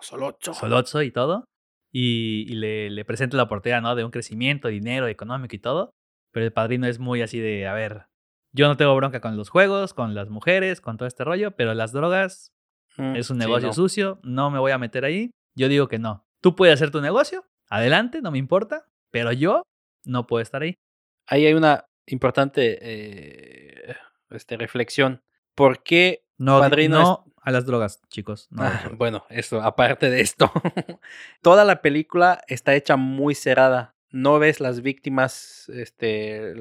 Solozzo. 0.02 0.54
Solozzo 0.54 1.02
y 1.04 1.12
todo. 1.12 1.46
Y, 1.92 2.46
y 2.50 2.56
le, 2.56 2.90
le 2.90 3.06
presenta 3.06 3.38
la 3.38 3.44
oportunidad, 3.44 3.82
¿no? 3.82 3.96
De 3.96 4.04
un 4.04 4.12
crecimiento, 4.12 4.68
dinero, 4.68 5.08
económico 5.08 5.56
y 5.56 5.60
todo. 5.60 5.92
Pero 6.32 6.46
el 6.46 6.52
padrino 6.54 6.86
es 6.88 7.00
muy 7.00 7.22
así 7.22 7.40
de, 7.40 7.68
a 7.68 7.74
ver, 7.74 8.06
yo 8.52 8.68
no 8.68 8.78
tengo 8.78 8.96
bronca 8.96 9.22
con 9.22 9.38
los 9.38 9.50
juegos, 9.50 9.94
con 9.94 10.14
las 10.14 10.30
mujeres, 10.30 10.82
con 10.82 10.98
todo 10.98 11.08
este 11.08 11.24
rollo, 11.24 11.52
pero 11.56 11.74
las 11.74 11.92
drogas 11.94 12.52
Mm, 12.98 13.16
es 13.16 13.30
un 13.30 13.38
sí, 13.38 13.46
negocio 13.46 13.68
no. 13.68 13.74
sucio, 13.74 14.20
no 14.24 14.50
me 14.52 14.60
voy 14.60 14.72
a 14.74 14.78
meter 14.78 15.06
ahí. 15.06 15.32
Yo 15.56 15.70
digo 15.70 15.88
que 15.88 16.00
no. 16.00 16.26
Tú 16.42 16.56
puedes 16.56 16.74
hacer 16.74 16.92
tu 16.92 17.00
negocio, 17.02 17.46
adelante, 17.70 18.22
no 18.22 18.30
me 18.32 18.40
importa, 18.40 18.88
pero 19.12 19.32
yo 19.32 19.62
no 20.06 20.28
puedo 20.28 20.42
estar 20.42 20.64
ahí. 20.64 20.76
Ahí 21.28 21.46
hay 21.46 21.54
una 21.54 21.86
importante 22.12 22.78
eh, 22.82 23.96
este, 24.32 24.58
reflexión. 24.58 25.24
¿Por 25.56 25.84
qué 25.84 26.26
No, 26.38 26.60
Padrino 26.60 27.00
no 27.00 27.26
a 27.42 27.52
las 27.52 27.66
drogas, 27.66 28.02
chicos. 28.10 28.48
no 28.52 28.64
Ah, 28.64 28.80
drogas. 28.82 28.98
bueno, 28.98 29.26
eso, 29.30 29.62
aparte 29.62 30.10
de 30.10 30.22
esto, 30.22 30.52
toda 31.42 31.66
la 31.66 31.82
película 31.82 32.42
está 32.48 32.76
hecha 32.76 32.96
muy 32.96 33.36
cerrada. 33.36 33.96
No 34.12 34.40
ves 34.40 34.60
las 34.60 34.82
víctimas, 34.82 35.70
este, 35.70 36.54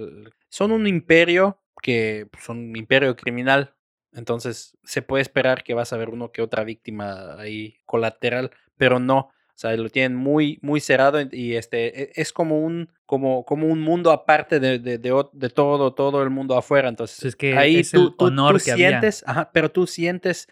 son 0.49 0.73
un 0.73 0.87
imperio 0.87 1.61
que 1.83 2.27
pues, 2.31 2.45
son 2.45 2.59
un 2.59 2.77
imperio 2.77 3.17
criminal. 3.17 3.75
Entonces 4.13 4.77
se 4.85 5.03
puede 5.03 5.23
esperar 5.23 5.63
que 5.63 5.75
vas 5.75 5.93
a 5.93 5.97
ver 5.97 6.09
uno 6.09 6.33
que 6.33 6.43
otra 6.43 6.65
víctima 6.65 7.35
ahí 7.39 7.77
colateral, 7.87 8.51
pero 8.77 8.99
no. 8.99 9.31
O 9.59 9.61
sea, 9.61 9.77
lo 9.77 9.91
tienen 9.91 10.15
muy, 10.17 10.61
muy 10.63 10.79
cerrado 10.79 11.21
y- 11.21 11.57
este 11.57 12.03
e- 12.03 12.13
es 12.15 12.33
como 12.33 12.61
un, 12.61 12.89
como, 13.07 13.45
como 13.45 13.67
un 13.67 13.81
mundo 13.81 14.13
aparte 14.13 14.61
de, 14.61 14.79
de, 14.79 14.99
de 14.99 15.51
todo, 15.51 15.95
todo 15.95 16.23
el 16.23 16.31
mundo 16.31 16.57
afuera. 16.57 16.89
Entonces, 16.89 17.25
Es 17.25 17.35
que 17.35 17.57
ahí 17.57 17.79
es 17.79 17.91
tú, 17.91 18.13
tú- 18.13 18.27
honor 18.27 18.59
tú 18.59 18.65
que 18.65 18.71
había. 18.71 18.91
sientes, 18.91 19.25
ajá, 19.27 19.51
pero 19.53 19.73
tú 19.73 19.89
sientes, 19.89 20.47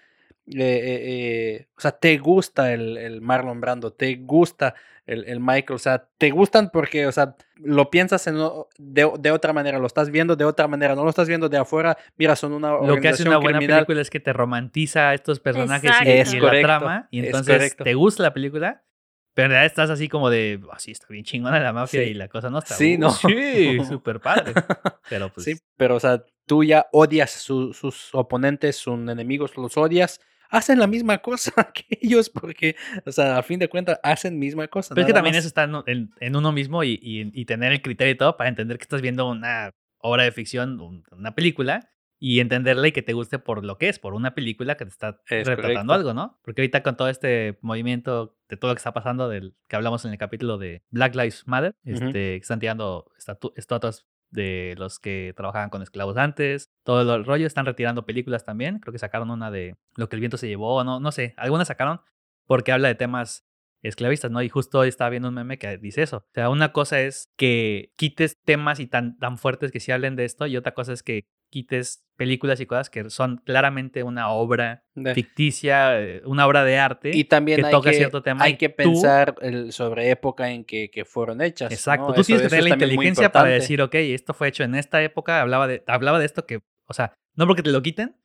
eh, 0.48 0.54
eh, 0.58 1.00
eh, 1.60 1.66
o 1.76 1.80
sea, 1.80 1.92
te 1.92 2.18
gusta 2.18 2.72
el, 2.74 2.96
el 2.96 3.20
Marlon 3.20 3.60
Brando, 3.60 3.92
te 3.92 4.16
gusta 4.16 4.74
el, 5.06 5.22
el 5.28 5.38
Michael, 5.38 5.76
o 5.76 5.78
sea, 5.78 6.08
te 6.18 6.30
gustan 6.30 6.70
porque, 6.72 7.06
o 7.06 7.12
sea, 7.12 7.36
lo 7.58 7.90
piensas 7.90 8.26
en, 8.26 8.38
o- 8.38 8.66
de, 8.76 9.08
de 9.20 9.30
otra 9.30 9.52
manera, 9.52 9.78
lo 9.78 9.86
estás 9.86 10.10
viendo 10.10 10.34
de 10.34 10.44
otra 10.44 10.66
manera, 10.66 10.96
no 10.96 11.04
lo 11.04 11.10
estás 11.10 11.28
viendo 11.28 11.48
de 11.48 11.58
afuera, 11.58 11.96
mira, 12.16 12.34
son 12.34 12.52
una 12.54 12.72
Lo 12.72 13.00
que 13.00 13.06
hace 13.06 13.22
una 13.22 13.36
buena 13.38 13.58
criminal. 13.60 13.84
película 13.86 14.00
es 14.02 14.10
que 14.10 14.18
te 14.18 14.32
romantiza 14.32 15.10
a 15.10 15.14
estos 15.14 15.38
personajes 15.38 15.84
y, 15.84 15.86
Exacto. 15.88 16.10
y 16.10 16.12
Es 16.18 16.34
la 16.34 16.40
correcto, 16.40 16.66
trama. 16.66 17.08
Y 17.12 17.20
es 17.20 17.26
entonces 17.26 17.76
te 17.76 17.94
gusta 17.94 18.24
la 18.24 18.34
película, 18.34 18.82
pero 19.36 19.46
en 19.46 19.50
realidad 19.50 19.66
estás 19.66 19.90
así 19.90 20.08
como 20.08 20.30
de, 20.30 20.58
así 20.72 20.92
está 20.92 21.06
bien 21.10 21.22
chingona 21.24 21.60
la 21.60 21.74
mafia 21.74 22.02
Sí. 22.02 22.08
y 22.10 22.14
la 22.14 22.28
cosa 22.28 22.48
no 22.48 22.58
está. 22.60 22.74
Sí, 22.74 22.94
"Uh, 22.96 23.00
no. 23.00 23.10
Sí, 23.30 23.84
súper 23.86 24.18
padre. 24.20 24.54
Pero 25.10 25.28
pues. 25.32 25.44
Sí, 25.44 25.54
pero, 25.76 25.94
o 25.96 26.00
sea, 26.00 26.24
tú 26.46 26.64
ya 26.64 26.86
odias 26.92 27.30
su- 27.32 27.74
sus 27.74 28.08
oponentes, 28.14 28.76
sus 28.76 28.94
enemigos, 28.98 29.56
los 29.58 29.76
odias. 29.76 30.20
Hacen 30.48 30.78
la 30.78 30.86
misma 30.86 31.18
cosa 31.18 31.52
que 31.74 31.84
ellos 32.00 32.30
porque, 32.30 32.76
o 33.04 33.12
sea, 33.12 33.36
a 33.36 33.42
fin 33.42 33.58
de 33.58 33.68
cuentas, 33.68 34.00
hacen 34.02 34.38
misma 34.38 34.68
cosa. 34.68 34.94
Pero 34.94 35.02
es 35.02 35.06
que 35.08 35.12
también 35.12 35.34
más. 35.34 35.40
eso 35.40 35.48
está 35.48 35.64
en, 35.86 36.10
en- 36.18 36.36
uno 36.36 36.50
mismo 36.52 36.82
y, 36.82 36.98
y- 37.02 37.30
y 37.38 37.44
tener 37.44 37.72
el 37.72 37.82
criterio 37.82 38.14
y 38.14 38.16
todo 38.16 38.36
para 38.38 38.48
entender 38.48 38.78
que 38.78 38.84
estás 38.84 39.02
viendo 39.02 39.28
una 39.28 39.72
obra 39.98 40.22
de 40.24 40.32
ficción, 40.32 40.80
un- 40.80 41.04
una 41.12 41.34
película, 41.34 41.90
y 42.18 42.40
entenderla 42.40 42.88
y 42.88 42.92
que 42.92 43.02
te 43.02 43.12
guste 43.12 43.38
por 43.38 43.64
lo 43.64 43.76
que 43.78 43.88
es, 43.88 43.98
por 43.98 44.14
una 44.14 44.34
película 44.34 44.76
que 44.76 44.84
te 44.84 44.90
está 44.90 45.20
Es 45.26 45.46
retratando 45.46 45.92
correcto. 45.92 45.92
algo, 45.92 46.14
¿no? 46.14 46.38
Porque 46.42 46.62
ahorita 46.62 46.82
con 46.82 46.96
todo 46.96 47.08
este 47.08 47.58
movimiento 47.60 48.36
de 48.48 48.56
todo 48.56 48.70
lo 48.70 48.74
que 48.74 48.78
está 48.78 48.92
pasando, 48.92 49.28
del 49.28 49.54
que 49.68 49.76
hablamos 49.76 50.04
en 50.04 50.12
el 50.12 50.18
capítulo 50.18 50.56
de 50.58 50.82
Black 50.90 51.14
Lives 51.14 51.46
Matter, 51.46 51.74
este, 51.84 52.10
que 52.12 52.36
están 52.36 52.58
tirando 52.60 53.10
estatu- 53.18 53.52
estatuas 53.56 54.06
de 54.30 54.74
los 54.76 54.98
que 54.98 55.34
trabajaban 55.36 55.70
con 55.70 55.82
esclavos 55.82 56.16
antes, 56.16 56.70
todo 56.84 57.14
el 57.14 57.24
rollo, 57.24 57.46
están 57.46 57.66
retirando 57.66 58.06
películas 58.06 58.44
también, 58.44 58.80
creo 58.80 58.92
que 58.92 58.98
sacaron 58.98 59.30
una 59.30 59.50
de 59.50 59.76
Lo 59.96 60.08
que 60.08 60.16
el 60.16 60.20
viento 60.20 60.36
se 60.36 60.48
llevó, 60.48 60.82
no, 60.84 61.00
no 61.00 61.12
sé, 61.12 61.34
algunas 61.36 61.68
sacaron 61.68 62.00
porque 62.46 62.72
habla 62.72 62.88
de 62.88 62.94
temas 62.94 63.44
esclavistas, 63.82 64.30
¿no? 64.30 64.42
Y 64.42 64.48
justo 64.48 64.80
hoy 64.80 64.88
estaba 64.88 65.10
viendo 65.10 65.28
un 65.28 65.34
meme 65.34 65.58
que 65.58 65.78
dice 65.78 66.02
eso. 66.02 66.16
O 66.18 66.30
sea, 66.34 66.48
una 66.50 66.72
cosa 66.72 67.00
es 67.00 67.28
que 67.36 67.92
quites 67.96 68.36
temas 68.44 68.80
y 68.80 68.86
tan, 68.86 69.16
tan 69.18 69.38
fuertes 69.38 69.70
que 69.70 69.80
sí 69.80 69.92
hablen 69.92 70.16
de 70.16 70.24
esto, 70.24 70.46
y 70.46 70.56
otra 70.56 70.74
cosa 70.74 70.92
es 70.92 71.02
que 71.02 71.24
quites 71.50 72.02
películas 72.16 72.60
y 72.60 72.66
cosas 72.66 72.88
que 72.88 73.10
son 73.10 73.36
claramente 73.44 74.02
una 74.02 74.30
obra 74.30 74.84
De- 74.94 75.14
ficticia, 75.14 76.00
eh, 76.00 76.22
una 76.24 76.46
obra 76.46 76.64
de 76.64 76.78
arte. 76.78 77.10
Y 77.14 77.24
también 77.24 77.60
que 77.60 77.66
hay, 77.66 77.70
toca 77.72 77.90
que, 77.90 77.96
cierto 77.96 78.22
tema 78.22 78.42
hay 78.44 78.56
que 78.56 78.68
tú- 78.70 78.74
pensar 78.76 79.34
el- 79.42 79.72
sobre 79.72 80.10
época 80.10 80.50
en 80.50 80.64
que, 80.64 80.90
que 80.90 81.04
fueron 81.04 81.42
hechas. 81.42 81.70
Exacto, 81.72 82.08
¿no? 82.08 82.14
tú 82.14 82.20
Eso- 82.22 82.26
tienes 82.28 82.42
que 82.44 82.48
tener 82.48 82.64
la 82.64 82.70
inteligencia 82.70 83.30
para 83.30 83.48
decir, 83.48 83.82
ok, 83.82 83.94
esto 83.96 84.32
fue 84.32 84.48
hecho 84.48 84.64
en 84.64 84.74
esta 84.74 85.02
época, 85.02 85.40
hablaba 85.42 85.66
de, 85.66 85.84
hablaba 85.86 86.18
de 86.18 86.24
esto 86.24 86.46
que, 86.46 86.62
o 86.86 86.94
sea, 86.94 87.12
no 87.34 87.46
porque 87.46 87.62
te 87.62 87.70
lo 87.70 87.82
quiten, 87.82 88.16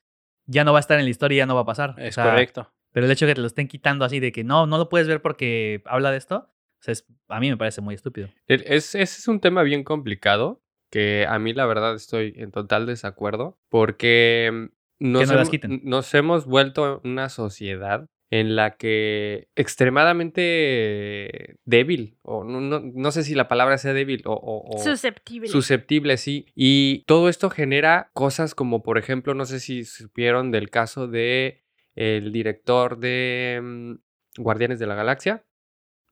ya 0.45 0.63
no 0.63 0.71
va 0.71 0.79
a 0.79 0.81
estar 0.81 0.97
en 0.97 1.03
la 1.05 1.11
historia 1.11 1.35
y 1.35 1.37
ya 1.39 1.45
no 1.45 1.55
va 1.55 1.61
a 1.61 1.65
pasar. 1.65 1.95
Es 1.97 2.17
O 2.17 2.21
sea, 2.21 2.31
correcto. 2.31 2.71
Pero 2.93 3.05
el 3.05 3.11
hecho 3.11 3.25
de 3.25 3.31
que 3.31 3.35
te 3.35 3.41
lo 3.41 3.47
estén 3.47 3.67
quitando 3.67 4.03
así 4.05 4.19
de 4.19 4.31
que 4.31 4.43
no, 4.43 4.67
no 4.67 4.77
lo 4.77 4.89
puedes 4.89 5.07
ver 5.07 5.21
porque 5.21 5.81
habla 5.85 6.11
de 6.11 6.17
esto, 6.17 6.49
o 6.79 6.81
sea, 6.83 6.93
es- 6.93 7.05
a 7.27 7.39
mí 7.41 7.49
me 7.49 7.57
parece 7.57 7.81
muy 7.81 7.93
estúpido. 7.95 8.29
Es, 8.47 8.63
ese 8.95 9.01
es 9.03 9.27
un 9.27 9.39
tema 9.41 9.63
bien 9.63 9.83
complicado 9.83 10.61
que 10.91 11.25
a 11.27 11.39
mí 11.39 11.53
la 11.53 11.65
verdad 11.65 11.95
estoy 11.95 12.33
en 12.37 12.51
total 12.51 12.85
desacuerdo 12.85 13.57
porque 13.69 14.51
mm, 14.99 15.11
nos, 15.11 15.21
no 15.21 15.25
las 15.27 15.31
hemos, 15.31 15.49
quiten. 15.49 15.81
nos 15.83 16.13
hemos 16.13 16.45
vuelto 16.45 17.01
una 17.03 17.29
sociedad 17.29 18.05
en 18.29 18.55
la 18.55 18.77
que 18.77 19.49
extremadamente 19.55 21.57
débil, 21.65 22.17
o 22.21 22.43
no, 22.43 22.61
no, 22.61 22.79
no 22.79 23.11
sé 23.11 23.23
si 23.23 23.35
la 23.35 23.47
palabra 23.47 23.77
sea 23.77 23.93
débil 23.93 24.21
o, 24.25 24.33
o- 24.33 24.75
o 24.75 24.79
Susceptible. 24.83 25.47
susceptible, 25.49 26.17
sí. 26.17 26.45
Y 26.55 27.03
todo 27.07 27.29
esto 27.29 27.49
genera 27.49 28.09
cosas 28.13 28.55
como, 28.55 28.83
por 28.83 28.97
ejemplo, 28.97 29.33
no 29.33 29.45
sé 29.45 29.59
si 29.59 29.83
supieron 29.83 30.51
del 30.51 30.69
caso 30.69 31.07
de 31.07 31.63
el 31.95 32.31
director 32.31 32.97
de 32.99 33.59
mm, 33.61 34.41
Guardianes 34.41 34.79
de 34.79 34.87
la 34.87 34.95
Galaxia, 34.95 35.43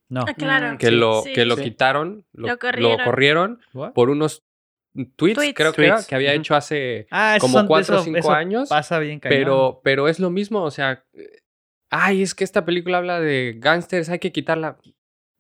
No. 0.10 0.26
Ah, 0.28 0.34
claro. 0.34 0.78
Que 0.78 0.92
lo, 0.92 1.22
sí, 1.22 1.34
que 1.34 1.46
lo 1.46 1.56
sí. 1.56 1.64
quitaron, 1.64 2.26
lo, 2.34 2.48
Lo 2.48 2.54
lo 2.54 2.60
corrieron. 2.60 3.06
corrieron 3.06 3.60
por 3.94 4.10
unos 4.10 4.44
tweets, 5.16 5.36
Tweets. 5.38 5.54
creo 5.56 5.72
que, 5.74 5.88
Tweets, 5.88 6.08
que 6.08 6.16
había 6.16 6.34
hecho 6.34 6.56
hace 6.56 7.08
Ah, 7.12 7.38
como 7.40 7.60
son- 7.60 7.68
cuatro 7.68 7.96
o 7.96 7.98
eso- 8.00 8.06
cinco 8.06 8.18
eso 8.20 8.32
años, 8.32 8.70
Pasa 8.70 9.00
bien 9.00 9.20
cañón. 9.20 9.38
pero, 9.38 9.82
pero 9.84 10.08
es 10.08 10.20
lo 10.20 10.30
mismo, 10.30 10.64
o 10.64 10.72
sea, 10.72 11.06
ay, 11.92 12.22
es 12.22 12.36
que 12.36 12.44
esta 12.44 12.66
película 12.66 12.98
habla 12.98 13.20
de 13.20 13.56
gángsters, 13.58 14.10
hay 14.10 14.20
que 14.20 14.32
quitarla. 14.32 14.78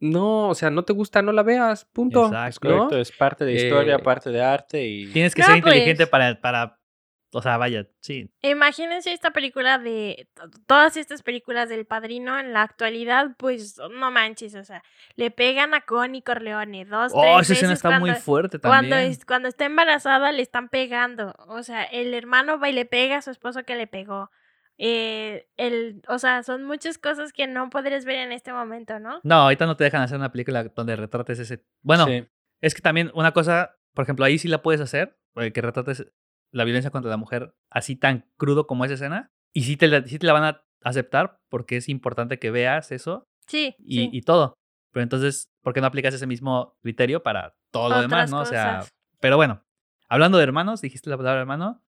No, 0.01 0.47
o 0.49 0.55
sea, 0.55 0.69
no 0.69 0.85
te 0.85 0.93
gusta, 0.93 1.21
no 1.21 1.33
la 1.33 1.43
veas, 1.43 1.83
punto. 1.85 2.27
Exacto. 2.27 2.69
¿no? 2.69 2.97
es 2.97 3.11
parte 3.11 3.43
de 3.43 3.53
historia, 3.53 3.95
Eh, 3.95 3.99
parte 3.99 4.29
de 4.29 4.41
arte 4.41 4.85
y... 4.87 5.07
Tienes 5.07 5.35
que 5.35 5.41
No, 5.41 5.47
ser 5.47 5.57
inteligente 5.57 6.05
pues. 6.05 6.09
para, 6.09 6.39
para, 6.39 6.78
o 7.31 7.41
sea, 7.41 7.57
vaya, 7.57 7.87
sí. 8.01 8.31
Imagínense 8.41 9.13
esta 9.13 9.31
película 9.31 9.77
de 9.77 10.27
to- 10.33 10.49
todas 10.65 10.97
estas 10.97 11.21
películas 11.21 11.69
del 11.69 11.85
padrino 11.85 12.39
en 12.39 12.53
la 12.53 12.63
actualidad, 12.63 13.35
pues 13.37 13.77
no 13.91 14.11
manches, 14.11 14.55
o 14.55 14.63
sea, 14.63 14.83
le 15.15 15.29
pegan 15.31 15.73
a 15.73 15.81
Connie 15.81 16.21
Corleone 16.23 16.85
dos, 16.85 17.11
Oh, 17.15 17.21
tres 17.21 17.41
esa 17.41 17.53
escena 17.53 17.73
está 17.73 17.99
muy 17.99 18.09
cuando- 18.09 18.21
fuerte 18.21 18.59
Cuando, 18.59 18.89
también. 18.95 19.11
es- 19.11 19.25
cuando 19.25 19.47
está 19.47 19.65
embarazada 19.65 20.31
le 20.31 20.41
están 20.41 20.69
pegando. 20.69 21.33
O 21.47 21.61
sea, 21.63 21.83
el 21.83 22.13
hermano 22.13 22.59
va 22.59 22.69
y 22.69 22.73
le 22.73 22.85
pega 22.85 23.17
a 23.17 23.21
su 23.21 23.31
esposo 23.31 23.63
que 23.63 23.75
le 23.75 23.87
pegó. 23.87 24.31
Eh, 24.81 25.45
el, 25.57 26.01
o 26.07 26.19
sea, 26.19 26.41
son 26.43 26.63
muchas 26.63 26.97
cosas 26.97 27.33
que 27.33 27.47
no 27.47 27.69
podrías 27.69 28.05
ver 28.05 28.15
en 28.19 28.31
este 28.31 28.53
momento, 28.53 28.97
¿no? 28.99 29.19
No, 29.23 29.35
ahorita 29.35 29.65
no 29.65 29.75
te 29.75 29.83
dejan 29.83 30.01
hacer 30.01 30.17
una 30.17 30.31
película 30.31 30.63
donde 30.63 30.95
retrates 30.95 31.37
ese... 31.39 31.65
Bueno, 31.81 32.05
Sí. 32.05 32.25
es 32.61 32.73
que 32.73 32.81
también 32.81 33.11
una 33.13 33.33
cosa, 33.33 33.75
por 33.93 34.03
ejemplo, 34.03 34.23
ahí 34.23 34.37
sí 34.39 34.47
la 34.47 34.61
puedes 34.61 34.79
hacer, 34.79 35.19
eh, 35.35 35.51
que 35.51 35.61
retrates 35.61 36.07
la 36.51 36.63
violencia 36.63 36.91
contra 36.91 37.09
la 37.11 37.17
mujer 37.17 37.53
así 37.69 37.95
tan 37.95 38.25
crudo 38.37 38.67
como 38.67 38.85
esa 38.85 38.95
escena, 38.95 39.31
y 39.53 39.63
sí 39.63 39.77
te, 39.77 39.87
la, 39.87 40.03
sí 40.05 40.19
te 40.19 40.27
la 40.27 40.33
van 40.33 40.43
a 40.43 40.61
aceptar 40.83 41.37
porque 41.49 41.77
es 41.77 41.89
importante 41.89 42.39
que 42.39 42.51
veas 42.51 42.91
eso 42.91 43.25
Sí, 43.47 43.75
y, 43.79 43.97
sí. 43.97 44.09
y 44.11 44.21
todo. 44.21 44.53
Pero 44.91 45.03
entonces, 45.03 45.49
¿por 45.63 45.73
qué 45.73 45.81
no 45.81 45.87
aplicas 45.87 46.13
ese 46.13 46.27
mismo 46.27 46.77
criterio 46.81 47.21
para 47.23 47.55
todo 47.71 47.89
lo 47.89 48.01
demás, 48.01 48.31
no? 48.31 48.41
O 48.41 48.45
sea, 48.45 48.85
pero 49.19 49.35
bueno, 49.37 49.63
hablando 50.07 50.37
de 50.37 50.43
hermanos, 50.43 50.81
dijiste 50.81 51.09
la 51.09 51.17
palabra 51.17 51.41
hermano, 51.41 51.83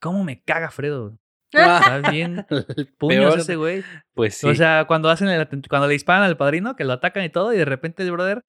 ¿cómo 0.00 0.24
me 0.24 0.42
caga 0.42 0.70
Fredo? 0.70 1.16
Ah, 1.54 1.80
Está 2.00 2.10
bien 2.10 2.46
peor, 2.98 3.38
ese 3.38 3.56
güey. 3.56 3.84
Pues 4.14 4.34
sí. 4.36 4.48
O 4.48 4.54
sea, 4.54 4.86
cuando 4.86 5.10
hacen 5.10 5.28
el 5.28 5.46
cuando 5.68 5.86
le 5.86 5.92
disparan 5.92 6.22
al 6.24 6.36
padrino, 6.36 6.74
que 6.76 6.84
lo 6.84 6.92
atacan 6.92 7.24
y 7.24 7.28
todo, 7.30 7.52
y 7.52 7.56
de 7.58 7.64
repente 7.64 8.02
el 8.02 8.12
brother, 8.12 8.40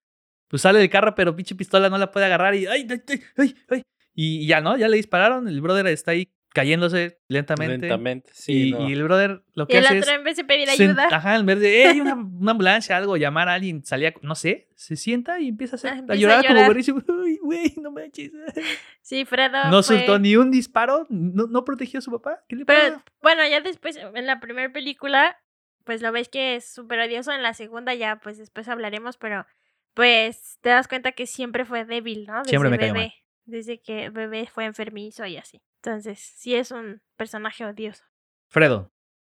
pues 0.47 0.61
sale 0.61 0.79
del 0.79 0.89
carro, 0.89 1.15
pero 1.15 1.35
pinche 1.35 1.55
pistola 1.55 1.89
no 1.89 1.97
la 1.97 2.11
puede 2.11 2.25
agarrar 2.27 2.55
y 2.55 2.65
ay, 2.67 2.87
ay, 2.89 3.21
ay, 3.37 3.55
ay, 3.69 3.81
Y 4.15 4.47
ya, 4.47 4.61
¿no? 4.61 4.77
Ya 4.77 4.87
le 4.87 4.95
dispararon, 4.97 5.47
el 5.47 5.61
brother 5.61 5.85
está 5.87 6.11
ahí 6.11 6.31
cayéndose 6.53 7.19
lentamente. 7.27 7.79
lentamente. 7.79 8.29
Sí, 8.33 8.69
y, 8.69 8.71
no. 8.71 8.87
y 8.89 8.93
el 8.93 9.03
brother 9.03 9.43
lo 9.55 9.65
Y 9.65 9.67
que 9.67 9.77
el 9.79 9.85
hace 9.85 9.99
otro 9.99 10.11
es. 10.11 10.17
en 10.19 10.23
vez 10.23 10.37
de 10.37 10.45
pedir 10.45 10.69
ayuda. 10.69 11.09
Ajá, 11.11 11.35
en 11.35 11.45
vez 11.45 11.59
de, 11.59 11.83
"Eh, 11.83 12.01
una, 12.01 12.13
una 12.39 12.51
ambulancia, 12.51 12.95
algo, 12.95 13.17
llamar 13.17 13.49
a 13.49 13.55
alguien, 13.55 13.83
salía, 13.83 14.13
no 14.21 14.35
sé, 14.35 14.69
se 14.73 14.95
sienta 14.95 15.41
y 15.41 15.49
empieza 15.49 15.75
a, 15.75 15.77
hacer, 15.77 15.91
Ah, 16.07 16.13
a 16.13 16.15
llorar 16.15 16.47
como 16.47 16.63
buenísimo. 16.63 17.01
Ay, 17.25 17.37
güey, 17.41 17.73
no 17.81 17.91
manches. 17.91 18.31
Sí, 19.01 19.25
Fredo. 19.25 19.65
No 19.65 19.83
fue- 19.83 19.97
soltó 19.97 20.17
ni 20.17 20.37
un 20.37 20.49
disparo, 20.49 21.05
no, 21.09 21.45
no 21.47 21.65
protegió 21.65 21.99
a 21.99 22.01
su 22.01 22.09
papá. 22.11 22.41
¿Qué 22.47 22.55
le 22.55 22.65
Pero 22.65 22.79
pasa? 22.79 23.05
bueno, 23.21 23.45
ya 23.47 23.59
después, 23.59 23.97
en 23.97 24.25
la 24.25 24.39
primera 24.39 24.71
película, 24.71 25.37
pues 25.83 26.01
lo 26.01 26.11
ves 26.13 26.29
que 26.29 26.55
es 26.55 26.65
súper 26.73 26.99
odioso 27.01 27.33
en 27.33 27.43
la 27.43 27.53
segunda, 27.53 27.93
ya 27.93 28.15
pues 28.23 28.37
después 28.37 28.67
hablaremos, 28.69 29.17
pero 29.17 29.45
pues 29.93 30.57
te 30.61 30.69
das 30.69 30.87
cuenta 30.87 31.11
que 31.11 31.27
siempre 31.27 31.65
fue 31.65 31.85
débil, 31.85 32.25
¿no? 32.27 32.37
Desde 32.39 32.49
Siempre 32.51 32.69
me 32.69 32.77
cayó 32.79 32.93
mal. 32.93 33.01
bebé, 33.03 33.13
desde 33.45 33.81
que 33.81 34.09
bebé 34.09 34.47
fue 34.51 34.65
enfermizo 34.65 35.25
y 35.25 35.37
así. 35.37 35.61
Entonces, 35.83 36.19
sí 36.19 36.55
es 36.55 36.71
un 36.71 37.01
personaje 37.15 37.63
odioso. 37.65 38.03
Fredo. 38.47 38.91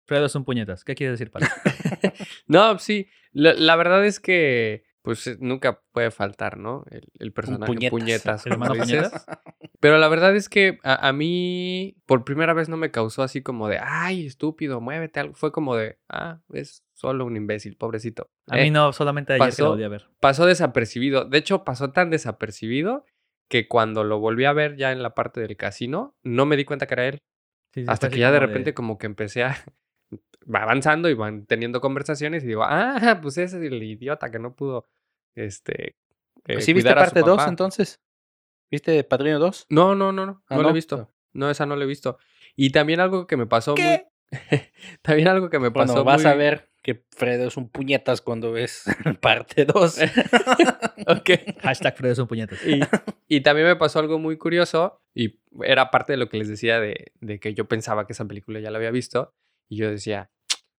Fredo 0.05 0.25
es 0.25 0.35
un 0.35 0.43
puñetas. 0.45 0.83
¿Qué 0.83 0.95
quieres 0.95 1.19
decir, 1.19 1.31
Palo? 1.31 1.45
No, 2.47 2.79
sí. 2.79 3.07
La, 3.31 3.53
la 3.53 3.75
verdad 3.75 4.03
es 4.05 4.19
que, 4.19 4.83
pues 5.03 5.25
eh, 5.27 5.37
nunca 5.39 5.81
puede 5.91 6.09
faltar, 6.11 6.57
¿no? 6.57 6.83
El, 6.89 7.07
el 7.19 7.31
personaje 7.31 7.71
puñetas. 7.71 7.91
puñetas. 7.91 8.45
¿El 8.47 8.53
hermano 8.53 8.71
como 8.73 8.85
dices. 8.85 9.09
puñetas? 9.09 9.25
Pero 9.79 9.97
la 9.99 10.07
verdad 10.09 10.35
es 10.35 10.49
que 10.49 10.79
a, 10.83 11.07
a 11.07 11.13
mí, 11.13 11.95
por 12.07 12.25
primera 12.25 12.53
vez, 12.53 12.67
no 12.69 12.77
me 12.77 12.89
causó 12.91 13.21
así 13.21 13.41
como 13.43 13.67
de, 13.67 13.77
ay, 13.81 14.25
estúpido, 14.25 14.81
muévete. 14.81 15.19
algo". 15.19 15.35
Fue 15.35 15.51
como 15.51 15.75
de, 15.75 15.99
ah, 16.09 16.39
es 16.53 16.83
solo 16.93 17.25
un 17.25 17.37
imbécil, 17.37 17.77
pobrecito. 17.77 18.29
A 18.47 18.59
Eh, 18.59 18.63
mí 18.63 18.71
no, 18.71 18.91
solamente 18.93 19.33
ayer 19.33 19.45
que 19.45 19.51
pasó- 19.51 19.63
lo 19.65 19.69
volví 19.71 19.83
a 19.83 19.89
ver. 19.89 20.07
pasó 20.19 20.45
desapercibido. 20.47 21.25
De 21.25 21.37
hecho, 21.37 21.63
pasó 21.63 21.91
tan 21.91 22.09
desapercibido 22.09 23.05
que 23.49 23.67
cuando 23.67 24.03
lo 24.03 24.19
volví 24.19 24.45
a 24.45 24.53
ver 24.53 24.75
ya 24.77 24.91
en 24.91 25.01
la 25.03 25.13
parte 25.15 25.41
del 25.41 25.57
casino, 25.57 26.15
no 26.23 26.45
me 26.45 26.55
di 26.55 26.65
cuenta 26.65 26.87
que 26.87 26.93
era 26.93 27.07
él. 27.07 27.19
Sí, 27.73 27.81
sí, 27.81 27.85
Hasta 27.89 28.09
que 28.09 28.19
ya 28.19 28.31
de 28.31 28.39
repente 28.39 28.73
como 28.73 28.97
que 28.97 29.05
empecé 29.07 29.43
a... 29.43 29.55
Va 30.51 30.63
avanzando 30.63 31.09
y 31.09 31.13
van 31.13 31.45
teniendo 31.45 31.81
conversaciones 31.81 32.43
y 32.43 32.47
digo, 32.47 32.63
ah, 32.63 33.19
pues 33.21 33.37
ese 33.37 33.57
es 33.63 33.71
el 33.71 33.83
idiota 33.83 34.31
que 34.31 34.39
no 34.39 34.55
pudo, 34.55 34.87
este... 35.35 35.95
eh, 36.47 36.61
¿Sí 36.61 36.73
viste 36.73 36.93
parte 36.95 37.19
2 37.19 37.37
papá". 37.37 37.49
entonces? 37.49 38.01
¿Viste 38.71 39.03
Padrino 39.03 39.37
2? 39.37 39.67
No, 39.69 39.93
no, 39.95 40.11
no, 40.11 40.25
no, 40.25 40.43
Ah, 40.47 40.55
no, 40.55 40.57
lo 40.57 40.63
¿no? 40.63 40.69
he 40.69 40.73
visto. 40.73 41.11
No, 41.33 41.49
esa 41.51 41.65
no 41.67 41.75
la 41.75 41.83
he 41.83 41.87
visto. 41.87 42.17
Y 42.55 42.71
también 42.71 42.99
algo 42.99 43.27
que 43.27 43.37
me 43.37 43.45
pasó 43.45 43.75
muy... 43.75 44.01
también 45.03 45.27
algo 45.27 45.49
que 45.49 45.59
me 45.59 45.69
Bueno, 45.69 45.93
pasó 45.93 46.03
vas 46.03 46.23
muy... 46.23 46.31
a 46.31 46.35
ver 46.35 46.68
que 46.83 47.03
Fredo 47.11 47.47
es 47.47 47.57
un 47.57 47.69
puñetas 47.69 48.21
cuando 48.21 48.51
ves 48.51 48.83
parte 49.21 49.65
2. 49.65 49.99
Ok. 51.07 51.29
Hashtag 51.61 51.95
Fredo 51.97 52.13
es 52.13 52.19
un 52.19 52.27
puñetas. 52.27 52.59
Y, 52.65 52.81
y 53.27 53.41
también 53.41 53.67
me 53.67 53.75
pasó 53.75 53.99
algo 53.99 54.19
muy 54.19 54.37
curioso 54.37 55.01
y 55.15 55.39
era 55.63 55.91
parte 55.91 56.13
de 56.13 56.17
lo 56.17 56.29
que 56.29 56.37
les 56.37 56.47
decía 56.49 56.79
de, 56.79 57.13
de 57.21 57.39
que 57.39 57.53
yo 57.53 57.67
pensaba 57.67 58.05
que 58.05 58.13
esa 58.13 58.25
película 58.25 58.59
ya 58.59 58.69
la 58.69 58.77
había 58.77 58.91
visto 58.91 59.33
y 59.69 59.77
yo 59.77 59.89
decía, 59.89 60.29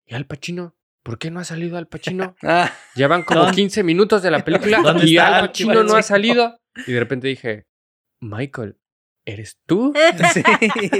¿y 0.06 0.14
Al 0.14 0.26
Pacino? 0.26 0.76
¿Por 1.02 1.18
qué 1.18 1.30
no 1.30 1.40
ha 1.40 1.44
salido 1.44 1.78
Al 1.78 1.88
Pacino? 1.88 2.36
ah, 2.42 2.70
Llevan 2.94 3.22
como 3.22 3.40
¿Dónde- 3.40 3.56
15 3.56 3.82
minutos 3.82 4.22
de 4.22 4.30
la 4.30 4.44
película 4.44 4.80
¿Dónde 4.82 5.06
y 5.06 5.16
está 5.16 5.38
Al 5.38 5.48
Pacino 5.48 5.82
no 5.82 5.96
ha 5.96 6.02
salido. 6.02 6.56
Y 6.86 6.92
de 6.92 7.00
repente 7.00 7.26
dije, 7.26 7.64
Michael, 8.20 8.76
¿eres 9.24 9.58
tú? 9.66 9.92
sí. 10.34 10.42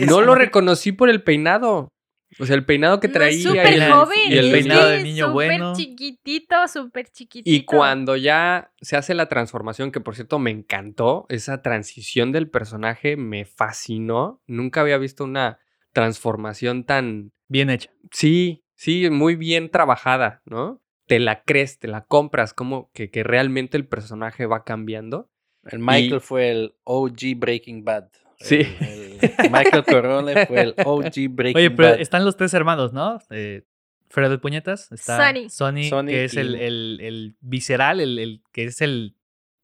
No 0.07 0.23
lo 0.23 0.35
reconocí 0.35 0.93
por 0.93 1.11
el 1.11 1.23
peinado. 1.23 1.89
O 2.39 2.47
sea, 2.47 2.55
el 2.57 2.65
peinado 2.65 3.01
que 3.01 3.09
No, 3.09 3.15
traía. 3.15 3.37
y 3.37 3.43
súper 3.43 3.67
el- 3.75 3.91
joven. 3.93 4.19
y 4.29 4.39
el 4.39 4.47
es 4.47 4.53
peinado 4.53 4.87
que 4.89 4.97
de 4.97 5.03
niño 5.03 5.27
súper 5.27 5.35
bueno. 5.35 5.73
chiquitito, 5.75 6.69
súper 6.69 7.09
chiquitito. 7.11 7.51
Y 7.57 7.65
cuando 7.65 8.17
ya 8.17 8.71
se 8.81 8.97
hace 8.97 9.15
la 9.15 9.27
transformación, 9.29 9.91
que 9.91 10.01
por 10.01 10.15
cierto 10.15 10.39
me 10.39 10.51
encantó, 10.51 11.27
esa 11.29 11.61
transición 11.63 12.31
del 12.33 12.49
personaje 12.49 13.17
me 13.17 13.45
fascinó. 13.45 14.41
Nunca 14.47 14.81
había 14.83 14.97
visto 14.99 15.25
una 15.25 15.59
transformación 15.93 16.85
tan... 16.85 17.33
Bien 17.49 17.69
hecha. 17.69 17.91
Sí, 18.13 18.63
sí, 18.77 19.11
muy 19.11 19.35
bien 19.37 19.71
trabajada, 19.71 20.41
¿no? 20.45 20.81
Te 21.07 21.19
la 21.19 21.43
crees, 21.43 21.79
te 21.81 21.89
la 21.89 22.05
compras, 22.05 22.55
como 22.55 22.91
que, 22.93 23.11
que 23.11 23.25
realmente 23.25 23.77
el 23.77 23.87
personaje 23.89 24.47
va 24.47 24.63
cambiando. 24.65 25.29
El 25.65 25.81
Michael 25.81 26.15
Y- 26.19 26.21
fue 26.21 26.51
el 26.53 26.75
OG 26.85 27.35
Breaking 27.37 27.85
Bad. 27.85 28.09
Sí. 28.41 28.61
El- 28.81 29.19
el 29.21 29.51
Michael 29.51 29.85
Corleone 29.85 30.47
fue 30.47 30.61
el 30.63 30.75
OG 30.85 31.29
Breaking 31.31 31.57
Oye, 31.57 31.71
pero 31.71 31.91
Bad. 31.91 32.01
están 32.01 32.25
los 32.25 32.37
tres 32.37 32.55
hermanos, 32.55 32.93
¿no? 32.93 33.19
Eh, 33.31 33.63
Fredo 34.09 34.33
el 34.33 34.41
puñetas. 34.41 34.91
Está 34.91 35.19
Sonny. 35.27 35.49
Sonny, 35.51 35.89
Sonny 35.89 36.13
que 36.13 36.25
es 36.25 36.37
el, 36.37 36.57
y- 36.57 36.63
el, 36.65 36.99
el 37.03 37.37
visceral, 37.41 38.01
el, 38.01 38.19
el 38.19 38.43
que 38.53 38.65
es 38.65 38.81
el, 38.81 39.15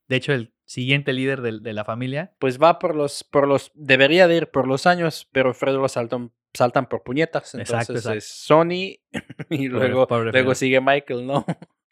de 0.07 0.15
hecho, 0.15 0.31
el 0.33 0.53
siguiente 0.65 1.11
líder 1.11 1.41
del- 1.41 1.63
de, 1.63 1.73
la 1.73 1.83
familia. 1.83 2.33
Pues 2.39 2.61
va 2.61 2.77
por 2.79 2.95
los, 2.95 3.23
por 3.23 3.47
los, 3.47 3.71
debería 3.73 4.27
de 4.27 4.37
ir 4.37 4.47
por 4.47 4.67
los 4.67 4.85
años, 4.85 5.27
pero 5.31 5.53
Fredo 5.53 5.79
lo 5.81 5.89
saltan, 5.89 6.31
saltan 6.53 6.87
por 6.87 7.03
puñetas. 7.03 7.55
Exacto, 7.55 7.93
Entonces 7.93 7.95
exacto. 8.05 8.17
es 8.19 8.27
Sony 8.27 8.99
y 9.49 9.67
luego, 9.69 10.07
pobre 10.07 10.31
luego 10.31 10.53
sigue 10.55 10.79
Michael, 10.81 11.25
¿no? 11.25 11.45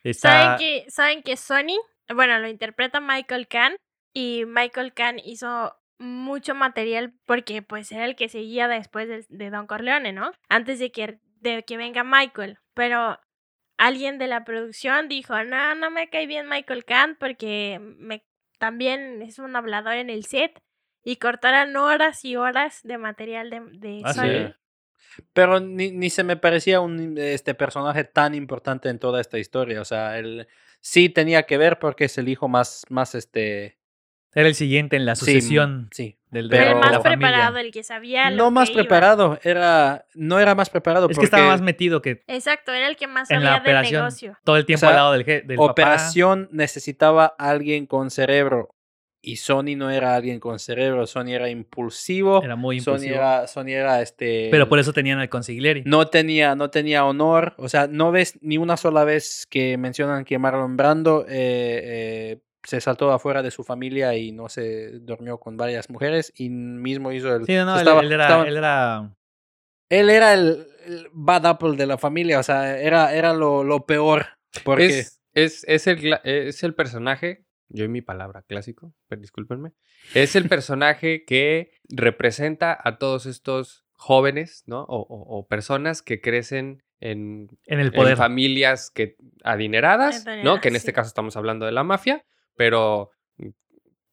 Está, 0.04 0.30
¿Saben 0.30 0.60
que, 0.60 0.92
¿Saben 0.92 1.24
que 1.24 1.36
Sony, 1.36 1.80
bueno, 2.14 2.38
lo 2.40 2.48
interpreta 2.48 3.00
Michael 3.02 3.48
Kahn 3.48 3.76
y 4.14 4.44
Michael 4.46 4.94
Kahn 4.94 5.20
hizo 5.20 5.76
mucho 5.98 6.56
material 6.56 7.14
porque 7.26 7.62
pues 7.62 7.92
era 7.92 8.06
el 8.06 8.16
que 8.16 8.30
seguía 8.30 8.68
después 8.68 9.08
de, 9.08 9.26
de 9.30 9.50
Don 9.50 9.68
Corleone, 9.68 10.12
¿no? 10.12 10.32
Antes 10.50 10.80
de 10.80 10.92
que, 10.92 11.20
de 11.42 11.64
que 11.64 11.78
venga 11.78 12.04
Michael, 12.04 12.60
pero 12.74 13.20
alguien 13.78 14.18
de 14.18 14.28
la 14.28 14.44
producción 14.46 15.08
dijo, 15.08 15.44
no, 15.44 15.76
no 15.76 15.92
me 15.92 16.10
cae 16.10 16.28
bien 16.28 16.50
Michael 16.50 16.86
Kahn 16.86 17.16
porque 17.20 17.80
me, 17.82 18.26
también 18.58 19.22
es 19.22 19.40
un 19.40 19.56
hablador 19.56 19.94
en 19.94 20.10
el 20.10 20.26
set 20.26 20.62
y 21.04 21.18
cortaron 21.18 21.76
horas 21.76 22.26
y 22.26 22.36
horas 22.36 22.82
de 22.84 22.98
material 22.98 23.50
de, 23.50 23.62
de 23.74 24.02
Ah, 24.04 24.14
¿sí? 24.14 24.54
Pero 25.34 25.60
ni, 25.60 25.92
ni 25.92 26.10
se 26.10 26.24
me 26.24 26.36
parecía 26.36 26.82
un 26.82 27.18
este 27.18 27.54
personaje 27.54 28.04
tan 28.04 28.36
importante 28.36 28.90
en 28.90 29.00
toda 29.00 29.22
esta 29.22 29.38
historia. 29.38 29.80
O 29.82 29.86
sea, 29.86 30.18
él 30.18 30.48
sí 30.82 31.10
tenía 31.10 31.44
que 31.44 31.58
ver 31.58 31.80
porque 31.80 32.06
es 32.06 32.18
el 32.18 32.28
hijo 32.28 32.48
más, 32.48 32.86
más 32.90 33.16
este. 33.16 33.78
Era 34.36 34.48
el 34.48 34.54
siguiente 34.56 34.96
en 34.98 35.06
la 35.06 35.16
sucesión 35.16 35.90
Sí. 35.92 36.18
del, 36.30 36.50
de 36.50 36.58
pero- 36.58 36.72
el 36.72 36.76
la 36.76 36.82
más 36.82 36.92
familia. 37.04 37.18
preparado, 37.18 37.58
el 37.58 37.72
que 37.72 37.82
sabía 37.84 38.30
lo 38.30 38.36
No 38.38 38.52
más 38.52 38.70
iba. 38.70 38.82
preparado, 38.82 39.40
era. 39.44 40.06
No 40.14 40.40
era 40.40 40.54
más 40.54 40.70
preparado 40.70 41.06
Es 41.06 41.16
porque 41.16 41.22
que 41.22 41.36
estaba 41.36 41.48
más 41.48 41.62
metido 41.62 42.02
que 42.02 42.22
Exacto, 42.28 42.74
era 42.74 42.88
el 42.88 42.98
que 42.98 43.08
más 43.08 43.32
en 43.32 43.44
la 43.44 43.58
sabía 43.58 43.82
del 43.82 43.92
negocio. 43.92 44.38
Todo 44.44 44.58
el 44.58 44.66
tiempo 44.66 44.82
sea, 44.82 44.90
al 44.90 44.96
lado 44.96 45.12
del, 45.14 45.26
del 45.26 45.58
papá. 45.58 45.72
operación 45.72 46.50
necesitaba 46.52 47.26
alguien 47.40 47.86
con 47.88 48.12
cerebro. 48.12 48.70
Y 49.28 49.38
Sony 49.38 49.76
no 49.76 49.90
era 49.90 50.14
alguien 50.14 50.40
con 50.40 50.60
cerebro, 50.60 51.08
Sony 51.08 51.30
era 51.30 51.50
impulsivo. 51.50 52.44
Era 52.44 52.56
muy 52.56 52.80
Sony 52.80 52.92
impulsivo. 52.94 53.16
era, 53.16 53.48
Sony 53.48 53.70
era 53.70 54.00
este. 54.04 54.50
Pero 54.52 54.70
por 54.70 54.78
eso 54.78 54.94
tenían 54.94 55.18
al 55.18 55.30
consigliere. 55.30 55.82
No 55.88 56.06
tenía, 56.10 56.54
no 56.54 56.70
tenía 56.70 57.06
honor. 57.06 57.56
O 57.58 57.68
sea, 57.68 57.88
no 57.88 58.12
ves 58.12 58.38
ni 58.44 58.60
una 58.60 58.78
sola 58.78 59.04
vez 59.04 59.48
que 59.50 59.78
mencionan 59.80 60.26
que 60.26 60.38
Marlon 60.38 60.78
Brando 60.78 61.26
eh, 61.28 61.82
eh, 61.84 62.40
se 62.66 62.82
saltó 62.82 63.12
afuera 63.12 63.42
de 63.42 63.52
su 63.52 63.64
familia 63.64 64.16
y 64.16 64.32
no 64.32 64.50
se 64.50 65.00
durmió 65.00 65.40
con 65.40 65.56
varias 65.58 65.90
mujeres 65.90 66.34
y 66.36 66.50
mismo 66.50 67.12
hizo 67.12 67.36
el. 67.36 67.46
Sí, 67.46 67.54
no, 67.54 67.66
no, 67.66 67.74
él- 67.76 67.80
estaba- 67.80 68.02
él, 68.02 68.12
era, 68.12 68.24
estaba- 68.26 68.48
él 68.48 68.58
era 68.58 69.12
él 69.90 70.10
era 70.10 70.34
el, 70.34 70.68
el 70.86 71.08
bad 71.14 71.46
apple 71.46 71.76
de 71.78 71.86
la 71.86 71.98
familia. 71.98 72.40
O 72.40 72.44
sea, 72.44 72.78
era, 72.80 73.14
era 73.14 73.34
lo, 73.34 73.64
lo 73.64 73.86
peor. 73.86 74.26
Porque 74.64 74.86
Es, 74.88 75.22
es, 75.34 75.64
es, 75.68 75.88
el, 75.88 76.20
es 76.24 76.64
el 76.64 76.74
personaje, 76.74 77.46
yo 77.70 77.84
y 77.86 77.88
mi 77.88 78.02
palabra 78.02 78.42
clásico, 78.42 78.94
pero 79.08 79.22
discúlpenme, 79.22 79.74
es 80.14 80.36
el 80.36 80.48
personaje 80.50 81.24
que 81.26 81.72
representa 81.90 82.78
a 82.84 82.98
todos 82.98 83.26
estos 83.26 83.84
jóvenes, 83.94 84.64
¿no? 84.66 84.82
O, 84.84 84.98
o- 85.02 85.38
o 85.40 85.48
personas 85.48 86.02
que 86.02 86.20
crecen 86.22 86.84
en, 87.00 87.50
en 87.66 87.80
el 87.80 87.88
en 87.88 87.94
poder. 87.94 88.18
familias 88.18 88.90
que, 88.92 89.18
adineradas, 89.44 90.26
¿no? 90.44 90.62
Que 90.62 90.70
en 90.70 90.76
este 90.78 90.92
sí. 90.92 90.96
caso 90.96 91.08
estamos 91.10 91.36
hablando 91.38 91.66
de 91.66 91.72
la 91.74 91.84
mafia, 91.84 92.24
pero 92.56 93.12
mm, 93.38 93.50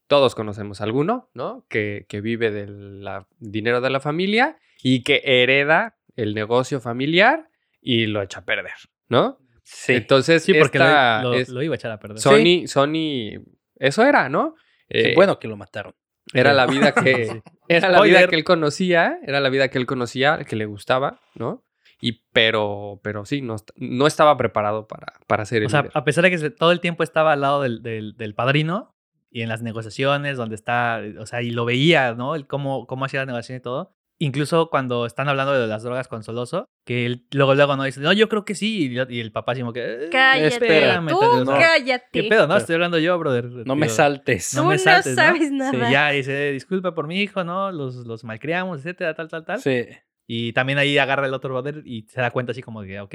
todos 0.06 0.34
conocemos 0.34 0.80
a 0.80 0.84
alguno, 0.84 1.30
¿no? 1.34 1.64
Que, 1.68 2.06
que 2.08 2.20
vive 2.20 2.50
del 2.50 3.02
la- 3.04 3.26
dinero 3.38 3.80
de 3.80 3.90
la 3.90 4.00
familia 4.00 4.58
y 4.82 5.02
que 5.02 5.22
hereda 5.24 5.96
el 6.16 6.34
negocio 6.34 6.80
familiar 6.80 7.48
y 7.80 8.06
lo 8.06 8.22
echa 8.22 8.40
a 8.40 8.44
perder, 8.44 8.74
¿no? 9.08 9.38
sí. 9.64 9.94
Entonces, 9.94 10.42
Sí, 10.42 10.54
porque 10.54 10.78
lo- 10.78 10.84
esta 10.84 11.22
lo, 11.22 11.34
es- 11.34 11.48
lo 11.48 11.62
iba 11.62 11.74
a 11.74 11.76
echar 11.76 11.90
a 11.92 11.98
perder. 11.98 12.18
Sony, 12.18 12.66
Sony, 12.66 13.40
eso 13.76 14.04
era, 14.04 14.28
¿no? 14.28 14.54
Sí, 14.90 14.98
Eh, 14.98 15.12
bueno 15.14 15.38
que 15.38 15.48
lo 15.48 15.56
mataron. 15.56 15.94
era 16.34 16.52
la 16.52 16.66
vida 16.66 16.92
que, 16.94 17.26
Sí. 17.26 17.42
era 17.68 17.88
la 17.88 18.02
vida 18.02 18.26
que 18.28 18.34
él 18.36 18.44
conocía, 18.44 19.18
era 19.26 19.40
la 19.40 19.48
vida 19.48 19.68
que 19.68 19.78
él 19.78 19.86
conocía, 19.86 20.44
que 20.44 20.56
le 20.56 20.66
gustaba, 20.66 21.20
¿no? 21.34 21.64
Y 22.04 22.24
pero, 22.32 23.00
pero 23.04 23.24
sí, 23.24 23.40
no, 23.42 23.56
no 23.76 24.06
estaba 24.08 24.36
preparado 24.36 24.88
para, 24.88 25.14
para 25.28 25.44
ser 25.46 25.62
el 25.62 25.66
O 25.66 25.70
sea, 25.70 25.82
líder. 25.82 25.92
a 25.94 26.04
pesar 26.04 26.24
de 26.24 26.30
que 26.32 26.50
todo 26.50 26.72
el 26.72 26.80
tiempo 26.80 27.04
estaba 27.04 27.32
al 27.32 27.40
lado 27.42 27.62
del, 27.62 27.80
del, 27.82 28.16
del 28.16 28.34
padrino 28.34 28.90
y 29.30 29.42
en 29.42 29.48
las 29.48 29.62
negociaciones 29.62 30.36
donde 30.36 30.56
está, 30.56 31.00
o 31.20 31.26
sea, 31.26 31.42
y 31.42 31.50
lo 31.52 31.64
veía, 31.64 32.14
¿no? 32.14 32.34
El 32.34 32.48
cómo, 32.48 32.86
cómo 32.88 33.04
hacía 33.04 33.20
la 33.20 33.26
negociación 33.26 33.58
y 33.58 33.62
todo. 33.62 33.94
Incluso 34.18 34.68
cuando 34.68 35.06
están 35.06 35.28
hablando 35.28 35.52
de 35.58 35.66
las 35.66 35.82
drogas 35.84 36.06
con 36.08 36.22
Soloso, 36.24 36.66
que 36.84 37.06
él 37.06 37.24
luego 37.32 37.54
luego 37.54 37.76
no 37.76 37.84
dice, 37.84 38.00
no, 38.00 38.12
yo 38.12 38.28
creo 38.28 38.44
que 38.44 38.54
sí. 38.56 38.86
Y, 38.92 39.14
y 39.14 39.20
el 39.20 39.30
papá 39.32 39.52
así 39.52 39.60
como 39.62 39.72
que, 39.72 39.82
"Eh, 40.04 40.08
Cállate, 40.10 40.46
espérame, 40.48 41.08
tú 41.08 41.44
no. 41.44 41.52
cállate. 41.52 42.04
¿Qué 42.12 42.24
pedo? 42.24 42.46
No, 42.48 42.56
estoy 42.56 42.74
hablando 42.74 42.98
yo, 42.98 43.16
brother. 43.18 43.46
No 43.46 43.74
me 43.76 43.88
saltes. 43.88 44.54
no 44.54 44.62
Tú 44.62 44.68
me 44.68 44.74
no 44.74 44.80
saltes, 44.80 45.16
¿no? 45.16 45.22
sabes 45.22 45.48
Sí, 45.48 45.54
nada. 45.54 45.90
ya 45.90 46.10
dice, 46.10 46.50
disculpa 46.52 46.94
por 46.94 47.06
mi 47.06 47.20
hijo, 47.20 47.42
¿no? 47.44 47.70
Los, 47.72 47.94
los 48.06 48.22
malcriamos, 48.24 48.78
etcétera, 48.80 49.14
tal, 49.14 49.28
tal, 49.28 49.44
tal. 49.44 49.60
Sí. 49.60 49.86
Y 50.26 50.52
también 50.52 50.78
ahí 50.78 50.98
agarra 50.98 51.26
el 51.26 51.34
otro 51.34 51.50
brother 51.50 51.82
y 51.84 52.02
se 52.08 52.20
da 52.20 52.30
cuenta 52.30 52.52
así 52.52 52.62
como 52.62 52.82
que, 52.82 53.00
ok, 53.00 53.14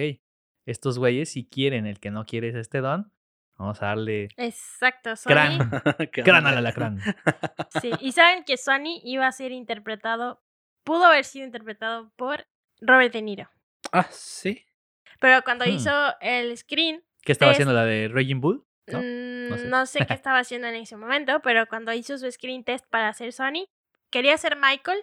estos 0.66 1.00
güeyes 1.00 1.32
si 1.32 1.46
quieren, 1.48 1.86
el 1.86 2.00
que 2.00 2.12
no 2.12 2.26
quiere 2.26 2.50
es 2.50 2.56
este 2.56 2.80
don, 2.82 3.12
vamos 3.56 3.82
a 3.82 3.88
darle 3.88 4.28
Exacto, 4.38 5.16
Sony. 5.16 5.30
gran, 5.30 5.72
gran 6.14 6.46
al 6.48 6.58
alacrán. 6.58 7.00
Sí, 7.82 7.92
y 8.02 8.12
saben 8.12 8.44
que 8.44 8.58
Sony 8.58 9.00
iba 9.04 9.26
a 9.26 9.32
ser 9.32 9.52
interpretado, 9.52 10.44
pudo 10.84 11.06
haber 11.06 11.24
sido 11.26 11.46
interpretado 11.46 12.12
por 12.18 12.46
Robert 12.82 13.14
De 13.14 13.22
Niro. 13.22 13.50
Ah, 13.92 14.08
sí. 14.12 14.64
Pero 15.20 15.42
cuando 15.44 15.66
Hmm. 15.66 15.70
hizo 15.70 15.92
el 16.22 16.56
screen, 16.58 17.04
¿Qué 17.24 17.32
estaba 17.32 17.52
Test. 17.52 17.62
haciendo 17.62 17.74
la 17.74 17.86
de 17.86 18.10
Raging 18.10 18.42
Bull? 18.42 18.66
¿No? 18.88 19.00
mm, 19.00 19.50
No 19.50 19.58
sé. 19.58 19.68
no 19.68 19.86
sé 19.86 20.06
qué 20.06 20.14
estaba 20.22 20.40
haciendo 20.40 20.68
en 20.68 20.76
ese 20.76 20.96
momento, 20.98 21.40
pero 21.42 21.66
cuando 21.68 21.92
hizo 21.94 22.18
su 22.18 22.30
screen 22.32 22.64
test 22.64 22.86
para 22.90 23.08
hacer 23.10 23.32
Sony, 23.34 23.66
quería 24.12 24.38
ser 24.38 24.56
Michael, 24.58 25.00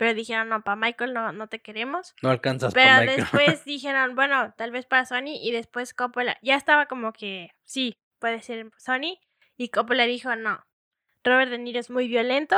pero 0.00 0.14
dijeron, 0.14 0.48
no, 0.48 0.62
para 0.62 0.76
Michael 0.76 1.12
no, 1.12 1.30
no 1.30 1.48
te 1.48 1.58
queremos. 1.58 2.14
No 2.22 2.30
alcanzas 2.30 2.72
Pero 2.72 3.00
Michael. 3.00 3.16
después 3.20 3.64
dijeron, 3.66 4.14
bueno, 4.14 4.54
tal 4.56 4.70
vez 4.70 4.86
para 4.86 5.04
Sony 5.04 5.36
y 5.42 5.52
después 5.52 5.92
Coppola 5.92 6.38
ya 6.40 6.56
estaba 6.56 6.86
como 6.86 7.12
que 7.12 7.50
sí, 7.66 7.98
puede 8.18 8.40
ser 8.40 8.70
Sony 8.78 9.18
y 9.58 9.68
Coppola 9.68 10.04
dijo, 10.04 10.34
no, 10.36 10.64
Robert 11.22 11.50
De 11.50 11.58
Niro 11.58 11.78
es 11.78 11.90
muy 11.90 12.08
violento, 12.08 12.56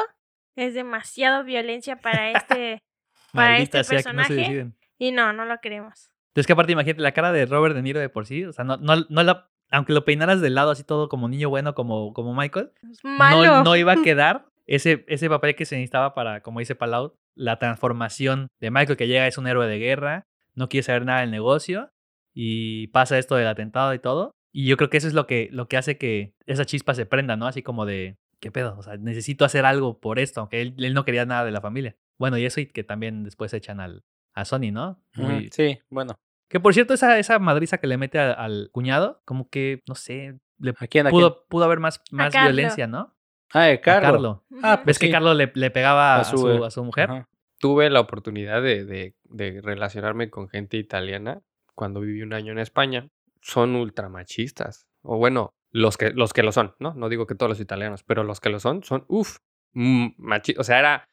es 0.55 0.75
demasiado 0.75 1.43
violencia 1.43 1.97
para 1.97 2.31
este 2.31 2.81
para 3.33 3.55
Maldita 3.55 3.81
este 3.81 3.97
sea 3.97 4.03
que 4.05 4.17
no 4.17 4.23
se 4.23 4.29
personaje 4.29 4.35
deciden. 4.35 4.77
y 4.99 5.11
no, 5.11 5.33
no 5.33 5.45
lo 5.45 5.59
queremos. 5.61 6.11
Entonces 6.29 6.47
que 6.47 6.53
aparte 6.53 6.71
imagínate 6.71 7.03
la 7.03 7.11
cara 7.13 7.33
de 7.33 7.45
Robert 7.47 7.75
De 7.75 7.83
Niro 7.83 7.99
de 7.99 8.09
por 8.09 8.25
sí, 8.25 8.45
o 8.45 8.53
sea, 8.53 8.65
no, 8.65 8.77
no, 8.77 9.05
no 9.09 9.23
la, 9.25 9.51
aunque 9.73 9.95
lo 9.95 10.05
peinaras 10.05 10.41
del 10.41 10.55
lado 10.55 10.71
así 10.71 10.85
todo 10.85 11.09
como 11.09 11.29
niño 11.29 11.49
bueno, 11.51 11.75
como, 11.75 12.13
como 12.13 12.37
Michael, 12.37 12.71
Es 12.89 13.01
malo. 13.03 13.45
no, 13.45 13.65
no 13.65 13.75
iba 13.75 13.95
a 13.95 14.03
quedar 14.05 14.47
ese, 14.67 15.05
ese 15.09 15.29
papel 15.29 15.55
que 15.55 15.65
se 15.65 15.77
necesitaba 15.77 16.15
para, 16.15 16.41
como 16.43 16.61
dice 16.61 16.75
Palau, 16.75 17.15
la 17.35 17.59
transformación 17.59 18.49
de 18.61 18.71
Michael 18.71 18.97
que 18.97 19.07
llega, 19.09 19.27
es 19.27 19.39
un 19.39 19.47
héroe 19.47 19.67
de 19.67 19.79
guerra, 19.79 20.27
no 20.55 20.69
quiere 20.69 20.85
saber 20.85 21.05
nada 21.05 21.21
del 21.21 21.31
negocio 21.31 21.91
y 22.35 22.89
pasa 22.89 23.19
esto 23.19 23.37
del 23.37 23.47
atentado 23.49 23.95
y 23.95 23.99
todo. 23.99 24.33
Y 24.53 24.67
yo 24.67 24.77
creo 24.77 24.91
que 24.91 24.99
eso 24.99 25.09
es 25.09 25.15
lo 25.15 25.27
que, 25.27 25.49
lo 25.51 25.67
que 25.67 25.77
hace 25.79 25.97
que 25.99 26.35
esa 26.47 26.65
chispa 26.67 26.95
se 26.95 27.07
prenda, 27.07 27.37
¿no? 27.37 27.47
Así 27.47 27.63
como 27.63 27.87
de, 27.87 28.19
¿qué 28.41 28.51
pedo? 28.51 28.77
O 28.79 28.83
sea, 28.83 28.97
necesito 28.99 29.45
hacer 29.47 29.65
algo 29.65 29.99
por 29.99 30.19
esto, 30.19 30.41
aunque 30.41 30.61
él, 30.61 30.75
él 30.79 30.93
no 30.95 31.05
quería 31.05 31.25
nada 31.25 31.45
de 31.45 31.53
la 31.53 31.61
familia. 31.63 31.97
Bueno, 32.19 32.37
y 32.37 32.45
eso 32.45 32.61
y 32.61 32.67
que 32.67 32.85
también 32.85 33.25
después 33.25 33.53
echan 33.55 33.81
al, 33.81 34.05
a 34.35 34.45
Sony, 34.45 34.71
¿no? 34.73 35.03
Muy- 35.17 35.49
Sí, 35.53 35.79
bueno. 35.89 36.15
Que 36.51 36.61
por 36.61 36.75
cierto, 36.75 36.93
esa, 36.93 37.19
esa 37.19 37.39
madriza 37.39 37.79
que 37.79 37.87
le 37.87 37.97
mete 37.97 38.19
a- 38.19 38.33
al 38.33 38.69
cuñado, 38.73 39.23
como 39.25 39.49
que, 39.49 39.81
no 39.89 39.95
sé, 39.95 40.39
le 40.59 40.75
¿A 40.79 40.87
quién? 40.87 41.07
¿A 41.07 41.11
quién? 41.11 41.19
pudo, 41.19 41.47
pudo 41.49 41.65
haber 41.65 41.81
más, 41.81 42.03
más 42.11 42.35
violencia, 42.45 42.87
¿no? 42.87 43.15
Ah, 43.53 43.65
de 43.65 43.81
Carlo. 43.81 44.11
Carlo. 44.13 44.45
Ah, 44.63 44.75
Ujú. 44.77 44.87
¿Ves 44.87 44.99
que 44.99 45.07
sí. 45.07 45.13
Carlos 45.13 45.37
le, 45.37 45.51
le 45.55 45.71
pegaba 45.71 46.17
A 46.17 46.21
a 46.21 46.25
su, 46.25 46.65
a 46.65 46.71
su 46.71 46.83
mujer? 46.85 47.11
Ajá. 47.11 47.29
Tuve 47.59 47.91
la 47.91 48.01
oportunidad 48.01 48.61
de, 48.63 48.85
de- 48.85 49.15
de 49.25 49.61
relacionarme 49.63 50.31
con 50.31 50.49
gente 50.49 50.77
italiana 50.77 51.41
cuando 51.75 52.01
viví 52.01 52.23
un 52.23 52.33
año 52.35 52.53
en 52.53 52.59
España. 52.59 53.09
Son 53.41 53.75
ultramachistas. 53.77 54.87
O 55.03 55.17
bueno, 55.19 55.55
los 55.71 55.97
que, 55.97 56.11
los 56.11 56.33
que 56.33 56.43
lo 56.43 56.53
son, 56.53 56.75
¿no? 56.79 56.95
No 56.95 57.09
digo 57.09 57.27
que 57.27 57.35
todos 57.35 57.51
los 57.51 57.61
italianos, 57.61 58.03
pero 58.05 58.25
los 58.25 58.41
que 58.41 58.51
lo 58.51 58.61
son, 58.61 58.83
son, 58.85 59.05
uff, 59.09 59.39
machistas. 59.73 60.61
O 60.61 60.65
sea, 60.65 60.79
era, 60.79 61.09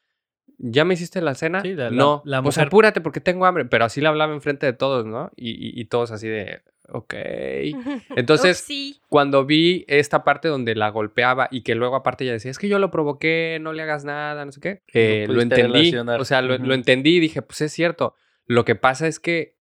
¿ya 0.58 0.84
me 0.84 0.94
hiciste 0.94 1.20
la 1.22 1.34
cena? 1.34 1.60
Sí, 1.62 1.74
la- 1.74 1.84
la- 1.84 1.96
no, 1.96 2.22
la 2.24 2.42
pues 2.42 2.56
mujer- 2.56 2.66
apúrate 2.68 3.00
porque 3.00 3.20
tengo 3.20 3.46
hambre. 3.46 3.64
Pero 3.64 3.84
así 3.84 4.00
le 4.00 4.08
hablaba 4.08 4.32
enfrente 4.34 4.66
de 4.66 4.72
todos, 4.72 5.06
¿no? 5.06 5.30
Y, 5.36 5.50
y- 5.50 5.80
y 5.80 5.84
todos 5.86 6.10
así 6.10 6.28
de, 6.28 6.62
ok. 6.92 7.14
Entonces, 8.16 8.60
Upsi. 8.60 9.00
cuando 9.08 9.44
vi 9.44 9.84
esta 9.88 10.24
parte 10.24 10.48
donde 10.48 10.74
la 10.74 10.88
golpeaba 10.90 11.48
y 11.50 11.62
que 11.62 11.74
luego 11.74 11.96
aparte 11.96 12.24
ella 12.24 12.32
decía, 12.34 12.50
es 12.50 12.58
que 12.58 12.68
yo 12.68 12.78
lo 12.78 12.90
provoqué, 12.90 13.58
no 13.60 13.72
le 13.72 13.82
hagas 13.82 14.04
nada, 14.04 14.44
no 14.44 14.52
sé 14.52 14.60
qué, 14.60 14.82
eh, 14.92 15.26
lo 15.28 15.40
entendí. 15.40 15.72
relacionar. 15.72 16.20
O 16.20 16.24
sea, 16.24 16.42
lo, 16.42 16.74
entendí 16.74 17.16
y 17.16 17.20
dije, 17.20 17.42
pues 17.42 17.60
es 17.62 17.72
cierto. 17.72 18.14
Lo 18.46 18.64
que 18.64 18.74
pasa 18.74 19.06
es 19.06 19.20
que 19.20 19.56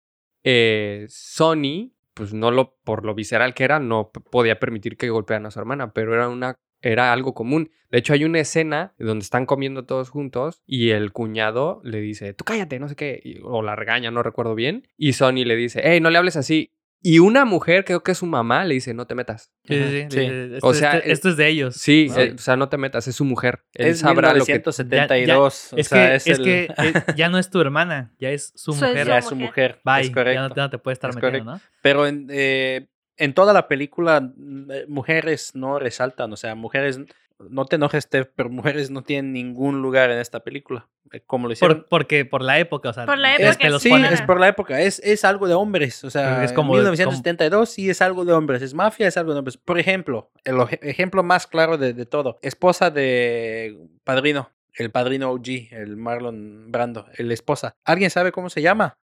eh, 0.43 1.05
Sony, 1.09 1.93
pues 2.13 2.33
no 2.33 2.51
lo, 2.51 2.77
por 2.83 3.05
lo 3.05 3.13
visceral 3.13 3.53
que 3.53 3.63
era, 3.63 3.79
no 3.79 4.11
podía 4.11 4.59
permitir 4.59 4.97
que 4.97 5.09
golpearan 5.09 5.45
a 5.45 5.51
su 5.51 5.59
hermana, 5.59 5.93
pero 5.93 6.13
era 6.13 6.29
una 6.29 6.55
era 6.81 7.11
algo 7.13 7.33
común. 7.33 7.71
De 7.89 7.99
hecho, 7.99 8.13
hay 8.13 8.25
una 8.25 8.39
escena 8.39 8.93
donde 8.99 9.23
están 9.23 9.45
comiendo 9.45 9.85
todos 9.85 10.09
juntos 10.09 10.61
y 10.65 10.91
el 10.91 11.11
cuñado 11.11 11.81
le 11.83 11.99
dice, 11.99 12.33
tú 12.33 12.43
cállate, 12.43 12.79
no 12.79 12.87
sé 12.87 12.95
qué, 12.95 13.19
y- 13.23 13.39
o 13.43 13.61
la 13.61 13.75
regaña, 13.75 14.11
no 14.11 14.23
recuerdo 14.23 14.55
bien. 14.55 14.87
Y 14.97 15.13
Sony 15.13 15.43
le 15.45 15.55
dice, 15.55 15.81
hey, 15.83 15.99
no 16.01 16.09
le 16.09 16.17
hables 16.17 16.35
así. 16.35 16.73
Y 17.01 17.19
una 17.19 17.45
mujer, 17.45 17.85
creo 17.85 18.01
que 18.03 18.11
es 18.11 18.17
su 18.17 18.25
mamá, 18.25 18.65
le 18.65 18.73
dice, 18.73 18.93
no 18.93 19.05
te 19.05 19.13
metas. 19.15 19.51
Sí, 19.65 19.75
sí, 19.75 20.01
sí. 20.01 20.07
sí. 20.09 20.25
Esto, 20.55 20.67
O 20.67 20.73
sea, 20.73 20.93
esto- 20.95 21.07
eh, 21.07 21.11
esto 21.11 21.29
es 21.29 21.37
de 21.37 21.47
ellos. 21.47 21.75
Sí, 21.75 22.07
¿no? 22.09 22.17
eh, 22.19 22.33
o 22.35 22.37
sea, 22.39 22.55
no 22.57 22.69
te 22.69 22.77
metas, 22.77 23.07
es 23.07 23.15
su 23.15 23.23
mujer. 23.23 23.63
Él 23.73 23.87
Es 23.87 23.99
sabrá 23.99 24.33
lo 24.33 24.43
que... 24.45 24.53
1972. 24.53 25.73
o 25.73 25.77
es 25.77 25.87
sea, 25.87 26.09
que, 26.09 26.15
es, 26.15 26.27
es 26.27 26.39
el- 26.39 26.43
que 26.45 26.67
ya 27.15 27.29
no 27.29 27.37
es 27.37 27.49
tu 27.49 27.61
hermana, 27.61 28.13
ya 28.19 28.29
es 28.31 28.51
su 28.55 28.73
Su- 28.73 28.83
mujer. 28.85 29.07
ya 29.07 29.13
su 29.13 29.17
es 29.19 29.25
su 29.29 29.35
mujer. 29.35 29.79
Bye, 29.85 30.01
Es 30.01 30.07
ya 30.09 30.13
correcto. 30.13 30.49
no, 30.49 30.55
ya 30.55 30.61
no 30.63 30.69
te 30.69 30.77
puedes 30.79 30.95
estar 30.97 31.09
Es 31.11 31.15
metiendo, 31.15 31.51
¿no? 31.53 31.61
Pero 31.81 32.07
en, 32.07 32.27
eh, 32.31 32.87
en 33.17 33.33
toda 33.33 33.53
la 33.53 33.67
película, 33.67 34.19
mm, 34.21 34.71
mujeres 34.87 35.51
no 35.55 35.79
resaltan, 35.79 36.33
o 36.33 36.35
sea, 36.37 36.55
mujeres, 36.55 36.99
no 37.39 37.65
te 37.65 37.75
enojes, 37.75 38.03
Steph, 38.05 38.29
pero 38.35 38.49
mujeres 38.79 38.89
no 38.89 39.03
tienen 39.03 39.33
ningún 39.33 39.81
lugar 39.81 40.09
en 40.11 40.19
esta 40.19 40.39
película. 40.41 40.87
eh, 41.11 41.21
Como 41.25 41.47
lo 41.47 41.53
hicieron. 41.53 41.79
Por, 41.81 41.87
porque 41.89 42.25
por 42.25 42.41
la 42.41 42.59
época, 42.59 42.89
o 42.89 42.93
sea, 42.93 43.05
Por 43.05 43.17
la 43.17 43.35
es 43.35 43.39
época, 43.41 43.57
que 43.57 43.69
los 43.69 43.81
sí, 43.81 43.89
ponen- 43.89 44.11
es 44.11 44.21
por 44.21 44.39
la 44.39 44.47
época, 44.47 44.81
es, 44.81 44.99
es 45.03 45.23
algo 45.23 45.47
de 45.47 45.53
hombres, 45.53 46.03
o 46.03 46.09
sea, 46.09 46.43
Es 46.43 46.51
como- 46.53 46.73
en 46.75 46.81
1972 46.81 47.69
sí 47.69 47.89
es 47.89 48.01
algo 48.01 48.25
de 48.25 48.33
hombres, 48.33 48.61
es 48.61 48.73
mafia, 48.73 49.07
es 49.07 49.17
algo 49.17 49.33
de 49.33 49.39
hombres. 49.39 49.57
Por 49.57 49.79
ejemplo, 49.79 50.31
el 50.43 50.57
ejemplo 50.81 51.23
más 51.23 51.47
claro 51.47 51.77
de, 51.77 51.93
de 51.93 52.05
todo, 52.05 52.39
esposa 52.41 52.89
de 52.91 53.77
Padrino, 54.03 54.51
el 54.75 54.91
Padrino 54.91 55.31
OG, 55.31 55.69
el 55.71 55.97
Marlon 55.97 56.71
Brando, 56.71 57.07
el 57.15 57.31
esposa. 57.31 57.75
¿Alguien 57.85 58.09
sabe 58.09 58.31
cómo 58.31 58.49
se 58.49 58.61
llama? 58.61 58.97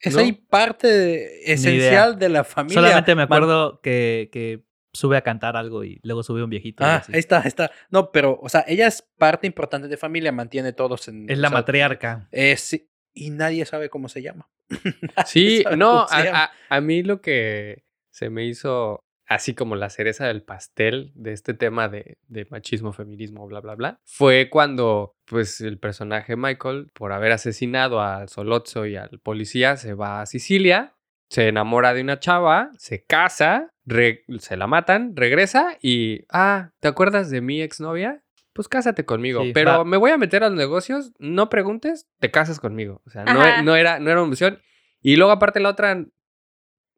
Es 0.00 0.14
No. 0.14 0.20
ahí 0.20 0.32
parte 0.32 1.52
esencial 1.52 2.18
de 2.18 2.28
la 2.28 2.42
familia. 2.44 2.74
Solamente 2.80 3.14
me 3.14 3.24
Man- 3.24 3.24
acuerdo 3.26 3.80
que, 3.80 4.28
que 4.32 4.64
sube 4.92 5.16
a 5.16 5.22
cantar 5.22 5.56
algo 5.56 5.84
y 5.84 6.00
luego 6.02 6.22
sube 6.22 6.42
un 6.42 6.50
viejito. 6.50 6.84
y 6.84 6.86
Ah, 6.86 6.96
así. 6.96 7.12
ahí 7.12 7.18
está, 7.18 7.40
ahí 7.42 7.48
está. 7.48 7.70
No, 7.90 8.10
pero, 8.12 8.38
o 8.42 8.48
sea, 8.48 8.64
ella 8.68 8.86
es 8.86 9.02
parte 9.18 9.46
importante 9.46 9.88
de 9.88 9.96
familia, 9.96 10.32
mantiene 10.32 10.72
todos 10.72 11.08
en... 11.08 11.28
Es 11.30 11.38
o 11.38 11.40
la 11.40 11.48
sea, 11.48 11.58
matriarca. 11.58 12.28
eh, 12.32 12.56
sí, 12.56 12.90
y 13.14 13.30
nadie 13.30 13.64
sabe 13.66 13.88
cómo 13.90 14.08
se 14.08 14.22
llama. 14.22 14.50
Sí, 15.26 15.64
no, 15.76 16.00
a, 16.00 16.06
a- 16.44 16.50
a 16.68 16.80
mí 16.80 17.02
lo 17.02 17.20
que 17.20 17.84
se 18.10 18.30
me 18.30 18.44
hizo 18.46 19.00
así 19.26 19.54
como 19.54 19.76
la 19.76 19.88
cereza 19.88 20.26
del 20.26 20.42
pastel 20.42 21.10
de 21.14 21.32
este 21.32 21.54
tema 21.54 21.88
de, 21.88 22.18
de 22.28 22.46
machismo, 22.50 22.92
feminismo, 22.92 23.46
bla, 23.46 23.60
bla, 23.60 23.74
bla, 23.76 23.98
fue 24.04 24.50
cuando 24.50 25.14
pues 25.24 25.60
el 25.62 25.78
personaje 25.78 26.36
Michael, 26.36 26.90
por 26.92 27.12
haber 27.12 27.32
asesinado 27.32 28.02
al 28.02 28.28
Solozzo 28.28 28.84
y 28.84 28.96
al 28.96 29.20
policía, 29.22 29.76
se 29.78 29.94
va 29.94 30.20
a 30.20 30.26
Sicilia, 30.26 30.96
se 31.32 31.48
enamora 31.48 31.94
de 31.94 32.02
una 32.02 32.20
chava, 32.20 32.70
se 32.76 33.04
casa, 33.06 33.70
re- 33.86 34.22
se 34.38 34.56
la 34.58 34.66
matan, 34.66 35.16
regresa 35.16 35.78
y, 35.80 36.26
ah, 36.30 36.72
¿te 36.80 36.88
acuerdas 36.88 37.30
de 37.30 37.40
mi 37.40 37.62
exnovia? 37.62 38.22
Pues 38.52 38.68
cásate 38.68 39.06
conmigo, 39.06 39.42
Sí, 39.42 39.52
pero 39.54 39.78
va. 39.78 39.84
me 39.84 39.96
voy 39.96 40.10
a 40.10 40.18
meter 40.18 40.44
a 40.44 40.50
los 40.50 40.58
negocios, 40.58 41.12
no 41.18 41.48
preguntes, 41.48 42.06
te 42.20 42.30
casas 42.30 42.60
conmigo. 42.60 43.00
O 43.06 43.10
sea, 43.10 43.24
no, 43.24 43.62
no 43.62 43.76
era, 43.76 43.98
no 43.98 44.10
era 44.10 44.20
una 44.20 44.30
opción. 44.30 44.60
Y 45.00 45.16
luego 45.16 45.32
aparte 45.32 45.58
la 45.58 45.70
otra, 45.70 46.04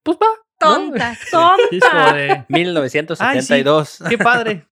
pues 0.03 0.18
va. 0.20 0.26
¿no? 0.61 0.74
Tonta, 0.91 1.14
Sí, 1.70 1.78
tonta. 1.78 2.12
de, 2.14 2.45
1972. 2.49 3.99
qué 4.09 4.18
padre. 4.18 4.66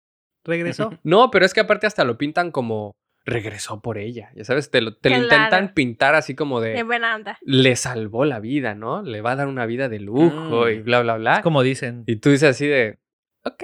Regresó. 0.45 0.91
No, 1.03 1.31
pero 1.31 1.45
es 1.45 1.53
que 1.53 1.59
aparte 1.59 1.85
hasta 1.85 2.05
lo 2.05 2.17
pintan 2.17 2.51
como 2.51 2.95
regresó 3.29 3.81
por 3.81 3.97
ella. 3.97 4.31
Ya 4.35 4.43
sabes, 4.43 4.69
te 4.71 4.81
lo, 4.81 4.95
te 4.95 5.09
lo 5.09 5.17
intentan 5.17 5.73
pintar 5.73 6.15
así 6.15 6.35
como 6.35 6.59
de 6.61 6.71
De 6.71 6.83
buena 6.83 7.15
onda. 7.15 7.37
le 7.41 7.75
salvó 7.75 8.25
la 8.25 8.39
vida, 8.39 8.75
¿no? 8.75 9.01
Le 9.01 9.21
va 9.21 9.31
a 9.31 9.35
dar 9.35 9.47
una 9.47 9.65
vida 9.65 9.89
de 9.89 9.99
lujo 9.99 10.65
Mm. 10.65 10.69
y 10.69 10.79
bla, 10.79 11.01
bla, 11.01 11.17
bla. 11.17 11.35
Es 11.37 11.41
como 11.43 11.61
dicen. 11.63 12.03
Y 12.07 12.17
tú 12.17 12.29
dices 12.29 12.49
así 12.49 12.67
de, 12.67 12.99
ok. 13.43 13.63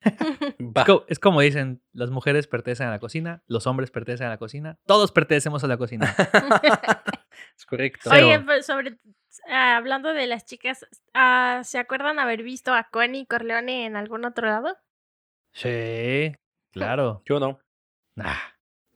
Es 0.78 0.84
co- 0.86 1.04
Es 1.08 1.18
como 1.18 1.40
dicen, 1.40 1.82
las 1.92 2.10
mujeres 2.10 2.46
pertenecen 2.46 2.86
a 2.86 2.90
la 2.90 2.98
cocina, 3.00 3.42
los 3.46 3.66
hombres 3.66 3.90
pertenecen 3.90 4.26
a 4.28 4.30
la 4.30 4.38
cocina, 4.38 4.78
todos 4.86 5.10
pertenecemos 5.12 5.64
a 5.64 5.66
la 5.66 5.76
cocina. 5.76 6.14
Es 7.56 7.66
correcto. 7.66 8.10
Oye, 8.10 8.40
pues, 8.40 8.66
sobre 8.66 8.98
ah, 9.48 9.76
hablando 9.76 10.12
de 10.12 10.26
las 10.26 10.44
chicas, 10.44 10.86
ah, 11.14 11.60
¿se 11.64 11.78
acuerdan 11.78 12.18
haber 12.18 12.42
visto 12.42 12.72
a 12.74 12.84
Connie 12.90 13.26
Corleone 13.26 13.86
en 13.86 13.96
algún 13.96 14.24
otro 14.24 14.46
lado? 14.46 14.76
Sí, 15.52 16.32
claro. 16.72 17.22
Yo 17.26 17.40
no. 17.40 17.58
Nah. 18.16 18.34